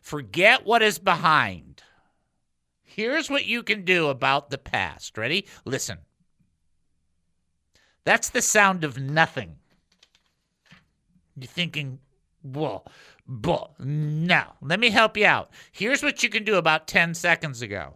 Forget 0.03 0.65
what 0.65 0.83
is 0.83 1.01
behind. 1.01 1.83
Here's 2.85 3.29
what 3.29 3.45
you 3.45 3.65
can 3.65 3.85
do 3.85 4.07
about 4.07 4.51
the 4.51 4.59
past. 4.59 5.19
Ready? 5.19 5.49
Listen. 5.65 5.99
That's 8.05 8.31
the 8.31 8.41
sound 8.41 8.85
of 8.85 9.01
nothing. 9.01 9.57
You're 11.37 11.49
thinking, 11.49 11.99
well, 12.45 12.87
but 13.33 13.73
no, 13.81 14.43
let 14.61 14.79
me 14.79 14.91
help 14.91 15.17
you 15.17 15.25
out. 15.25 15.51
Here's 15.73 16.03
what 16.03 16.23
you 16.23 16.29
can 16.29 16.45
do 16.45 16.57
about 16.57 16.87
10 16.87 17.15
seconds 17.15 17.63
ago. 17.63 17.95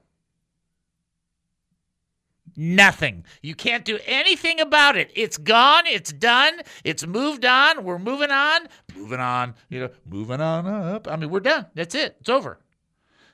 Nothing. 2.56 3.26
You 3.42 3.54
can't 3.54 3.84
do 3.84 3.98
anything 4.06 4.60
about 4.60 4.96
it. 4.96 5.10
It's 5.14 5.36
gone. 5.36 5.86
It's 5.86 6.10
done. 6.10 6.62
It's 6.84 7.06
moved 7.06 7.44
on. 7.44 7.84
We're 7.84 7.98
moving 7.98 8.30
on. 8.30 8.66
Moving 8.96 9.20
on. 9.20 9.54
You 9.68 9.80
know, 9.80 9.90
moving 10.06 10.40
on 10.40 10.66
up. 10.66 11.06
I 11.06 11.16
mean, 11.16 11.28
we're 11.28 11.40
done. 11.40 11.66
That's 11.74 11.94
it. 11.94 12.16
It's 12.20 12.30
over. 12.30 12.58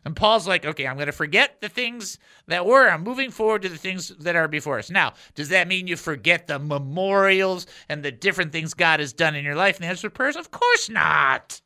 And 0.05 0.17
Paul's 0.17 0.49
like, 0.49 0.65
okay, 0.67 0.89
I'm 0.89 0.97
going 0.97 1.07
to 1.07 1.13
forget 1.13 1.61
the 1.61 1.69
things 1.69 2.19
that 2.49 2.67
were. 2.67 2.89
I'm 2.89 3.05
moving 3.05 3.31
forward 3.31 3.63
to 3.63 3.69
the 3.69 3.79
things 3.79 4.09
that 4.09 4.35
are 4.35 4.49
before 4.49 4.81
us. 4.81 4.91
Now, 4.91 5.13
does 5.37 5.51
that 5.51 5.69
mean 5.69 5.87
you 5.87 5.95
forget 5.95 6.49
the 6.49 6.59
memorials 6.59 7.69
and 7.89 8.03
the 8.03 8.11
different 8.11 8.51
things 8.51 8.75
God 8.75 8.99
has 8.99 9.13
done 9.13 9.37
in 9.37 9.45
your 9.45 9.55
life 9.55 9.77
and 9.77 9.85
the 9.85 9.89
answer 9.89 10.11
prayers? 10.11 10.35
Of 10.35 10.51
course 10.51 10.89
not. 10.89 11.62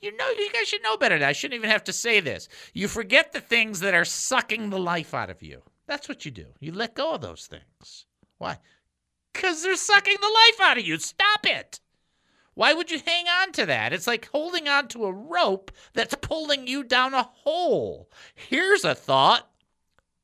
You 0.00 0.16
know, 0.16 0.28
you 0.30 0.50
guys 0.52 0.66
should 0.68 0.82
know 0.82 0.96
better. 0.96 1.22
I 1.24 1.32
shouldn't 1.32 1.58
even 1.58 1.70
have 1.70 1.84
to 1.84 1.92
say 1.92 2.20
this. 2.20 2.48
You 2.72 2.88
forget 2.88 3.32
the 3.32 3.40
things 3.40 3.80
that 3.80 3.94
are 3.94 4.04
sucking 4.04 4.70
the 4.70 4.78
life 4.78 5.12
out 5.12 5.28
of 5.28 5.42
you. 5.42 5.62
That's 5.86 6.08
what 6.08 6.24
you 6.24 6.30
do. 6.30 6.46
You 6.58 6.72
let 6.72 6.94
go 6.94 7.14
of 7.14 7.20
those 7.20 7.46
things. 7.46 8.06
Why? 8.38 8.58
Because 9.32 9.62
they're 9.62 9.76
sucking 9.76 10.16
the 10.20 10.26
life 10.26 10.60
out 10.60 10.78
of 10.78 10.86
you. 10.86 10.98
Stop 10.98 11.44
it. 11.44 11.80
Why 12.54 12.72
would 12.72 12.90
you 12.90 13.00
hang 13.04 13.26
on 13.26 13.52
to 13.52 13.66
that? 13.66 13.92
It's 13.92 14.06
like 14.06 14.28
holding 14.32 14.68
on 14.68 14.88
to 14.88 15.04
a 15.04 15.12
rope 15.12 15.70
that's 15.92 16.14
pulling 16.20 16.66
you 16.66 16.82
down 16.82 17.14
a 17.14 17.22
hole. 17.22 18.10
Here's 18.34 18.84
a 18.84 18.94
thought 18.94 19.50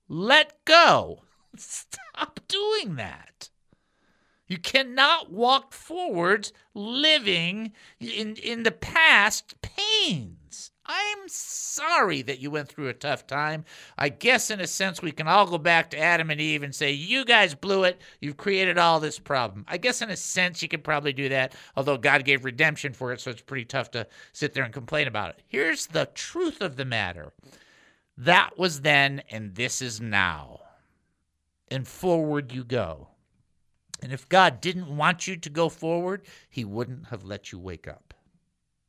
let 0.08 0.64
go. 0.64 1.22
Stop 1.56 2.40
doing 2.48 2.96
that. 2.96 3.50
You 4.46 4.58
cannot 4.58 5.32
walk 5.32 5.72
forwards 5.72 6.52
living 6.72 7.72
in, 7.98 8.36
in 8.36 8.62
the 8.62 8.70
past 8.70 9.60
pains. 9.60 10.70
I'm 10.88 11.26
sorry 11.26 12.22
that 12.22 12.38
you 12.38 12.52
went 12.52 12.68
through 12.68 12.88
a 12.88 12.94
tough 12.94 13.26
time. 13.26 13.64
I 13.98 14.08
guess, 14.08 14.50
in 14.50 14.60
a 14.60 14.68
sense, 14.68 15.02
we 15.02 15.10
can 15.10 15.26
all 15.26 15.46
go 15.46 15.58
back 15.58 15.90
to 15.90 15.98
Adam 15.98 16.30
and 16.30 16.40
Eve 16.40 16.62
and 16.62 16.72
say, 16.72 16.92
You 16.92 17.24
guys 17.24 17.56
blew 17.56 17.82
it. 17.82 18.00
You've 18.20 18.36
created 18.36 18.78
all 18.78 19.00
this 19.00 19.18
problem. 19.18 19.64
I 19.66 19.78
guess, 19.78 20.00
in 20.00 20.10
a 20.10 20.16
sense, 20.16 20.62
you 20.62 20.68
could 20.68 20.84
probably 20.84 21.12
do 21.12 21.28
that, 21.28 21.56
although 21.76 21.98
God 21.98 22.24
gave 22.24 22.44
redemption 22.44 22.92
for 22.92 23.12
it, 23.12 23.20
so 23.20 23.32
it's 23.32 23.42
pretty 23.42 23.64
tough 23.64 23.90
to 23.92 24.06
sit 24.32 24.54
there 24.54 24.62
and 24.62 24.72
complain 24.72 25.08
about 25.08 25.30
it. 25.30 25.42
Here's 25.48 25.86
the 25.86 26.06
truth 26.14 26.60
of 26.60 26.76
the 26.76 26.84
matter 26.84 27.32
that 28.18 28.56
was 28.56 28.80
then, 28.80 29.22
and 29.30 29.54
this 29.54 29.82
is 29.82 30.00
now. 30.00 30.60
And 31.68 31.86
forward 31.86 32.52
you 32.52 32.64
go. 32.64 33.08
And 34.02 34.12
if 34.12 34.28
God 34.28 34.60
didn't 34.60 34.94
want 34.94 35.26
you 35.26 35.36
to 35.36 35.50
go 35.50 35.68
forward, 35.68 36.22
He 36.48 36.64
wouldn't 36.64 37.06
have 37.08 37.24
let 37.24 37.52
you 37.52 37.58
wake 37.58 37.88
up. 37.88 38.14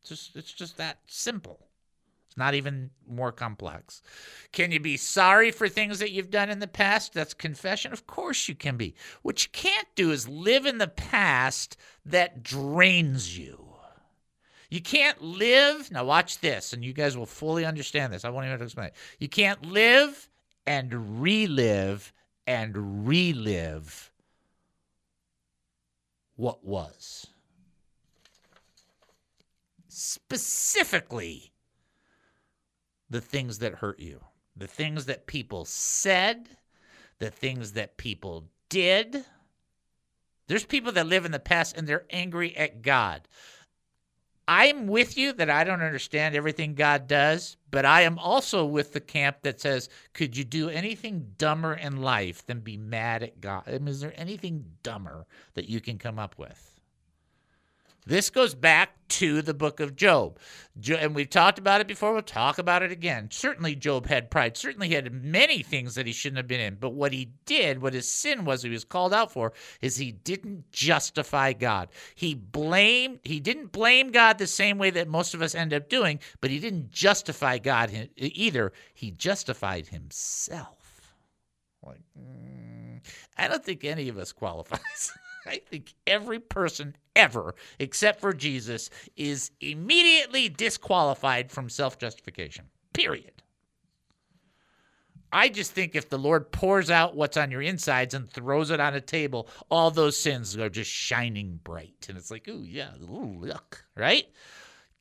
It's 0.01 0.10
just, 0.10 0.36
it's 0.36 0.53
just 0.53 0.78
that 0.78 0.99
simple. 1.08 1.68
It's 2.28 2.38
not 2.38 2.53
even 2.53 2.91
more 3.08 3.32
complex. 3.32 4.01
Can 4.51 4.72
you 4.72 4.80
be 4.80 4.97
sorry 4.97 5.51
for 5.51 5.70
things 5.70 5.99
that 5.99 6.12
you've 6.12 6.30
done 6.30 6.49
in 6.49 6.60
the 6.60 6.68
past? 6.68 7.14
That's 7.14 7.34
confession. 7.34 7.93
Of 7.93 8.05
course 8.05 8.47
you 8.47 8.55
can 8.55 8.78
be. 8.78 8.95
What 9.22 9.43
you 9.43 9.49
can't 9.51 9.88
do 9.95 10.12
is 10.12 10.28
live 10.28 10.66
in 10.66 10.78
the 10.78 10.88
past 10.88 11.78
that 12.05 12.43
drains 12.43 13.38
you. 13.38 13.68
You 14.70 14.82
can't 14.82 15.22
live. 15.22 15.89
Now, 15.91 16.03
watch 16.03 16.39
this, 16.39 16.74
and 16.74 16.84
you 16.84 16.91
guys 16.91 17.18
will 17.18 17.26
fully 17.26 17.66
understand 17.66 18.12
this. 18.12 18.26
I 18.26 18.30
won't 18.30 18.45
even 18.45 18.51
have 18.51 18.60
to 18.60 18.66
explain 18.66 18.88
it. 18.88 18.95
You 19.20 19.30
can't 19.30 19.66
live 19.66 20.30
and 20.66 21.22
relive 21.22 22.12
and 22.45 23.08
relive 23.08 24.12
what 26.38 26.64
was. 26.64 27.28
Specifically, 29.90 31.52
the 33.10 33.22
things 33.22 33.60
that 33.60 33.76
hurt 33.76 34.00
you, 34.00 34.22
the 34.56 34.68
things 34.68 35.06
that 35.06 35.28
people 35.28 35.66
said, 35.66 36.48
the 37.20 37.32
things 37.32 37.74
that 37.74 37.98
people 37.98 38.46
did. 38.70 39.26
There's 40.48 40.66
people 40.66 40.92
that 40.94 41.08
live 41.08 41.26
in 41.26 41.32
the 41.32 41.40
past 41.40 41.76
and 41.76 41.88
they're 41.88 42.06
angry 42.10 42.56
at 42.56 42.82
God. 42.82 43.28
I'm 44.48 44.88
with 44.88 45.18
you 45.18 45.34
that 45.34 45.50
I 45.50 45.66
don't 45.66 45.82
understand 45.82 46.34
everything 46.34 46.74
God 46.74 47.08
does, 47.08 47.58
but 47.70 47.86
I 47.86 48.04
am 48.04 48.18
also 48.18 48.66
with 48.66 48.93
the 48.93 49.02
camp 49.02 49.38
that 49.43 49.60
says, 49.60 49.89
could 50.14 50.38
you 50.38 50.45
do 50.45 50.70
anything 50.70 51.34
dumber 51.38 51.74
in 51.74 52.02
life 52.02 52.45
than 52.45 52.62
be 52.62 52.78
mad 52.78 53.24
at 53.24 53.41
God? 53.41 53.64
I 53.68 53.72
mean, 53.72 53.89
is 53.89 54.00
there 54.00 54.14
anything 54.16 54.64
dumber 54.84 55.26
that 55.56 55.68
you 55.68 55.82
can 55.82 55.98
come 55.98 56.18
up 56.18 56.38
with? 56.38 56.76
This 58.08 58.30
goes 58.30 58.55
back 58.55 58.91
to 59.10 59.41
the 59.41 59.53
book 59.53 59.82
of 59.82 59.97
Job. 59.97 60.39
Jo- 60.80 60.95
and 60.95 61.14
we've 61.14 61.30
talked 61.30 61.60
about 61.60 61.82
it 61.82 61.88
before. 61.88 62.14
We'll 62.14 62.22
talk 62.22 62.58
about 62.58 62.82
it 62.82 62.89
again. 62.89 63.28
Certainly, 63.32 63.76
Job 63.76 64.08
had 64.08 64.32
pride. 64.32 64.55
Certainly, 64.55 64.88
he 64.88 64.93
had 64.93 65.12
many 65.12 65.62
things 65.62 65.95
that 65.95 66.08
he 66.08 66.14
shouldn't 66.14 66.38
have 66.38 66.47
been 66.47 66.62
in. 66.62 66.76
But 66.76 66.91
what 66.91 67.12
he 67.12 67.32
did, 67.45 67.82
what 67.82 67.93
his 67.93 68.10
sin 68.10 68.45
was, 68.45 68.64
he 68.64 68.70
was 68.70 68.86
called 68.86 69.14
out 69.14 69.34
for, 69.34 69.51
is 69.82 69.97
he 69.97 70.14
didn't 70.14 70.72
justify 70.72 71.51
God. 71.51 71.89
He 72.16 72.34
blamed, 72.34 73.20
he 73.26 73.41
didn't 73.41 73.74
blame 73.74 74.12
God 74.12 74.38
the 74.38 74.47
same 74.47 74.78
way 74.78 74.89
that 74.91 75.10
most 75.10 75.34
of 75.34 75.41
us 75.41 75.53
end 75.53 75.74
up 75.74 75.89
doing, 75.89 76.22
but 76.39 76.49
he 76.49 76.60
didn't 76.60 76.91
justify 76.91 77.58
God 77.58 77.91
either. 78.16 78.72
He 78.93 79.12
justified 79.12 79.88
himself. 79.88 81.12
Like, 81.86 82.03
mm, 82.18 83.01
I 83.38 83.49
don't 83.49 83.66
think 83.66 83.84
any 83.84 84.08
of 84.08 84.18
us 84.18 84.32
qualifies. 84.32 85.12
I 85.48 85.62
think 85.70 85.93
every 86.06 86.39
person 86.39 86.95
ever, 87.16 87.56
except 87.80 88.20
for 88.20 88.34
Jesus, 88.34 88.89
is 89.16 89.52
immediately 89.62 90.50
disqualified 90.50 91.52
from 91.52 91.70
self 91.70 91.98
justification. 91.98 92.66
Period. 92.93 93.38
I 95.32 95.50
just 95.50 95.74
think 95.74 95.93
if 95.93 96.10
the 96.10 96.18
Lord 96.18 96.52
pours 96.52 96.89
out 96.89 97.16
what's 97.16 97.38
on 97.38 97.52
your 97.52 97.62
insides 97.62 98.14
and 98.14 98.30
throws 98.30 98.72
it 98.72 98.80
on 98.80 98.95
a 98.95 99.02
table, 99.02 99.50
all 99.70 99.91
those 99.91 100.18
sins 100.18 100.56
are 100.58 100.70
just 100.70 100.89
shining 100.89 101.60
bright. 101.64 102.06
And 102.08 102.18
it's 102.18 102.32
like, 102.32 102.48
ooh, 102.48 102.64
yeah, 102.64 102.91
look, 103.00 103.84
right? 103.95 104.26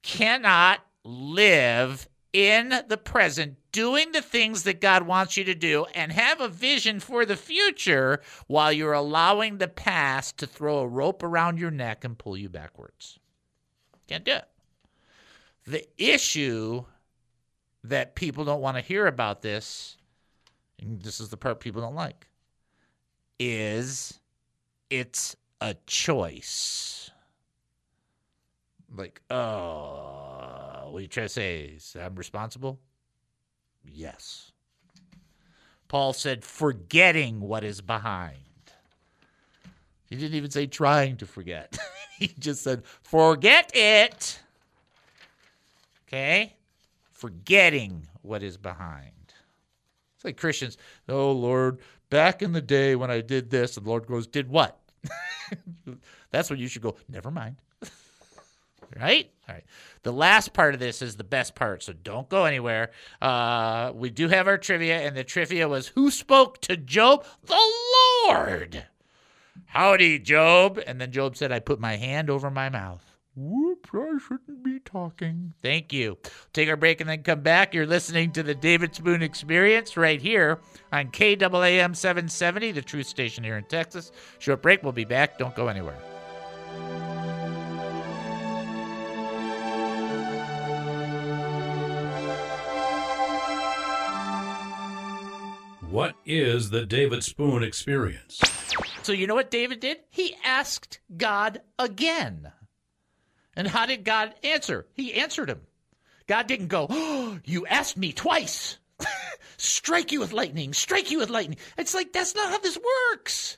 Cannot 0.03 0.81
live 1.05 2.09
in 2.33 2.75
the 2.89 2.97
present, 2.97 3.57
doing 3.77 4.13
the 4.13 4.23
things 4.23 4.63
that 4.63 4.81
God 4.81 5.03
wants 5.03 5.37
you 5.37 5.45
to 5.45 5.55
do, 5.55 5.85
and 5.95 6.11
have 6.11 6.41
a 6.41 6.49
vision 6.49 6.99
for 6.99 7.27
the 7.27 7.37
future 7.37 8.23
while 8.47 8.73
you're 8.73 8.95
allowing 8.95 9.59
the 9.59 9.69
past 9.69 10.39
to 10.39 10.47
throw 10.47 10.79
a 10.79 10.87
rope 10.87 11.23
around 11.23 11.59
your 11.59 11.71
neck 11.71 12.03
and 12.03 12.17
pull 12.17 12.39
you 12.39 12.49
backwards. 12.49 13.19
Can't 14.09 14.25
do 14.25 14.33
it. 14.33 14.49
The 15.67 15.87
issue 15.99 16.85
that 17.85 18.15
people 18.15 18.47
don't 18.47 18.63
want 18.63 18.79
to 18.79 18.83
hear 18.83 19.07
about 19.07 19.43
this, 19.43 19.99
and 20.81 21.03
this 21.03 21.21
is 21.21 21.29
the 21.29 21.37
part 21.37 21.61
people 21.61 21.83
don't 21.83 21.95
like, 21.95 22.29
is 23.39 24.19
it's 24.89 25.37
a 25.61 25.77
choice. 25.87 27.11
Like, 28.97 29.21
oh, 29.31 30.89
what 30.89 31.03
you 31.03 31.09
trying 31.09 31.29
to 31.29 31.33
say? 31.33 31.77
I'm 32.01 32.15
responsible? 32.15 32.81
Yes. 33.93 34.53
Paul 35.89 36.13
said, 36.13 36.45
forgetting 36.45 37.41
what 37.41 37.65
is 37.65 37.81
behind. 37.81 38.37
He 40.09 40.17
didn't 40.17 40.35
even 40.37 40.51
say 40.51 40.67
trying 40.67 41.17
to 41.19 41.27
forget. 41.27 41.77
he 42.19 42.29
just 42.39 42.63
said, 42.63 42.85
forget 43.03 43.71
it. 43.75 44.41
Okay? 46.07 46.55
Forgetting 47.11 48.07
what 48.23 48.43
is 48.43 48.57
behind. 48.57 49.13
It's 50.15 50.25
like 50.25 50.37
Christians, 50.37 50.77
oh 51.09 51.33
Lord, 51.33 51.81
back 52.11 52.43
in 52.43 52.53
the 52.53 52.61
day 52.61 52.97
when 52.97 53.11
I 53.11 53.21
did 53.21 53.51
this, 53.51 53.77
and 53.77 53.85
the 53.85 53.91
Lord 53.91 54.07
goes, 54.07 54.27
did 54.27 54.49
what? 54.49 54.79
That's 56.31 56.51
when 56.51 56.59
you 56.59 56.69
should 56.69 56.83
go, 56.83 56.97
never 57.09 57.31
mind. 57.31 57.57
Right? 58.99 59.31
All 59.49 59.55
right. 59.55 59.65
The 60.03 60.13
last 60.13 60.53
part 60.53 60.75
of 60.75 60.81
this 60.81 61.03
is 61.03 61.17
the 61.17 61.25
best 61.25 61.55
part, 61.55 61.83
so 61.83 61.93
don't 61.93 62.29
go 62.29 62.45
anywhere. 62.45 62.91
Uh, 63.21 63.93
we 63.95 64.11
do 64.11 64.29
have 64.29 64.47
our 64.47 64.59
trivia, 64.59 65.01
and 65.01 65.17
the 65.17 65.25
trivia 65.25 65.69
was 65.69 65.89
who 65.89 66.11
spoke 66.11 66.61
to 66.63 66.77
Job? 66.77 67.25
The 67.45 67.61
Lord. 68.27 68.87
Howdy, 69.67 70.21
Job. 70.21 70.81
And 70.87 71.01
then 71.01 71.13
Job 71.13 71.37
said, 71.37 71.53
I 71.53 71.61
put 71.61 71.81
my 71.81 71.97
hand 71.97 72.31
over 72.31 72.51
my 72.51 72.69
mouth. 72.69 73.05
Whoops, 73.39 73.91
I 73.93 74.17
shouldn't 74.27 74.65
be 74.65 74.79
talking. 74.81 75.53
Thank 75.61 75.93
you. 75.93 76.17
Take 76.55 76.71
our 76.71 76.77
break 76.77 77.03
and 77.03 77.11
then 77.11 77.23
come 77.23 77.43
back. 77.43 77.75
You're 77.75 77.87
listening 77.87 78.33
to 78.33 78.43
the 78.43 78.55
David 78.55 78.95
Spoon 78.95 79.23
Experience 79.23 79.99
right 79.99 80.23
here 80.23 80.61
on 80.91 81.09
KAAM 81.09 81.95
770, 81.95 82.73
the 82.73 82.81
truth 82.81 83.07
station 83.07 83.45
here 83.45 83.59
in 83.59 83.65
Texas. 83.65 84.11
Short 84.39 84.63
break. 84.63 84.83
We'll 84.83 84.93
be 84.93 85.05
back. 85.05 85.37
Don't 85.37 85.55
go 85.55 85.69
anywhere. 85.69 85.99
What 95.97 96.17
is 96.27 96.69
the 96.69 96.85
David 96.85 97.25
Spoon 97.25 97.63
experience? 97.63 98.39
So, 99.03 99.13
you 99.13 99.27
know 99.27 99.35
what 99.35 99.51
David 99.51 99.81
did? 99.81 100.01
He 100.11 100.37
asked 100.45 101.01
God 101.17 101.63
again. 101.79 102.53
And 103.57 103.67
how 103.67 103.87
did 103.87 104.05
God 104.05 104.35
answer? 104.45 104.87
He 104.93 105.15
answered 105.15 105.49
him. 105.49 105.63
God 106.27 106.49
didn't 106.49 106.67
go, 106.67 106.87
oh, 106.91 107.39
You 107.47 107.67
asked 107.67 107.97
me 107.97 108.13
twice. 108.13 108.77
strike 109.57 110.13
you 110.13 110.21
with 110.21 110.35
lightning, 110.35 110.75
strike 110.75 111.11
you 111.11 111.17
with 111.19 111.31
lightning. 111.31 111.57
It's 111.79 111.95
like, 111.95 112.13
that's 112.13 112.35
not 112.35 112.51
how 112.51 112.59
this 112.59 112.79
works. 113.11 113.57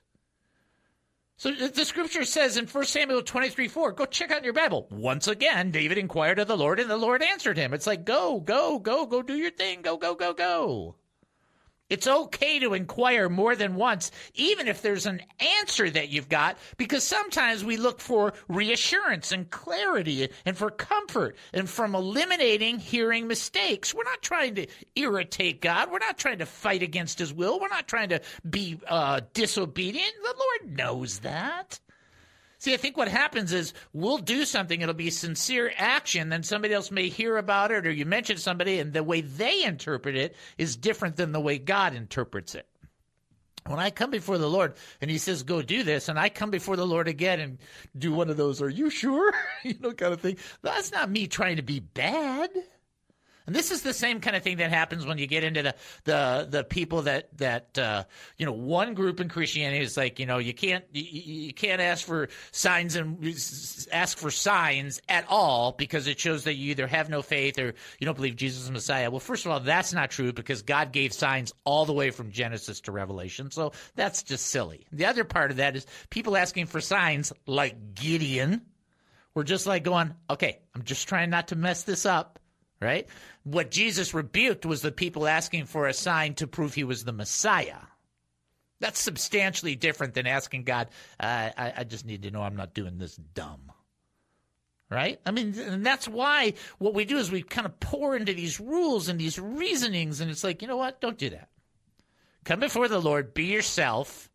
So 1.39 1.51
the 1.51 1.85
scripture 1.85 2.25
says 2.25 2.57
in 2.57 2.69
1 2.69 2.85
Samuel 2.85 3.23
23 3.23 3.67
4, 3.67 3.91
go 3.91 4.07
check 4.07 4.31
out 4.31 4.45
your 4.45 4.53
Bible. 4.53 4.87
Once 4.93 5.27
again, 5.27 5.73
David 5.73 5.99
inquired 5.99 6.39
of 6.39 6.47
the 6.47 6.57
Lord, 6.57 6.79
and 6.79 6.89
the 6.89 6.97
Lord 6.97 7.21
answered 7.21 7.57
him. 7.57 7.75
It's 7.75 7.89
like, 7.89 8.05
go, 8.05 8.39
go, 8.39 8.79
go, 8.79 9.07
go 9.07 9.23
do 9.23 9.35
your 9.35 9.51
thing. 9.51 9.83
Go, 9.83 9.97
go, 9.97 10.15
go, 10.15 10.33
go. 10.33 10.95
It's 11.91 12.07
okay 12.07 12.59
to 12.59 12.75
inquire 12.75 13.29
more 13.29 13.57
than 13.57 13.75
once, 13.75 14.11
even 14.35 14.69
if 14.69 14.83
there's 14.83 15.07
an 15.07 15.23
answer 15.61 15.89
that 15.89 16.11
you've 16.11 16.29
got, 16.29 16.59
because 16.77 17.03
sometimes 17.03 17.65
we 17.65 17.77
look 17.77 18.01
for 18.01 18.35
reassurance 18.49 19.33
and 19.33 19.51
clarity 19.51 20.29
and 20.45 20.57
for 20.57 20.71
comfort 20.71 21.37
and 21.53 21.69
from 21.69 21.95
eliminating 21.95 22.79
hearing 22.79 23.27
mistakes. 23.27 23.95
We're 23.95 24.05
not 24.05 24.23
trying 24.23 24.55
to 24.57 24.67
irritate 24.97 25.63
God. 25.63 25.91
We're 25.91 25.99
not 25.99 26.19
trying 26.19 26.39
to 26.39 26.47
fight 26.47 26.83
against 26.83 27.19
His 27.19 27.33
will. 27.33 27.59
We're 27.59 27.69
not 27.69 27.89
trying 27.89 28.11
to 28.11 28.21
be 28.49 28.79
uh, 28.87 29.21
disobedient. 29.33 30.13
The 30.23 30.35
Lord 30.39 30.77
knows 30.77 31.21
that. 31.21 31.81
See, 32.59 32.75
I 32.75 32.77
think 32.77 32.97
what 32.97 33.09
happens 33.09 33.53
is 33.53 33.73
we'll 33.93 34.19
do 34.19 34.45
something, 34.45 34.81
it'll 34.81 34.95
be 34.95 35.11
sincere 35.11 35.73
action, 35.77 36.29
then 36.29 36.43
somebody 36.43 36.75
else 36.75 36.91
may 36.91 37.09
hear 37.09 37.37
about 37.37 37.71
it, 37.71 37.87
or 37.87 37.91
you 37.91 38.05
mention 38.05 38.37
somebody, 38.37 38.81
and 38.81 38.93
the 38.93 39.05
way 39.05 39.21
they 39.21 39.63
interpret 39.65 40.17
it 40.17 40.35
is 40.59 40.77
different 40.77 41.17
than 41.17 41.31
the 41.31 41.41
way 41.41 41.59
God 41.59 41.95
interprets 41.95 42.57
it. 42.57 42.67
When 43.67 43.79
I 43.79 43.91
come 43.91 44.11
before 44.11 44.39
the 44.39 44.49
Lord 44.49 44.75
and 45.01 45.11
He 45.11 45.19
says, 45.19 45.45
go 45.45 45.63
do 45.63 45.85
this, 45.85 46.09
and 46.09 46.19
I 46.19 46.31
come 46.31 46.51
before 46.51 46.77
the 46.77 46.87
Lord 46.87 47.07
again 47.07 47.39
and 47.39 47.59
do 47.97 48.13
one 48.13 48.29
of 48.29 48.37
those, 48.37 48.61
are 48.61 48.69
you 48.69 48.91
sure? 48.91 49.33
you 49.63 49.75
know, 49.79 49.93
kind 49.93 50.13
of 50.13 50.21
thing. 50.21 50.39
That's 50.63 50.91
not 50.91 51.11
me 51.11 51.29
trying 51.29 51.57
to 51.57 51.63
be 51.63 51.79
bad. 51.79 52.51
And 53.49 53.57
this 53.57 53.71
is 53.71 53.81
the 53.81 53.95
same 53.95 54.21
kind 54.21 54.37
of 54.37 54.43
thing 54.43 54.59
that 54.59 54.71
happens 54.71 55.07
when 55.07 55.17
you 55.17 55.27
get 55.27 55.43
into 55.43 55.63
the 55.63 55.75
the 56.05 56.47
the 56.51 56.65
people 56.65 57.01
that 57.03 57.35
that 57.39 57.79
uh, 57.79 58.05
you 58.37 58.45
know 58.45 58.53
one 58.53 58.93
group 58.93 59.21
in 59.21 59.31
Christianity 59.31 59.83
is 59.83 59.97
like 59.97 60.19
you 60.19 60.27
know 60.27 60.37
you 60.37 60.53
can't 60.53 60.85
you, 60.93 61.03
you 61.47 61.55
can't 61.55 61.81
ask 61.81 62.05
for 62.05 62.29
signs 62.53 62.95
and 62.95 63.25
ask 63.91 64.19
for 64.19 64.31
signs 64.31 65.01
at 65.09 65.25
all 65.31 65.73
because 65.73 66.09
it 66.09 66.21
shows 66.21 66.45
that 66.45 66.57
you 66.57 66.73
either 66.73 66.87
have 66.87 67.09
no 67.09 67.23
faith 67.23 67.59
or 67.59 67.73
you 67.99 68.05
don't 68.05 68.17
believe 68.17 68.37
Jesus 68.37 68.65
is 68.65 68.71
Messiah. 68.71 69.11
Well, 69.11 69.19
first 69.19 69.47
of 69.47 69.51
all, 69.51 69.61
that's 69.61 69.95
not 69.95 70.11
true 70.11 70.35
because 70.35 70.61
God 70.61 70.93
gave 70.93 71.15
signs 71.15 71.55
all 71.65 71.87
the 71.87 71.95
way 71.95 72.11
from 72.11 72.31
Genesis 72.31 72.83
to 72.83 72.93
Revelation, 72.93 73.51
so 73.51 73.73
that's 73.97 74.25
just 74.25 74.49
silly. 74.49 74.87
The 74.93 75.07
other 75.07 75.25
part 75.25 75.51
of 75.51 75.57
that 75.57 75.75
is 75.75 75.87
people 76.11 76.37
asking 76.37 76.67
for 76.67 76.83
signs 76.83 77.33
like 77.47 77.95
Gideon. 77.95 78.61
We're 79.33 79.45
just 79.45 79.67
like 79.67 79.85
going, 79.85 80.15
okay, 80.29 80.59
I'm 80.75 80.83
just 80.83 81.09
trying 81.09 81.31
not 81.31 81.49
to 81.49 81.57
mess 81.57 81.85
this 81.85 82.05
up 82.05 82.39
right? 82.81 83.07
What 83.45 83.71
Jesus 83.71 84.15
rebuked 84.15 84.67
was 84.67 84.83
the 84.83 84.93
people 84.93 85.27
asking 85.27 85.67
for 85.67 85.87
a 85.87 85.95
sign 85.95 86.35
to 86.35 86.47
prove 86.47 86.75
he 86.75 86.85
was 86.85 87.05
the 87.05 87.13
Messiah. 87.13 87.79
That's 88.81 89.01
substantially 89.01 89.75
different 89.75 90.15
than 90.15 90.27
asking 90.27 90.65
God, 90.65 90.89
uh, 91.19 91.51
I, 91.57 91.73
I 91.79 91.85
just 91.85 92.07
need 92.07 92.23
to 92.23 92.31
know 92.31 92.43
I'm 92.43 92.57
not 92.57 92.75
doing 92.75 92.99
this 92.99 93.17
dumb. 93.17 93.73
Right? 94.91 95.21
I 95.27 95.33
mean, 95.33 95.59
and 95.59 95.85
that's 95.85 96.09
why 96.09 96.55
what 96.79 96.95
we 96.95 97.05
do 97.05 97.19
is 97.19 97.31
we 97.31 97.43
kind 97.43 97.67
of 97.67 97.79
pour 97.79 98.17
into 98.17 98.33
these 98.33 98.59
rules 98.59 99.09
and 99.09 99.21
these 99.21 99.39
reasonings, 99.39 100.21
and 100.21 100.31
it's 100.31 100.45
like, 100.45 100.63
you 100.63 100.69
know 100.69 100.79
what? 100.79 101.01
Don't 101.01 101.19
do 101.19 101.29
that. 101.31 101.49
Come 102.45 102.61
before 102.61 102.89
the 102.89 103.01
Lord, 103.01 103.35
be 103.35 103.45
yourself. 103.45 104.31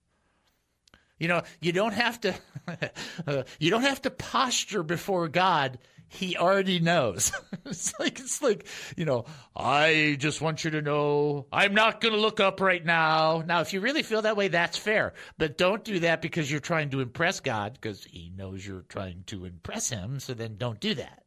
You 1.18 1.28
know, 1.28 1.42
you 1.60 1.72
don't 1.72 1.94
have 1.94 2.22
to, 2.22 2.36
you 3.60 3.72
don't 3.72 3.82
have 3.82 4.02
to 4.04 4.12
posture 4.12 4.84
before 4.84 5.28
God 5.28 5.80
he 6.14 6.38
already 6.38 6.80
knows. 6.80 7.32
it's 7.66 7.98
like 8.00 8.20
it's 8.20 8.42
like, 8.42 8.68
you 8.96 9.06
know, 9.06 9.26
I 9.56 10.16
just 10.20 10.42
want 10.42 10.64
you 10.64 10.72
to 10.72 10.82
know 10.82 11.48
I'm 11.52 11.74
not 11.74 12.02
going 12.02 12.14
to 12.14 12.20
look 12.20 12.40
up 12.40 12.62
right 12.62 12.84
now. 12.84 13.44
Now, 13.46 13.62
if 13.62 13.74
you 13.74 13.82
really 13.82 14.04
feel 14.04 14.22
that 14.22 14.38
way, 14.38 14.48
that's 14.48 14.78
fair. 14.78 15.14
But 15.38 15.58
don't 15.58 15.84
do 15.84 16.00
that 16.00 16.22
because 16.22 16.50
you're 16.50 16.60
trying 16.60 16.92
to 16.92 17.02
impress 17.02 17.40
God 17.40 17.74
because 17.74 18.04
he 18.04 18.32
knows 18.36 18.66
you're 18.66 18.86
trying 18.90 19.24
to 19.28 19.46
impress 19.46 19.90
him, 19.90 20.20
so 20.20 20.34
then 20.34 20.58
don't 20.58 20.80
do 20.80 20.94
that. 20.96 21.24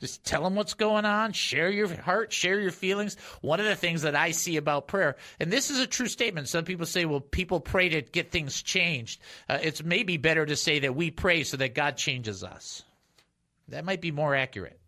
Just 0.00 0.24
tell 0.24 0.44
them 0.44 0.54
what's 0.54 0.74
going 0.74 1.04
on. 1.04 1.32
Share 1.32 1.70
your 1.70 1.88
heart. 1.88 2.32
Share 2.32 2.60
your 2.60 2.70
feelings. 2.70 3.16
One 3.40 3.58
of 3.58 3.66
the 3.66 3.74
things 3.74 4.02
that 4.02 4.14
I 4.14 4.30
see 4.30 4.56
about 4.56 4.86
prayer, 4.86 5.16
and 5.40 5.52
this 5.52 5.70
is 5.70 5.80
a 5.80 5.86
true 5.86 6.06
statement. 6.06 6.48
Some 6.48 6.64
people 6.64 6.86
say, 6.86 7.04
well, 7.04 7.20
people 7.20 7.58
pray 7.58 7.88
to 7.88 8.02
get 8.02 8.30
things 8.30 8.62
changed. 8.62 9.20
Uh, 9.48 9.58
it's 9.60 9.82
maybe 9.82 10.16
better 10.16 10.46
to 10.46 10.54
say 10.54 10.78
that 10.80 10.94
we 10.94 11.10
pray 11.10 11.42
so 11.42 11.56
that 11.56 11.74
God 11.74 11.96
changes 11.96 12.44
us. 12.44 12.84
That 13.68 13.84
might 13.84 14.00
be 14.00 14.10
more 14.10 14.34
accurate. 14.34 14.80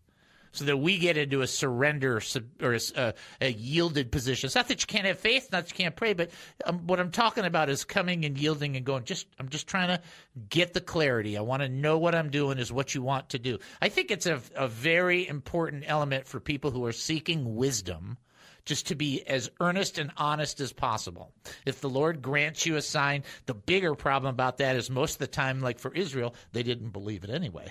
So 0.52 0.64
that 0.64 0.78
we 0.78 0.98
get 0.98 1.16
into 1.16 1.42
a 1.42 1.46
surrender 1.46 2.20
or 2.60 2.74
a, 2.74 2.80
a, 2.96 3.14
a 3.40 3.52
yielded 3.52 4.10
position. 4.10 4.48
It's 4.48 4.56
not 4.56 4.66
that 4.66 4.80
you 4.80 4.86
can't 4.88 5.06
have 5.06 5.20
faith, 5.20 5.48
not 5.52 5.66
that 5.66 5.70
you 5.70 5.84
can't 5.84 5.94
pray, 5.94 6.12
but 6.12 6.30
um, 6.64 6.88
what 6.88 6.98
I'm 6.98 7.12
talking 7.12 7.44
about 7.44 7.70
is 7.70 7.84
coming 7.84 8.24
and 8.24 8.36
yielding 8.36 8.74
and 8.74 8.84
going. 8.84 9.04
Just 9.04 9.28
I'm 9.38 9.48
just 9.48 9.68
trying 9.68 9.88
to 9.88 10.02
get 10.48 10.72
the 10.72 10.80
clarity. 10.80 11.38
I 11.38 11.42
want 11.42 11.62
to 11.62 11.68
know 11.68 11.98
what 11.98 12.16
I'm 12.16 12.30
doing 12.30 12.58
is 12.58 12.72
what 12.72 12.96
you 12.96 13.02
want 13.02 13.28
to 13.28 13.38
do. 13.38 13.58
I 13.80 13.90
think 13.90 14.10
it's 14.10 14.26
a, 14.26 14.40
a 14.56 14.66
very 14.66 15.28
important 15.28 15.84
element 15.86 16.26
for 16.26 16.40
people 16.40 16.72
who 16.72 16.84
are 16.84 16.92
seeking 16.92 17.54
wisdom 17.54 18.18
just 18.64 18.88
to 18.88 18.96
be 18.96 19.24
as 19.28 19.50
earnest 19.60 19.98
and 19.98 20.10
honest 20.16 20.60
as 20.60 20.72
possible. 20.72 21.32
If 21.64 21.80
the 21.80 21.88
Lord 21.88 22.22
grants 22.22 22.66
you 22.66 22.74
a 22.74 22.82
sign, 22.82 23.22
the 23.46 23.54
bigger 23.54 23.94
problem 23.94 24.34
about 24.34 24.58
that 24.58 24.74
is 24.74 24.90
most 24.90 25.14
of 25.14 25.18
the 25.18 25.26
time, 25.28 25.60
like 25.60 25.78
for 25.78 25.94
Israel, 25.94 26.34
they 26.52 26.64
didn't 26.64 26.90
believe 26.90 27.22
it 27.22 27.30
anyway. 27.30 27.70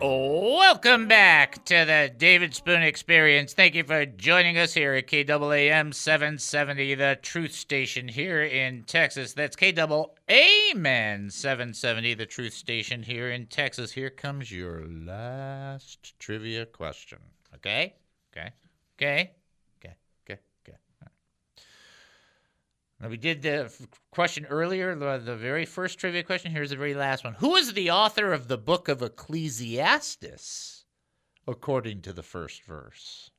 Welcome 0.00 1.08
back 1.08 1.64
to 1.64 1.84
the 1.84 2.12
David 2.16 2.54
Spoon 2.54 2.82
Experience. 2.82 3.52
Thank 3.52 3.74
you 3.74 3.82
for 3.82 4.06
joining 4.06 4.56
us 4.56 4.72
here 4.72 4.94
at 4.94 5.08
KAAM 5.08 5.92
770, 5.92 6.94
the 6.94 7.18
truth 7.20 7.52
station 7.52 8.06
here 8.06 8.44
in 8.44 8.84
Texas. 8.84 9.32
That's 9.32 9.56
KAAM 9.56 11.32
770, 11.32 12.14
the 12.14 12.26
truth 12.26 12.52
station 12.52 13.02
here 13.02 13.28
in 13.28 13.46
Texas. 13.46 13.90
Here 13.90 14.10
comes 14.10 14.52
your 14.52 14.84
last 14.86 16.16
trivia 16.20 16.64
question. 16.64 17.18
Okay? 17.56 17.94
Okay? 18.32 18.52
Okay? 18.96 19.32
Okay? 19.80 19.96
Okay? 20.24 20.38
Okay. 20.64 20.78
We 23.06 23.16
did 23.16 23.42
the 23.42 23.72
question 24.10 24.44
earlier, 24.46 24.94
the, 24.96 25.18
the 25.18 25.36
very 25.36 25.64
first 25.64 26.00
trivia 26.00 26.24
question. 26.24 26.50
Here's 26.50 26.70
the 26.70 26.76
very 26.76 26.94
last 26.94 27.22
one. 27.22 27.34
Who 27.34 27.54
is 27.54 27.72
the 27.72 27.90
author 27.90 28.32
of 28.32 28.48
the 28.48 28.58
book 28.58 28.88
of 28.88 29.02
Ecclesiastes, 29.02 30.84
according 31.46 32.02
to 32.02 32.12
the 32.12 32.24
first 32.24 32.64
verse? 32.64 33.30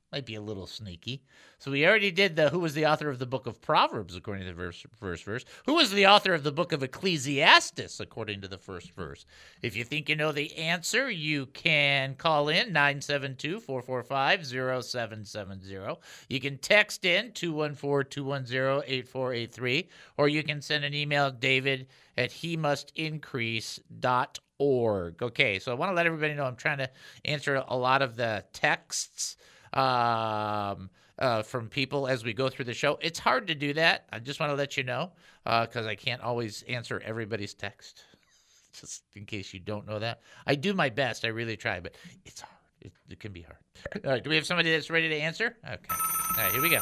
Might 0.09 0.25
be 0.25 0.35
a 0.35 0.41
little 0.41 0.67
sneaky. 0.67 1.21
So 1.59 1.69
we 1.69 1.85
already 1.85 2.11
did 2.11 2.37
the 2.37 2.47
who 2.49 2.59
was 2.59 2.73
the 2.73 2.85
author 2.85 3.09
of 3.09 3.19
the 3.19 3.25
book 3.25 3.45
of 3.45 3.61
Proverbs, 3.61 4.15
according 4.15 4.43
to 4.43 4.49
the 4.51 4.55
verse, 4.55 4.85
first 4.97 5.25
verse. 5.25 5.43
Who 5.65 5.73
was 5.73 5.91
the 5.91 6.07
author 6.07 6.33
of 6.33 6.43
the 6.43 6.51
book 6.53 6.71
of 6.71 6.81
Ecclesiastes, 6.81 7.99
according 7.99 8.39
to 8.39 8.47
the 8.47 8.57
first 8.57 8.93
verse? 8.93 9.25
If 9.61 9.75
you 9.75 9.83
think 9.83 10.07
you 10.07 10.15
know 10.15 10.31
the 10.31 10.55
answer, 10.55 11.11
you 11.11 11.47
can 11.47 12.15
call 12.15 12.47
in 12.47 12.71
972 12.71 13.59
445 13.59 14.45
0770. 14.45 15.99
You 16.29 16.39
can 16.39 16.57
text 16.57 17.03
in 17.03 17.33
214 17.33 18.09
210 18.09 18.83
8483, 18.87 19.89
or 20.17 20.29
you 20.29 20.41
can 20.41 20.61
send 20.61 20.85
an 20.85 20.93
email 20.93 21.31
David 21.31 21.87
at 22.17 22.31
he 22.31 22.55
must 22.55 22.93
increase.org. 22.95 24.41
Okay, 25.21 25.59
so 25.59 25.71
I 25.73 25.75
want 25.75 25.91
to 25.91 25.95
let 25.95 26.05
everybody 26.05 26.33
know 26.33 26.45
I'm 26.45 26.55
trying 26.55 26.77
to 26.77 26.89
answer 27.25 27.61
a 27.67 27.75
lot 27.75 28.01
of 28.01 28.15
the 28.15 28.45
texts 28.53 29.35
um, 29.73 30.89
uh, 31.19 31.41
from 31.43 31.67
people 31.69 32.07
as 32.07 32.23
we 32.23 32.33
go 32.33 32.49
through 32.49 32.65
the 32.65 32.73
show. 32.73 32.97
It's 33.01 33.19
hard 33.19 33.47
to 33.47 33.55
do 33.55 33.73
that. 33.73 34.05
I 34.11 34.19
just 34.19 34.39
want 34.39 34.51
to 34.51 34.55
let 34.55 34.77
you 34.77 34.83
know 34.83 35.11
because 35.43 35.85
I 35.85 35.95
can't 35.95 36.21
always 36.21 36.63
answer 36.63 37.01
everybody's 37.05 37.53
text. 37.53 38.03
just 38.79 39.03
in 39.15 39.25
case 39.25 39.53
you 39.53 39.59
don't 39.59 39.87
know 39.87 39.99
that, 39.99 40.21
I 40.45 40.55
do 40.55 40.73
my 40.73 40.89
best. 40.89 41.25
I 41.25 41.29
really 41.29 41.57
try, 41.57 41.79
but 41.79 41.95
it's 42.25 42.41
hard. 42.41 42.53
It, 42.79 42.91
it 43.09 43.19
can 43.19 43.31
be 43.31 43.41
hard. 43.41 43.57
All 44.05 44.11
right, 44.11 44.23
do 44.23 44.29
we 44.29 44.35
have 44.35 44.45
somebody 44.45 44.71
that's 44.71 44.91
ready 44.91 45.09
to 45.09 45.15
answer? 45.15 45.57
Okay. 45.65 45.77
All 45.89 46.43
right, 46.43 46.51
here 46.51 46.61
we 46.61 46.69
go. 46.69 46.79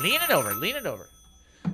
Lean 0.00 0.20
it 0.22 0.30
over. 0.30 0.54
Lean 0.54 0.74
it 0.76 0.86
over. 0.86 1.06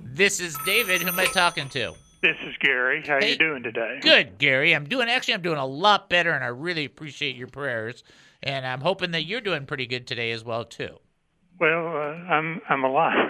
This 0.03 0.41
is 0.41 0.59
David. 0.67 1.03
Who 1.03 1.09
am 1.09 1.19
I 1.21 1.27
talking 1.27 1.69
to? 1.71 1.95
This 2.21 2.37
is 2.47 2.55
Gary. 2.61 3.03
How 3.07 3.19
Hey. 3.21 3.31
you 3.31 3.39
doing 3.39 3.63
today? 3.63 3.99
Good, 4.03 4.39
Gary. 4.39 4.75
I'm 4.75 4.85
doing 4.87 5.09
actually. 5.09 5.35
I'm 5.35 5.43
doing 5.43 5.59
a 5.59 5.65
lot 5.67 6.11
better, 6.11 6.33
and 6.33 6.43
I 6.45 6.49
really 6.49 6.85
appreciate 6.85 7.37
your 7.37 7.47
prayers. 7.47 8.03
And 8.43 8.67
I'm 8.67 8.81
hoping 8.81 9.11
that 9.13 9.25
you're 9.25 9.41
doing 9.41 9.67
pretty 9.67 9.87
good 9.87 10.07
today 10.07 10.33
as 10.33 10.45
well 10.45 10.65
too. 10.65 10.99
Well, 11.61 11.89
uh, 11.89 12.33
I'm 12.33 12.63
I'm 12.71 12.85
alive. 12.85 13.29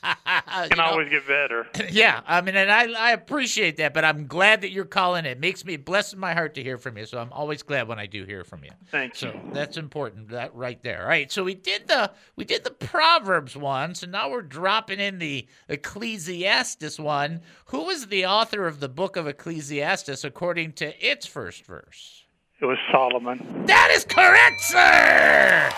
Can 0.70 0.78
always 0.78 1.08
get 1.08 1.26
better. 1.26 1.66
yeah, 1.90 2.20
I 2.24 2.40
mean, 2.40 2.54
and 2.54 2.70
I 2.70 2.92
I 2.92 3.10
appreciate 3.10 3.78
that, 3.78 3.92
but 3.94 4.04
I'm 4.04 4.28
glad 4.28 4.60
that 4.60 4.70
you're 4.70 4.84
calling. 4.84 5.24
It 5.24 5.40
makes 5.40 5.64
me 5.64 5.76
bless 5.76 6.14
my 6.14 6.34
heart 6.34 6.54
to 6.54 6.62
hear 6.62 6.78
from 6.78 6.96
you. 6.96 7.04
So 7.04 7.18
I'm 7.18 7.32
always 7.32 7.64
glad 7.64 7.88
when 7.88 7.98
I 7.98 8.06
do 8.06 8.24
hear 8.24 8.44
from 8.44 8.62
you. 8.62 8.70
Thank 8.92 9.16
So 9.16 9.32
you. 9.32 9.40
that's 9.52 9.76
important. 9.76 10.28
That 10.28 10.54
right 10.54 10.80
there. 10.84 11.02
All 11.02 11.08
right. 11.08 11.32
So 11.32 11.42
we 11.42 11.54
did 11.56 11.88
the 11.88 12.12
we 12.36 12.44
did 12.44 12.62
the 12.62 12.70
Proverbs 12.70 13.56
one. 13.56 13.96
So 13.96 14.06
now 14.06 14.30
we're 14.30 14.42
dropping 14.42 15.00
in 15.00 15.18
the 15.18 15.48
Ecclesiastes 15.68 17.00
one. 17.00 17.40
Who 17.66 17.84
was 17.86 18.06
the 18.06 18.24
author 18.24 18.68
of 18.68 18.78
the 18.78 18.88
book 18.88 19.16
of 19.16 19.26
Ecclesiastes 19.26 20.22
according 20.22 20.74
to 20.74 21.04
its 21.04 21.26
first 21.26 21.66
verse? 21.66 22.24
It 22.60 22.66
was 22.66 22.78
Solomon. 22.90 23.66
That 23.66 23.90
is 23.92 24.04
correct, 24.04 24.60
sir. 24.62 25.70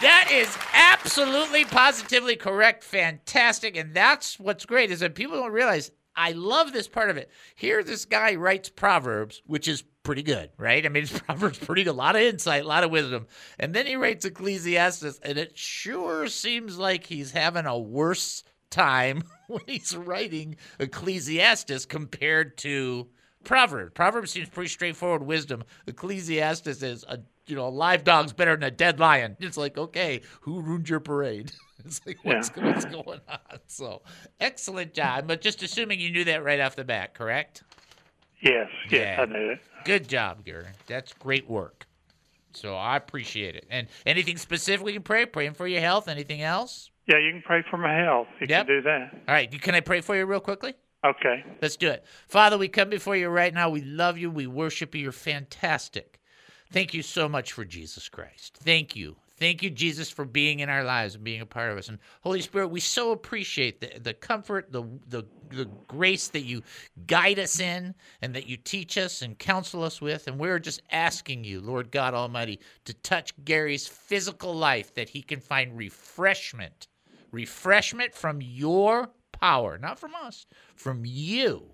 That 0.00 0.28
is 0.32 0.56
absolutely 0.72 1.64
positively 1.64 2.36
correct. 2.36 2.82
Fantastic. 2.84 3.76
And 3.76 3.94
that's 3.94 4.38
what's 4.38 4.66
great 4.66 4.90
is 4.90 5.00
that 5.00 5.14
people 5.14 5.36
don't 5.36 5.52
realize 5.52 5.90
I 6.16 6.32
love 6.32 6.72
this 6.72 6.88
part 6.88 7.10
of 7.10 7.16
it. 7.16 7.30
Here 7.54 7.84
this 7.84 8.04
guy 8.04 8.34
writes 8.34 8.68
Proverbs, 8.68 9.40
which 9.46 9.68
is 9.68 9.84
pretty 10.02 10.24
good, 10.24 10.50
right? 10.56 10.84
I 10.84 10.88
mean, 10.88 11.06
Proverbs 11.26 11.58
pretty 11.58 11.84
good. 11.84 11.90
A 11.90 11.92
lot 11.92 12.16
of 12.16 12.22
insight, 12.22 12.64
a 12.64 12.68
lot 12.68 12.82
of 12.82 12.90
wisdom. 12.90 13.28
And 13.58 13.72
then 13.72 13.86
he 13.86 13.94
writes 13.94 14.24
Ecclesiastes, 14.24 15.20
and 15.22 15.38
it 15.38 15.56
sure 15.56 16.26
seems 16.26 16.76
like 16.76 17.06
he's 17.06 17.30
having 17.30 17.66
a 17.66 17.78
worse 17.78 18.42
time 18.68 19.22
when 19.46 19.62
he's 19.66 19.96
writing 19.96 20.56
Ecclesiastes 20.80 21.86
compared 21.86 22.58
to 22.58 23.08
Proverbs. 23.48 23.92
Proverbs 23.94 24.30
seems 24.30 24.48
pretty 24.48 24.68
straightforward 24.68 25.22
wisdom. 25.24 25.64
Ecclesiastes 25.86 26.82
is 26.82 27.04
a 27.08 27.18
you 27.46 27.56
know 27.56 27.66
a 27.66 27.70
live 27.70 28.04
dog's 28.04 28.32
better 28.34 28.54
than 28.54 28.62
a 28.64 28.70
dead 28.70 29.00
lion. 29.00 29.36
It's 29.40 29.56
like 29.56 29.76
okay, 29.78 30.20
who 30.42 30.60
ruined 30.60 30.88
your 30.88 31.00
parade? 31.00 31.52
It's 31.84 32.00
like 32.04 32.18
what's, 32.24 32.50
Yeah. 32.56 32.64
what's 32.66 32.84
going 32.84 33.20
on? 33.28 33.38
So 33.68 34.02
excellent 34.40 34.92
job. 34.94 35.28
But 35.28 35.40
just 35.40 35.62
assuming 35.62 36.00
you 36.00 36.10
knew 36.10 36.24
that 36.24 36.42
right 36.44 36.58
off 36.60 36.74
the 36.74 36.82
bat, 36.84 37.14
correct? 37.14 37.62
Yes, 38.42 38.68
yes, 38.90 39.16
Yeah. 39.16 39.22
I 39.22 39.24
knew 39.26 39.50
it. 39.52 39.60
Good 39.84 40.08
job, 40.08 40.44
Gary. 40.44 40.66
That's 40.88 41.12
great 41.14 41.48
work. 41.48 41.86
So 42.52 42.74
I 42.74 42.96
appreciate 42.96 43.54
it. 43.54 43.64
And 43.70 43.86
anything 44.04 44.36
specific 44.38 44.84
we 44.84 44.92
can 44.92 45.02
pray? 45.02 45.24
Praying 45.24 45.54
for 45.54 45.68
your 45.68 45.80
health. 45.80 46.08
Anything 46.08 46.42
else? 46.42 46.90
Yeah, 47.06 47.18
you 47.18 47.30
can 47.30 47.42
pray 47.42 47.62
for 47.70 47.76
my 47.78 47.94
health. 47.96 48.26
You 48.40 48.48
Yep. 48.50 48.66
can 48.66 48.76
do 48.76 48.82
that. 48.82 49.10
All 49.28 49.34
right. 49.34 49.62
Can 49.62 49.76
I 49.76 49.80
pray 49.80 50.00
for 50.00 50.16
you 50.16 50.26
real 50.26 50.40
quickly? 50.40 50.74
Okay. 51.04 51.44
Let's 51.62 51.76
do 51.76 51.88
it. 51.88 52.04
Father, 52.28 52.58
we 52.58 52.68
come 52.68 52.90
before 52.90 53.16
you 53.16 53.28
right 53.28 53.54
now. 53.54 53.70
We 53.70 53.82
love 53.82 54.18
you. 54.18 54.30
We 54.30 54.46
worship 54.46 54.94
you. 54.94 55.02
You're 55.02 55.12
fantastic. 55.12 56.18
Thank 56.70 56.92
you 56.92 57.02
so 57.02 57.28
much 57.28 57.52
for 57.52 57.64
Jesus 57.64 58.08
Christ. 58.08 58.58
Thank 58.62 58.96
you. 58.96 59.16
Thank 59.38 59.62
you, 59.62 59.70
Jesus, 59.70 60.10
for 60.10 60.24
being 60.24 60.58
in 60.58 60.68
our 60.68 60.82
lives 60.82 61.14
and 61.14 61.22
being 61.22 61.40
a 61.40 61.46
part 61.46 61.70
of 61.70 61.78
us. 61.78 61.88
And 61.88 61.98
Holy 62.22 62.40
Spirit, 62.40 62.68
we 62.68 62.80
so 62.80 63.12
appreciate 63.12 63.80
the, 63.80 64.00
the 64.00 64.12
comfort, 64.12 64.72
the, 64.72 64.82
the, 65.08 65.24
the 65.50 65.66
grace 65.86 66.26
that 66.28 66.42
you 66.44 66.62
guide 67.06 67.38
us 67.38 67.60
in 67.60 67.94
and 68.20 68.34
that 68.34 68.48
you 68.48 68.56
teach 68.56 68.98
us 68.98 69.22
and 69.22 69.38
counsel 69.38 69.84
us 69.84 70.00
with. 70.00 70.26
And 70.26 70.40
we're 70.40 70.58
just 70.58 70.82
asking 70.90 71.44
you, 71.44 71.60
Lord 71.60 71.92
God 71.92 72.14
Almighty, 72.14 72.58
to 72.84 72.94
touch 72.94 73.32
Gary's 73.44 73.86
physical 73.86 74.52
life 74.52 74.92
that 74.94 75.10
he 75.10 75.22
can 75.22 75.38
find 75.38 75.78
refreshment, 75.78 76.88
refreshment 77.30 78.16
from 78.16 78.42
your 78.42 79.08
power, 79.40 79.78
not 79.78 79.98
from 79.98 80.14
us, 80.14 80.46
from 80.74 81.02
you 81.04 81.70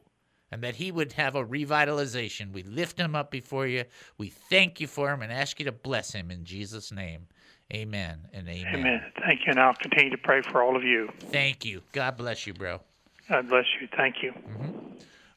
and 0.55 0.63
that 0.63 0.77
he 0.77 0.93
would 0.93 1.13
have 1.15 1.35
a 1.35 1.45
revitalization. 1.45 2.53
We 2.53 2.63
lift 2.63 2.97
him 2.97 3.17
up 3.17 3.33
before 3.33 3.67
you. 3.67 3.87
We 4.19 4.29
thank 4.29 4.81
you 4.81 4.87
for 4.87 5.13
him 5.13 5.21
and 5.21 5.33
ask 5.33 5.59
you 5.59 5.65
to 5.65 5.73
bless 5.73 6.13
him 6.13 6.31
in 6.31 6.45
Jesus' 6.45 6.93
name. 6.93 7.27
Amen 7.73 8.21
and 8.33 8.49
amen. 8.49 8.75
Amen. 8.75 9.03
Thank 9.27 9.41
you, 9.41 9.47
and 9.51 9.59
I'll 9.59 9.75
continue 9.75 10.11
to 10.11 10.19
pray 10.19 10.43
for 10.43 10.63
all 10.63 10.77
of 10.77 10.85
you. 10.85 11.09
Thank 11.19 11.65
you. 11.65 11.83
God 11.91 12.17
bless 12.17 12.47
you, 12.47 12.55
bro. 12.55 12.81
God 13.29 13.49
bless 13.49 13.65
you. 13.81 13.89
Thank 13.97 14.23
you. 14.23 14.31
Mm-hmm. 14.31 14.79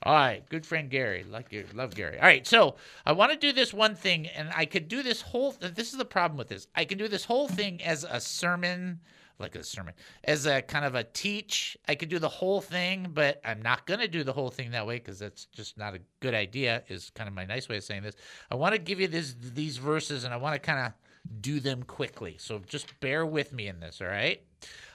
All 0.04 0.14
right, 0.14 0.48
good 0.50 0.68
friend 0.68 0.88
Gary. 0.88 1.26
Like 1.28 1.52
you, 1.52 1.66
love 1.74 1.96
Gary. 1.96 2.20
All 2.20 2.26
right, 2.26 2.46
so 2.46 2.76
I 3.04 3.14
want 3.14 3.32
to 3.32 3.38
do 3.40 3.52
this 3.52 3.74
one 3.74 3.96
thing, 3.96 4.28
and 4.28 4.50
I 4.56 4.66
could 4.66 4.88
do 4.88 5.02
this 5.02 5.22
whole. 5.22 5.56
This 5.60 5.94
is 5.94 5.98
the 5.98 6.06
problem 6.06 6.38
with 6.38 6.50
this. 6.50 6.68
I 6.76 6.86
can 6.86 7.00
do 7.00 7.08
this 7.08 7.26
whole 7.26 7.48
thing 7.48 7.82
as 7.82 8.04
a 8.04 8.20
sermon, 8.20 9.00
like 9.40 9.56
a 9.56 9.64
sermon, 9.64 9.94
as 10.24 10.46
a 10.46 10.62
kind 10.62 10.86
of 10.86 10.96
a 10.96 11.04
teach. 11.04 11.78
I 11.88 11.96
could 11.96 12.10
do 12.10 12.20
the 12.20 12.30
whole 12.30 12.62
thing, 12.62 13.10
but 13.14 13.40
I'm 13.46 13.62
not 13.62 13.86
gonna 13.86 14.08
do 14.08 14.24
the 14.24 14.34
whole 14.34 14.50
thing 14.50 14.72
that 14.72 14.88
way 14.88 14.98
because 14.98 15.20
that's 15.20 15.46
just 15.46 15.78
not 15.78 15.94
a 15.94 16.00
good 16.20 16.34
idea. 16.34 16.84
Is 16.88 17.12
kind 17.14 17.28
of 17.28 17.34
my 17.34 17.46
nice 17.46 17.70
way 17.70 17.78
of 17.78 17.84
saying 17.84 18.04
this. 18.04 18.16
I 18.50 18.56
want 18.56 18.74
to 18.74 18.80
give 18.80 19.00
you 19.00 19.08
this 19.08 19.36
these 19.40 19.78
verses, 19.78 20.24
and 20.24 20.34
I 20.34 20.38
want 20.38 20.56
to 20.56 20.60
kind 20.60 20.86
of 20.86 20.94
do 21.42 21.60
them 21.60 21.84
quickly. 21.84 22.36
So 22.40 22.62
just 22.68 23.00
bear 23.00 23.26
with 23.26 23.54
me 23.54 23.68
in 23.68 23.80
this, 23.80 24.02
all 24.02 24.08
right? 24.08 24.42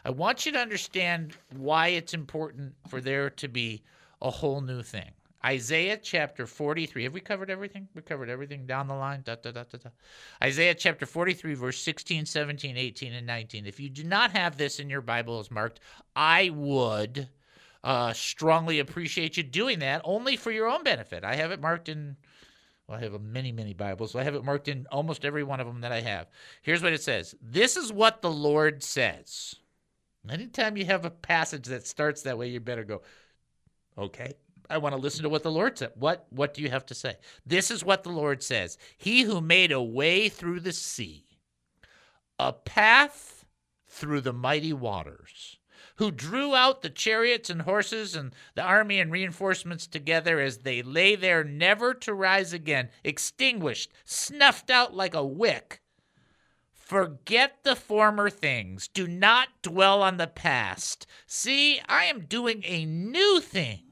I 0.05 0.11
want 0.11 0.47
you 0.47 0.53
to 0.53 0.59
understand 0.59 1.37
why 1.57 1.89
it's 1.89 2.15
important 2.15 2.75
for 2.89 3.01
there 3.01 3.31
to 3.31 3.49
be 3.49 3.83
a 4.21 4.31
whole 4.31 4.61
new 4.61 4.83
thing. 4.83 5.11
Isaiah 5.45 5.97
chapter 5.97 6.47
43. 6.47 7.05
Have 7.05 7.13
we 7.13 7.21
covered 7.21 7.51
everything? 7.51 7.89
We 7.95 8.03
covered 8.03 8.31
everything 8.31 8.65
down 8.65 8.87
the 8.87 8.95
line. 8.95 9.23
Da, 9.25 9.35
da, 9.35 9.51
da, 9.51 9.65
da, 9.65 9.79
da. 9.79 9.91
Isaiah 10.43 10.75
chapter 10.75 11.05
43, 11.05 11.55
verse 11.55 11.79
16, 11.81 12.27
17, 12.27 12.77
18, 12.77 13.13
and 13.13 13.27
19. 13.27 13.67
If 13.67 13.81
you 13.81 13.89
do 13.89 14.05
not 14.05 14.31
have 14.31 14.57
this 14.57 14.79
in 14.79 14.89
your 14.89 15.01
Bible 15.01 15.41
as 15.41 15.51
marked, 15.51 15.81
I 16.15 16.51
would 16.51 17.29
uh, 17.83 18.13
strongly 18.13 18.79
appreciate 18.79 19.37
you 19.37 19.43
doing 19.43 19.81
that 19.81 20.01
only 20.05 20.37
for 20.37 20.53
your 20.53 20.69
own 20.69 20.85
benefit. 20.85 21.25
I 21.25 21.35
have 21.35 21.51
it 21.51 21.61
marked 21.61 21.89
in, 21.89 22.17
well, 22.87 22.99
I 22.99 23.03
have 23.03 23.21
many, 23.21 23.51
many 23.51 23.75
Bibles. 23.75 24.13
So 24.13 24.21
I 24.21 24.25
have 24.25 24.37
it 24.37 24.45
marked 24.45 24.69
in 24.69 24.87
almost 24.93 25.25
every 25.25 25.43
one 25.43 25.59
of 25.59 25.67
them 25.67 25.81
that 25.81 25.93
I 25.93 26.01
have. 26.03 26.29
Here's 26.63 26.83
what 26.83 26.93
it 26.93 27.03
says 27.03 27.35
This 27.43 27.77
is 27.77 27.93
what 27.93 28.23
the 28.23 28.31
Lord 28.31 28.83
says. 28.83 29.57
Anytime 30.31 30.77
you 30.77 30.85
have 30.85 31.05
a 31.05 31.11
passage 31.11 31.67
that 31.67 31.85
starts 31.85 32.23
that 32.23 32.39
way, 32.39 32.47
you 32.49 32.61
better 32.61 32.85
go, 32.85 33.03
okay. 33.99 34.35
I 34.71 34.79
want 34.79 34.95
to 34.95 35.01
listen 35.01 35.23
to 35.23 35.29
what 35.29 35.43
the 35.43 35.51
Lord 35.51 35.79
said. 35.79 35.93
What 35.95 36.27
what 36.31 36.55
do 36.55 36.63
you 36.63 36.71
have 36.71 36.87
to 36.87 36.95
say? 36.95 37.17
This 37.45 37.71
is 37.71 37.85
what 37.85 38.05
the 38.05 38.11
Lord 38.11 38.43
says. 38.43 38.79
He 38.97 39.23
who 39.23 39.41
made 39.41 39.73
a 39.73 39.83
way 39.83 40.29
through 40.29 40.61
the 40.61 40.73
sea, 40.73 41.25
a 42.39 42.53
path 42.53 43.45
through 43.87 44.23
the 44.23 44.33
mighty 44.33 44.73
waters, 44.73 45.59
who 45.97 46.11
drew 46.11 46.55
out 46.55 46.83
the 46.83 46.91
chariots 46.91 47.51
and 47.51 47.63
horses 47.63 48.17
and 48.17 48.35
the 48.55 48.63
army 48.63 48.99
and 48.99 49.13
reinforcements 49.13 49.87
together 49.87 50.41
as 50.41 50.59
they 50.59 50.83
lay 50.83 51.15
there 51.15 51.45
never 51.45 51.93
to 51.95 52.15
rise 52.15 52.53
again, 52.53 52.89
extinguished, 53.05 53.93
snuffed 54.05 54.71
out 54.71 54.95
like 54.95 55.15
a 55.15 55.25
wick. 55.25 55.81
Forget 56.73 57.59
the 57.63 57.77
former 57.77 58.29
things. 58.29 58.89
Do 58.89 59.07
not 59.07 59.49
dwell 59.63 60.03
on 60.03 60.17
the 60.17 60.27
past. 60.27 61.07
See, 61.27 61.81
I 61.89 62.05
am 62.05 62.27
doing 62.27 62.63
a 62.67 62.85
new 62.85 63.41
thing. 63.41 63.92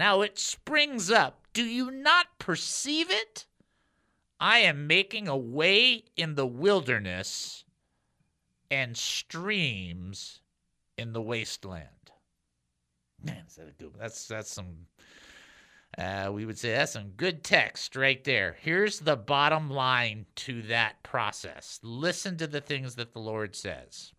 Now 0.00 0.22
it 0.22 0.38
springs 0.38 1.10
up. 1.10 1.46
Do 1.52 1.62
you 1.62 1.90
not 1.90 2.38
perceive 2.38 3.10
it? 3.10 3.44
I 4.40 4.60
am 4.60 4.86
making 4.86 5.28
a 5.28 5.36
way 5.36 6.04
in 6.16 6.36
the 6.36 6.46
wilderness 6.46 7.64
and 8.70 8.96
streams 8.96 10.40
in 10.96 11.12
the 11.12 11.20
wasteland. 11.20 12.12
Man, 13.22 13.44
is 13.46 13.56
that 13.56 13.68
a 13.68 13.72
good 13.72 13.92
That's 13.98 14.26
that's 14.26 14.50
some 14.50 14.86
uh, 15.98 16.30
we 16.32 16.46
would 16.46 16.58
say 16.58 16.72
that's 16.72 16.92
some 16.92 17.10
good 17.10 17.44
text 17.44 17.94
right 17.94 18.24
there. 18.24 18.56
Here's 18.58 19.00
the 19.00 19.16
bottom 19.16 19.68
line 19.68 20.24
to 20.36 20.62
that 20.62 21.02
process. 21.02 21.78
Listen 21.82 22.38
to 22.38 22.46
the 22.46 22.62
things 22.62 22.94
that 22.94 23.12
the 23.12 23.18
Lord 23.18 23.54
says. 23.54 24.14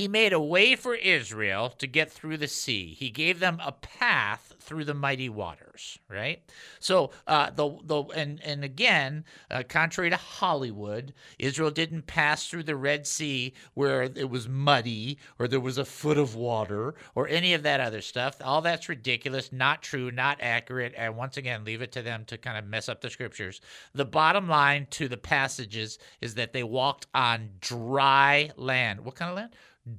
He 0.00 0.08
made 0.08 0.32
a 0.32 0.40
way 0.40 0.76
for 0.76 0.94
Israel 0.94 1.68
to 1.76 1.86
get 1.86 2.10
through 2.10 2.38
the 2.38 2.48
sea. 2.48 2.94
He 2.98 3.10
gave 3.10 3.38
them 3.38 3.60
a 3.62 3.72
path 3.72 4.54
through 4.70 4.84
the 4.84 4.94
mighty 4.94 5.28
waters. 5.28 5.98
Right. 6.08 6.44
So 6.78 7.10
uh, 7.26 7.50
the 7.50 7.76
the 7.82 8.04
and 8.14 8.40
and 8.44 8.62
again, 8.62 9.24
uh, 9.50 9.64
contrary 9.68 10.10
to 10.10 10.16
Hollywood, 10.16 11.12
Israel 11.40 11.72
didn't 11.72 12.06
pass 12.06 12.46
through 12.46 12.62
the 12.62 12.76
Red 12.76 13.04
Sea 13.04 13.52
where 13.74 14.04
it 14.04 14.30
was 14.30 14.48
muddy 14.48 15.18
or 15.40 15.48
there 15.48 15.58
was 15.58 15.76
a 15.76 15.84
foot 15.84 16.18
of 16.18 16.36
water 16.36 16.94
or 17.16 17.26
any 17.26 17.52
of 17.52 17.64
that 17.64 17.80
other 17.80 18.00
stuff. 18.00 18.36
All 18.44 18.62
that's 18.62 18.88
ridiculous, 18.88 19.50
not 19.50 19.82
true, 19.82 20.12
not 20.12 20.38
accurate, 20.40 20.94
and 20.96 21.16
once 21.16 21.36
again, 21.36 21.64
leave 21.64 21.82
it 21.82 21.90
to 21.90 22.02
them 22.02 22.24
to 22.26 22.38
kind 22.38 22.56
of 22.56 22.64
mess 22.64 22.88
up 22.88 23.00
the 23.00 23.10
scriptures. 23.10 23.60
The 23.92 24.04
bottom 24.04 24.48
line 24.48 24.86
to 24.90 25.08
the 25.08 25.16
passages 25.16 25.98
is 26.20 26.36
that 26.36 26.52
they 26.52 26.62
walked 26.62 27.08
on 27.12 27.50
dry 27.60 28.52
land. 28.56 29.00
What 29.04 29.16
kind 29.16 29.32
of 29.32 29.36
land? 29.36 29.50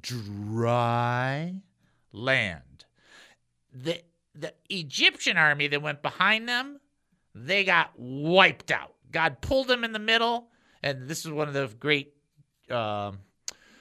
dry 0.01 1.55
land. 2.13 2.85
The 3.73 4.01
the 4.35 4.53
Egyptian 4.69 5.37
army 5.37 5.67
that 5.67 5.81
went 5.81 6.01
behind 6.01 6.47
them, 6.47 6.79
they 7.35 7.63
got 7.63 7.91
wiped 7.97 8.71
out. 8.71 8.95
God 9.11 9.41
pulled 9.41 9.67
them 9.67 9.83
in 9.83 9.91
the 9.91 9.99
middle, 9.99 10.49
and 10.83 11.07
this 11.07 11.25
is 11.25 11.31
one 11.31 11.47
of 11.47 11.53
the 11.53 11.69
great 11.79 12.13
um, 12.69 13.19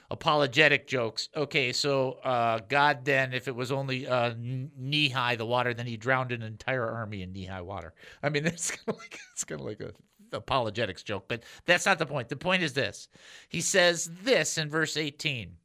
apologetic 0.09 0.87
jokes. 0.87 1.29
Okay, 1.35 1.71
so 1.71 2.13
uh, 2.23 2.59
God 2.67 3.05
then, 3.05 3.33
if 3.33 3.47
it 3.47 3.55
was 3.55 3.71
only 3.71 4.07
uh, 4.07 4.33
knee 4.37 5.09
high 5.09 5.35
the 5.35 5.45
water, 5.45 5.73
then 5.73 5.87
he 5.87 5.97
drowned 5.97 6.31
an 6.31 6.41
entire 6.41 6.87
army 6.87 7.21
in 7.21 7.31
knee 7.31 7.45
high 7.45 7.61
water. 7.61 7.93
I 8.21 8.29
mean, 8.29 8.45
it's 8.47 8.71
kind 8.71 8.89
of 8.89 8.97
like 8.97 9.19
it's 9.31 9.43
kind 9.43 9.61
of 9.61 9.67
like 9.67 9.79
a 9.79 9.91
apologetics 10.33 11.03
joke, 11.03 11.25
but 11.27 11.43
that's 11.65 11.85
not 11.85 11.99
the 11.99 12.05
point. 12.05 12.29
The 12.29 12.35
point 12.35 12.63
is 12.63 12.73
this: 12.73 13.07
He 13.49 13.61
says 13.61 14.09
this 14.23 14.57
in 14.57 14.69
verse 14.69 14.97
eighteen 14.97 15.55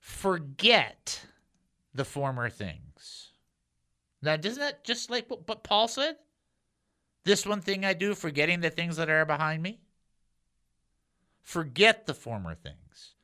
forget 0.00 1.26
the 1.92 2.04
former 2.04 2.48
things. 2.48 3.27
Now, 4.22 4.36
doesn't 4.36 4.60
that 4.60 4.84
just 4.84 5.10
like 5.10 5.28
what, 5.28 5.62
Paul 5.62 5.88
said? 5.88 6.16
This 7.24 7.46
one 7.46 7.60
thing 7.60 7.84
I 7.84 7.92
do, 7.92 8.14
forgetting 8.14 8.60
the 8.60 8.70
things 8.70 8.96
that 8.96 9.10
are 9.10 9.24
behind 9.24 9.62
me. 9.62 9.80
Forget 11.42 12.06
the 12.06 12.14
former 12.14 12.54
things. 12.54 13.14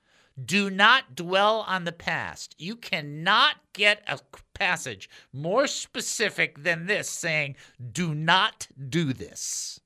Do 0.43 0.69
not 0.69 1.15
dwell 1.15 1.65
on 1.69 1.85
the 1.85 1.93
past. 1.93 2.55
You 2.59 2.77
cannot 2.77 3.57
get 3.73 4.03
a 4.09 4.19
passage 4.53 5.09
more 5.33 5.67
specific 5.67 6.63
than 6.63 6.87
this 6.87 7.09
saying, 7.09 7.57
do 7.93 8.15
not 8.15 8.67
do 8.89 9.13
this. 9.13 9.81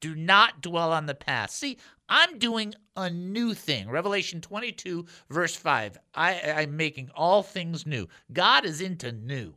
Do 0.00 0.14
not 0.14 0.60
dwell 0.60 0.92
on 0.92 1.06
the 1.06 1.14
past. 1.14 1.56
See, 1.56 1.78
I'm 2.08 2.38
doing 2.38 2.74
a 2.96 3.10
new 3.10 3.54
thing. 3.54 3.88
Revelation 3.88 4.40
22, 4.40 5.06
verse 5.28 5.54
5. 5.54 5.98
I, 6.14 6.40
I'm 6.56 6.76
making 6.76 7.10
all 7.14 7.42
things 7.42 7.86
new. 7.86 8.08
God 8.32 8.64
is 8.64 8.80
into 8.80 9.12
new. 9.12 9.54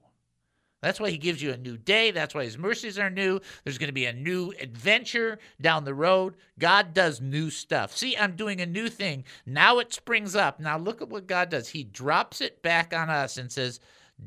That's 0.84 1.00
why 1.00 1.12
he 1.12 1.18
gives 1.18 1.42
you 1.42 1.54
a 1.54 1.58
new 1.58 1.78
day. 1.78 2.12
That's 2.12 2.36
why 2.36 2.44
his 2.44 2.58
mercies 2.58 3.00
are 3.00 3.10
new. 3.10 3.40
There's 3.64 3.78
going 3.78 3.88
to 3.88 3.94
be 3.94 4.06
a 4.06 4.12
new 4.12 4.54
adventure 4.60 5.40
down 5.62 5.86
the 5.86 5.94
road. 5.94 6.36
God 6.60 6.94
does 6.94 7.22
new 7.22 7.50
stuff. 7.50 7.96
See, 7.96 8.18
I'm 8.18 8.36
doing 8.36 8.60
a 8.60 8.66
new 8.66 8.90
thing. 8.90 9.24
Now 9.46 9.80
it 9.80 9.94
springs 9.94 10.36
up. 10.36 10.60
Now 10.60 10.78
look 10.78 11.02
at 11.02 11.08
what 11.08 11.26
God 11.26 11.50
does. 11.50 11.70
He 11.70 11.86
drops 11.86 12.42
it 12.42 12.62
back 12.62 12.94
on 12.94 13.10
us 13.10 13.38
and 13.38 13.50
says, 13.50 13.80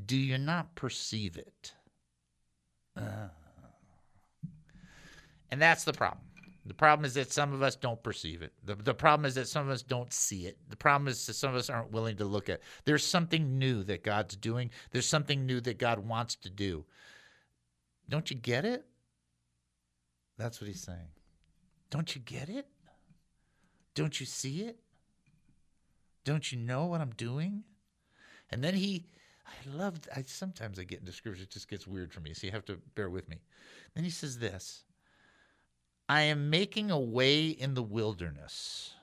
Do 0.06 0.16
you 0.16 0.38
not 0.38 0.74
perceive 0.74 1.36
it? 1.36 1.74
Uh. 2.96 3.28
And 5.50 5.60
that's 5.60 5.84
the 5.84 5.92
problem. 5.92 6.25
The 6.66 6.74
problem 6.74 7.04
is 7.04 7.14
that 7.14 7.32
some 7.32 7.52
of 7.52 7.62
us 7.62 7.76
don't 7.76 8.02
perceive 8.02 8.42
it. 8.42 8.52
The, 8.64 8.74
the 8.74 8.94
problem 8.94 9.24
is 9.24 9.34
that 9.36 9.46
some 9.46 9.66
of 9.66 9.72
us 9.72 9.82
don't 9.82 10.12
see 10.12 10.46
it. 10.46 10.58
The 10.68 10.76
problem 10.76 11.06
is 11.06 11.24
that 11.26 11.34
some 11.34 11.50
of 11.50 11.56
us 11.56 11.70
aren't 11.70 11.92
willing 11.92 12.16
to 12.16 12.24
look 12.24 12.48
at. 12.48 12.60
There's 12.84 13.06
something 13.06 13.58
new 13.58 13.84
that 13.84 14.02
God's 14.02 14.36
doing. 14.36 14.70
There's 14.90 15.08
something 15.08 15.46
new 15.46 15.60
that 15.60 15.78
God 15.78 16.00
wants 16.00 16.34
to 16.36 16.50
do. 16.50 16.84
Don't 18.08 18.30
you 18.30 18.36
get 18.36 18.64
it? 18.64 18.84
That's 20.38 20.60
what 20.60 20.68
he's 20.68 20.82
saying. 20.82 21.08
Don't 21.90 22.14
you 22.14 22.20
get 22.20 22.48
it? 22.48 22.66
Don't 23.94 24.18
you 24.18 24.26
see 24.26 24.62
it? 24.62 24.78
Don't 26.24 26.50
you 26.50 26.58
know 26.58 26.86
what 26.86 27.00
I'm 27.00 27.14
doing? 27.16 27.62
And 28.50 28.62
then 28.62 28.74
he 28.74 29.06
I 29.46 29.76
love 29.76 30.00
I 30.14 30.22
sometimes 30.22 30.78
I 30.78 30.84
get 30.84 31.00
into 31.00 31.12
scripture, 31.12 31.44
it 31.44 31.50
just 31.50 31.68
gets 31.68 31.86
weird 31.86 32.12
for 32.12 32.20
me, 32.20 32.34
so 32.34 32.46
you 32.46 32.52
have 32.52 32.64
to 32.66 32.78
bear 32.94 33.08
with 33.08 33.28
me. 33.28 33.40
Then 33.94 34.04
he 34.04 34.10
says 34.10 34.38
this. 34.38 34.82
I 36.08 36.22
am 36.22 36.50
making 36.50 36.90
a 36.90 37.00
way 37.00 37.48
in 37.48 37.74
the 37.74 37.82
wilderness 37.82 38.94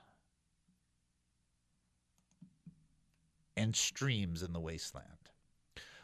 and 3.56 3.76
streams 3.76 4.42
in 4.42 4.52
the 4.52 4.60
wasteland. 4.60 5.08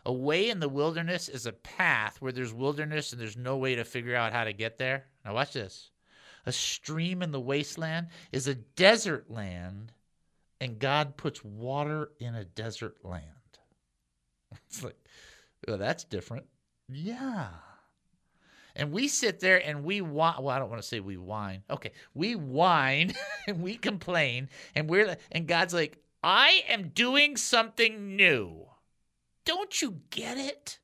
A 0.04 0.12
way 0.12 0.48
in 0.48 0.60
the 0.60 0.68
wilderness 0.68 1.28
is 1.28 1.46
a 1.46 1.52
path 1.52 2.20
where 2.20 2.32
there's 2.32 2.54
wilderness 2.54 3.12
and 3.12 3.20
there's 3.20 3.36
no 3.36 3.56
way 3.56 3.74
to 3.74 3.84
figure 3.84 4.16
out 4.16 4.32
how 4.32 4.44
to 4.44 4.52
get 4.52 4.78
there. 4.78 5.06
Now, 5.24 5.34
watch 5.34 5.52
this. 5.52 5.90
A 6.46 6.52
stream 6.52 7.22
in 7.22 7.32
the 7.32 7.40
wasteland 7.40 8.08
is 8.32 8.48
a 8.48 8.54
desert 8.54 9.30
land, 9.30 9.92
and 10.60 10.78
God 10.78 11.16
puts 11.16 11.44
water 11.44 12.12
in 12.18 12.34
a 12.34 12.44
desert 12.44 12.96
land. 13.04 13.24
It's 14.66 14.82
like, 14.82 14.96
well, 15.68 15.78
that's 15.78 16.02
different. 16.02 16.46
Yeah. 16.88 17.50
And 18.76 18.92
we 18.92 19.08
sit 19.08 19.40
there 19.40 19.64
and 19.64 19.84
we 19.84 20.00
whine. 20.00 20.36
Well, 20.38 20.54
I 20.54 20.58
don't 20.58 20.70
want 20.70 20.82
to 20.82 20.86
say 20.86 21.00
we 21.00 21.16
whine. 21.16 21.62
Okay, 21.70 21.92
we 22.14 22.34
whine 22.34 23.14
and 23.46 23.62
we 23.62 23.76
complain, 23.76 24.48
and 24.74 24.88
we're 24.88 25.16
and 25.32 25.46
God's 25.46 25.74
like, 25.74 25.98
I 26.22 26.62
am 26.68 26.88
doing 26.88 27.36
something 27.36 28.16
new. 28.16 28.66
Don't 29.44 29.80
you 29.80 30.00
get 30.10 30.38
it? 30.38 30.78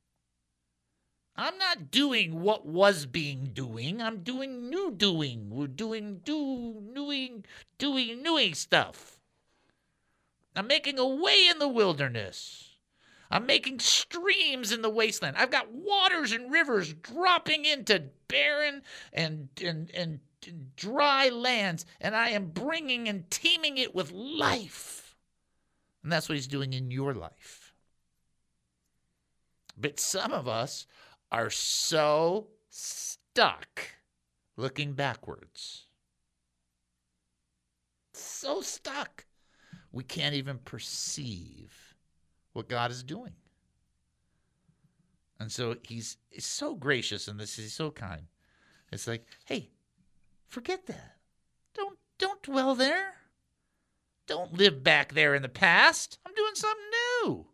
I'm 1.37 1.59
not 1.59 1.91
doing 1.91 2.41
what 2.41 2.67
was 2.67 3.05
being 3.05 3.51
doing. 3.53 4.01
I'm 4.01 4.23
doing 4.23 4.71
new 4.71 4.91
doing. 4.91 5.51
We're 5.51 5.67
doing 5.67 6.21
do 6.25 6.83
doing 6.95 7.45
doing 7.79 8.23
doing 8.23 8.55
stuff. 8.55 9.19
I'm 10.55 10.67
making 10.67 10.99
a 10.99 11.07
way 11.07 11.47
in 11.51 11.59
the 11.59 11.69
wilderness. 11.69 12.76
I'm 13.31 13.47
making 13.47 13.81
streams 13.81 14.73
in 14.73 14.83
the 14.83 14.91
wasteland. 14.91 15.37
I've 15.37 15.51
got 15.51 15.73
waters 15.73 16.33
and 16.33 16.53
rivers 16.53 16.93
dropping 16.93 17.65
into 17.65 18.05
barren 18.29 18.83
and, 19.13 19.49
and, 19.63 19.91
and 19.91 20.21
dry 20.77 21.29
lands, 21.29 21.85
and 22.01 22.15
I 22.15 22.31
am 22.31 22.51
bringing 22.51 23.09
and 23.09 23.29
teeming 23.31 23.79
it 23.79 23.95
with 23.95 24.13
life. 24.13 25.17
And 26.03 26.13
that's 26.13 26.29
what 26.29 26.37
he's 26.37 26.47
doing 26.47 26.73
in 26.73 26.91
your 26.91 27.15
life. 27.15 27.73
But 29.77 29.99
some 29.99 30.33
of 30.33 30.47
us 30.47 30.87
are 31.33 31.51
so 31.51 32.49
stuck 32.71 33.97
looking 34.57 34.93
backwards. 34.93 35.87
So 38.15 38.61
stuck. 38.63 39.27
We 39.93 40.05
can't 40.05 40.35
even 40.35 40.59
perceive 40.59 41.86
what 42.57 42.69
God 42.69 42.91
is 42.91 43.03
doing. 43.03 43.33
And 45.39 45.53
so 45.53 45.77
he's, 45.83 46.17
he's 46.31 46.47
so 46.47 46.75
gracious 46.75 47.29
in 47.29 47.37
this, 47.37 47.57
he's 47.57 47.75
so 47.75 47.91
kind. 47.91 48.23
It's 48.91 49.07
like, 49.07 49.27
hey, 49.45 49.71
forget 50.49 50.87
that. 50.87 51.17
Don't 51.75 51.99
don't 52.19 52.43
dwell 52.43 52.75
there. 52.75 53.13
Don't 54.27 54.55
live 54.55 54.83
back 54.83 55.13
there 55.13 55.35
in 55.35 55.43
the 55.43 55.49
past. 55.49 56.19
I'm 56.27 56.35
doing 56.35 56.55
something 56.55 56.85
new. 57.23 57.47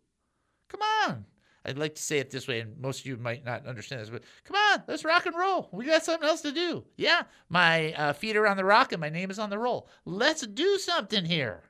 Come 0.69 0.81
on. 1.05 1.25
I'd 1.65 1.77
like 1.77 1.95
to 1.95 2.01
say 2.01 2.19
it 2.19 2.29
this 2.29 2.47
way, 2.47 2.59
and 2.59 2.77
most 2.77 3.01
of 3.01 3.05
you 3.05 3.15
might 3.15 3.45
not 3.45 3.65
understand 3.65 4.01
this, 4.01 4.09
but 4.09 4.23
come 4.43 4.57
on, 4.57 4.83
let's 4.87 5.05
rock 5.05 5.25
and 5.25 5.35
roll. 5.35 5.69
We 5.71 5.85
got 5.85 6.03
something 6.03 6.27
else 6.27 6.41
to 6.41 6.51
do. 6.51 6.83
Yeah, 6.97 7.23
my 7.47 7.93
uh, 7.93 8.13
feet 8.13 8.35
are 8.35 8.47
on 8.47 8.57
the 8.57 8.65
rock 8.65 8.91
and 8.91 8.99
my 8.99 9.09
name 9.09 9.31
is 9.31 9.39
on 9.39 9.49
the 9.49 9.59
roll. 9.59 9.87
Let's 10.03 10.45
do 10.45 10.77
something 10.77 11.23
here. 11.23 11.63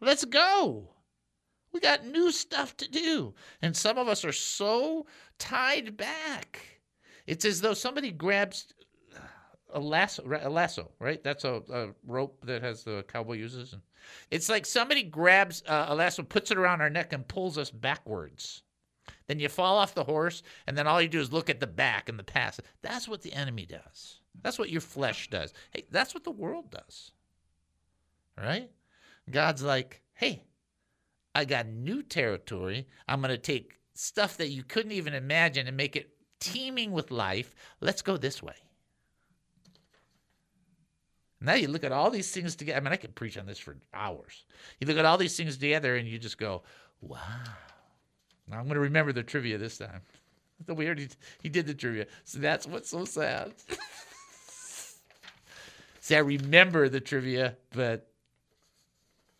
Let's 0.00 0.24
go. 0.24 0.95
We 1.76 1.80
got 1.80 2.06
new 2.06 2.32
stuff 2.32 2.74
to 2.78 2.88
do. 2.90 3.34
And 3.60 3.76
some 3.76 3.98
of 3.98 4.08
us 4.08 4.24
are 4.24 4.32
so 4.32 5.04
tied 5.38 5.94
back. 5.94 6.80
It's 7.26 7.44
as 7.44 7.60
though 7.60 7.74
somebody 7.74 8.10
grabs 8.10 8.72
a 9.74 9.78
lasso, 9.78 10.22
a 10.40 10.48
lasso, 10.48 10.90
right? 10.98 11.22
That's 11.22 11.44
a, 11.44 11.62
a 11.70 11.88
rope 12.06 12.38
that 12.46 12.62
has 12.62 12.82
the 12.82 13.04
cowboy 13.08 13.34
uses. 13.34 13.74
It's 14.30 14.48
like 14.48 14.64
somebody 14.64 15.02
grabs 15.02 15.62
uh, 15.68 15.84
a 15.88 15.94
lasso, 15.94 16.22
puts 16.22 16.50
it 16.50 16.56
around 16.56 16.80
our 16.80 16.88
neck, 16.88 17.12
and 17.12 17.28
pulls 17.28 17.58
us 17.58 17.70
backwards. 17.70 18.62
Then 19.26 19.38
you 19.38 19.50
fall 19.50 19.76
off 19.76 19.94
the 19.94 20.04
horse, 20.04 20.42
and 20.66 20.78
then 20.78 20.86
all 20.86 21.02
you 21.02 21.08
do 21.08 21.20
is 21.20 21.30
look 21.30 21.50
at 21.50 21.60
the 21.60 21.66
back 21.66 22.08
and 22.08 22.18
the 22.18 22.24
past. 22.24 22.62
That's 22.80 23.06
what 23.06 23.20
the 23.20 23.34
enemy 23.34 23.66
does. 23.66 24.20
That's 24.40 24.58
what 24.58 24.70
your 24.70 24.80
flesh 24.80 25.28
does. 25.28 25.52
Hey, 25.72 25.84
that's 25.90 26.14
what 26.14 26.24
the 26.24 26.30
world 26.30 26.70
does. 26.70 27.10
Right? 28.38 28.70
God's 29.30 29.62
like, 29.62 30.00
hey, 30.14 30.42
I 31.36 31.44
got 31.44 31.66
new 31.66 32.02
territory. 32.02 32.88
I'm 33.06 33.20
going 33.20 33.30
to 33.30 33.36
take 33.36 33.78
stuff 33.92 34.38
that 34.38 34.48
you 34.48 34.62
couldn't 34.62 34.92
even 34.92 35.12
imagine 35.12 35.66
and 35.66 35.76
make 35.76 35.94
it 35.94 36.08
teeming 36.40 36.92
with 36.92 37.10
life. 37.10 37.54
Let's 37.82 38.00
go 38.00 38.16
this 38.16 38.42
way. 38.42 38.54
Now 41.38 41.52
you 41.52 41.68
look 41.68 41.84
at 41.84 41.92
all 41.92 42.08
these 42.08 42.32
things 42.32 42.56
together. 42.56 42.78
I 42.78 42.80
mean, 42.80 42.94
I 42.94 42.96
could 42.96 43.14
preach 43.14 43.36
on 43.36 43.44
this 43.44 43.58
for 43.58 43.76
hours. 43.92 44.46
You 44.80 44.86
look 44.86 44.96
at 44.96 45.04
all 45.04 45.18
these 45.18 45.36
things 45.36 45.58
together 45.58 45.96
and 45.96 46.08
you 46.08 46.18
just 46.18 46.38
go, 46.38 46.62
wow. 47.02 47.20
Now 48.48 48.56
I'm 48.56 48.64
going 48.64 48.76
to 48.76 48.80
remember 48.80 49.12
the 49.12 49.22
trivia 49.22 49.58
this 49.58 49.78
time. 49.78 50.00
The 50.64 50.72
weird 50.72 50.98
he, 50.98 51.08
he 51.42 51.50
did 51.50 51.66
the 51.66 51.74
trivia. 51.74 52.06
So 52.24 52.38
that's 52.38 52.66
what's 52.66 52.88
so 52.88 53.04
sad. 53.04 53.52
See, 56.00 56.16
I 56.16 56.20
remember 56.20 56.88
the 56.88 56.98
trivia, 56.98 57.58
but 57.74 58.08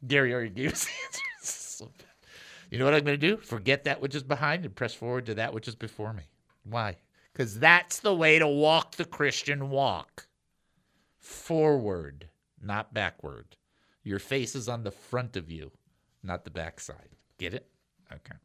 Gary 0.06 0.34
already 0.34 0.50
gave 0.50 0.74
us 0.74 0.84
the 0.84 0.90
answers. 1.06 1.25
You 2.70 2.78
know 2.78 2.84
what 2.84 2.94
I'm 2.94 3.04
going 3.04 3.18
to 3.18 3.28
do? 3.28 3.36
Forget 3.36 3.84
that 3.84 4.00
which 4.00 4.14
is 4.14 4.22
behind 4.22 4.64
and 4.64 4.74
press 4.74 4.94
forward 4.94 5.26
to 5.26 5.34
that 5.34 5.54
which 5.54 5.68
is 5.68 5.74
before 5.74 6.12
me. 6.12 6.24
Why? 6.64 6.96
Because 7.32 7.58
that's 7.58 8.00
the 8.00 8.14
way 8.14 8.38
to 8.38 8.48
walk 8.48 8.96
the 8.96 9.04
Christian 9.04 9.70
walk. 9.70 10.26
Forward, 11.18 12.28
not 12.62 12.94
backward. 12.94 13.56
Your 14.02 14.18
face 14.18 14.54
is 14.54 14.68
on 14.68 14.84
the 14.84 14.90
front 14.90 15.36
of 15.36 15.50
you, 15.50 15.72
not 16.22 16.44
the 16.44 16.50
backside. 16.50 17.10
Get 17.38 17.54
it? 17.54 17.68
Okay. 18.12 18.36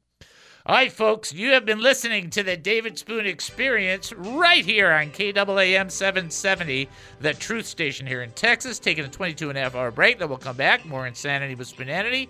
All 0.63 0.75
right, 0.75 0.91
folks, 0.91 1.33
you 1.33 1.53
have 1.53 1.65
been 1.65 1.79
listening 1.79 2.29
to 2.31 2.43
the 2.43 2.55
David 2.55 2.97
Spoon 2.97 3.25
Experience 3.25 4.13
right 4.13 4.63
here 4.63 4.91
on 4.91 5.09
KAAM 5.09 5.89
770, 5.89 6.87
the 7.19 7.33
truth 7.33 7.65
station 7.65 8.05
here 8.05 8.21
in 8.21 8.31
Texas. 8.31 8.77
Taking 8.77 9.05
a 9.05 9.09
22 9.09 9.49
and 9.49 9.57
a 9.57 9.61
half 9.61 9.73
hour 9.73 9.89
break. 9.89 10.19
Then 10.19 10.29
we'll 10.29 10.37
come 10.37 10.57
back. 10.57 10.85
More 10.85 11.07
insanity 11.07 11.55
with 11.55 11.67
Spoonanity. 11.67 12.29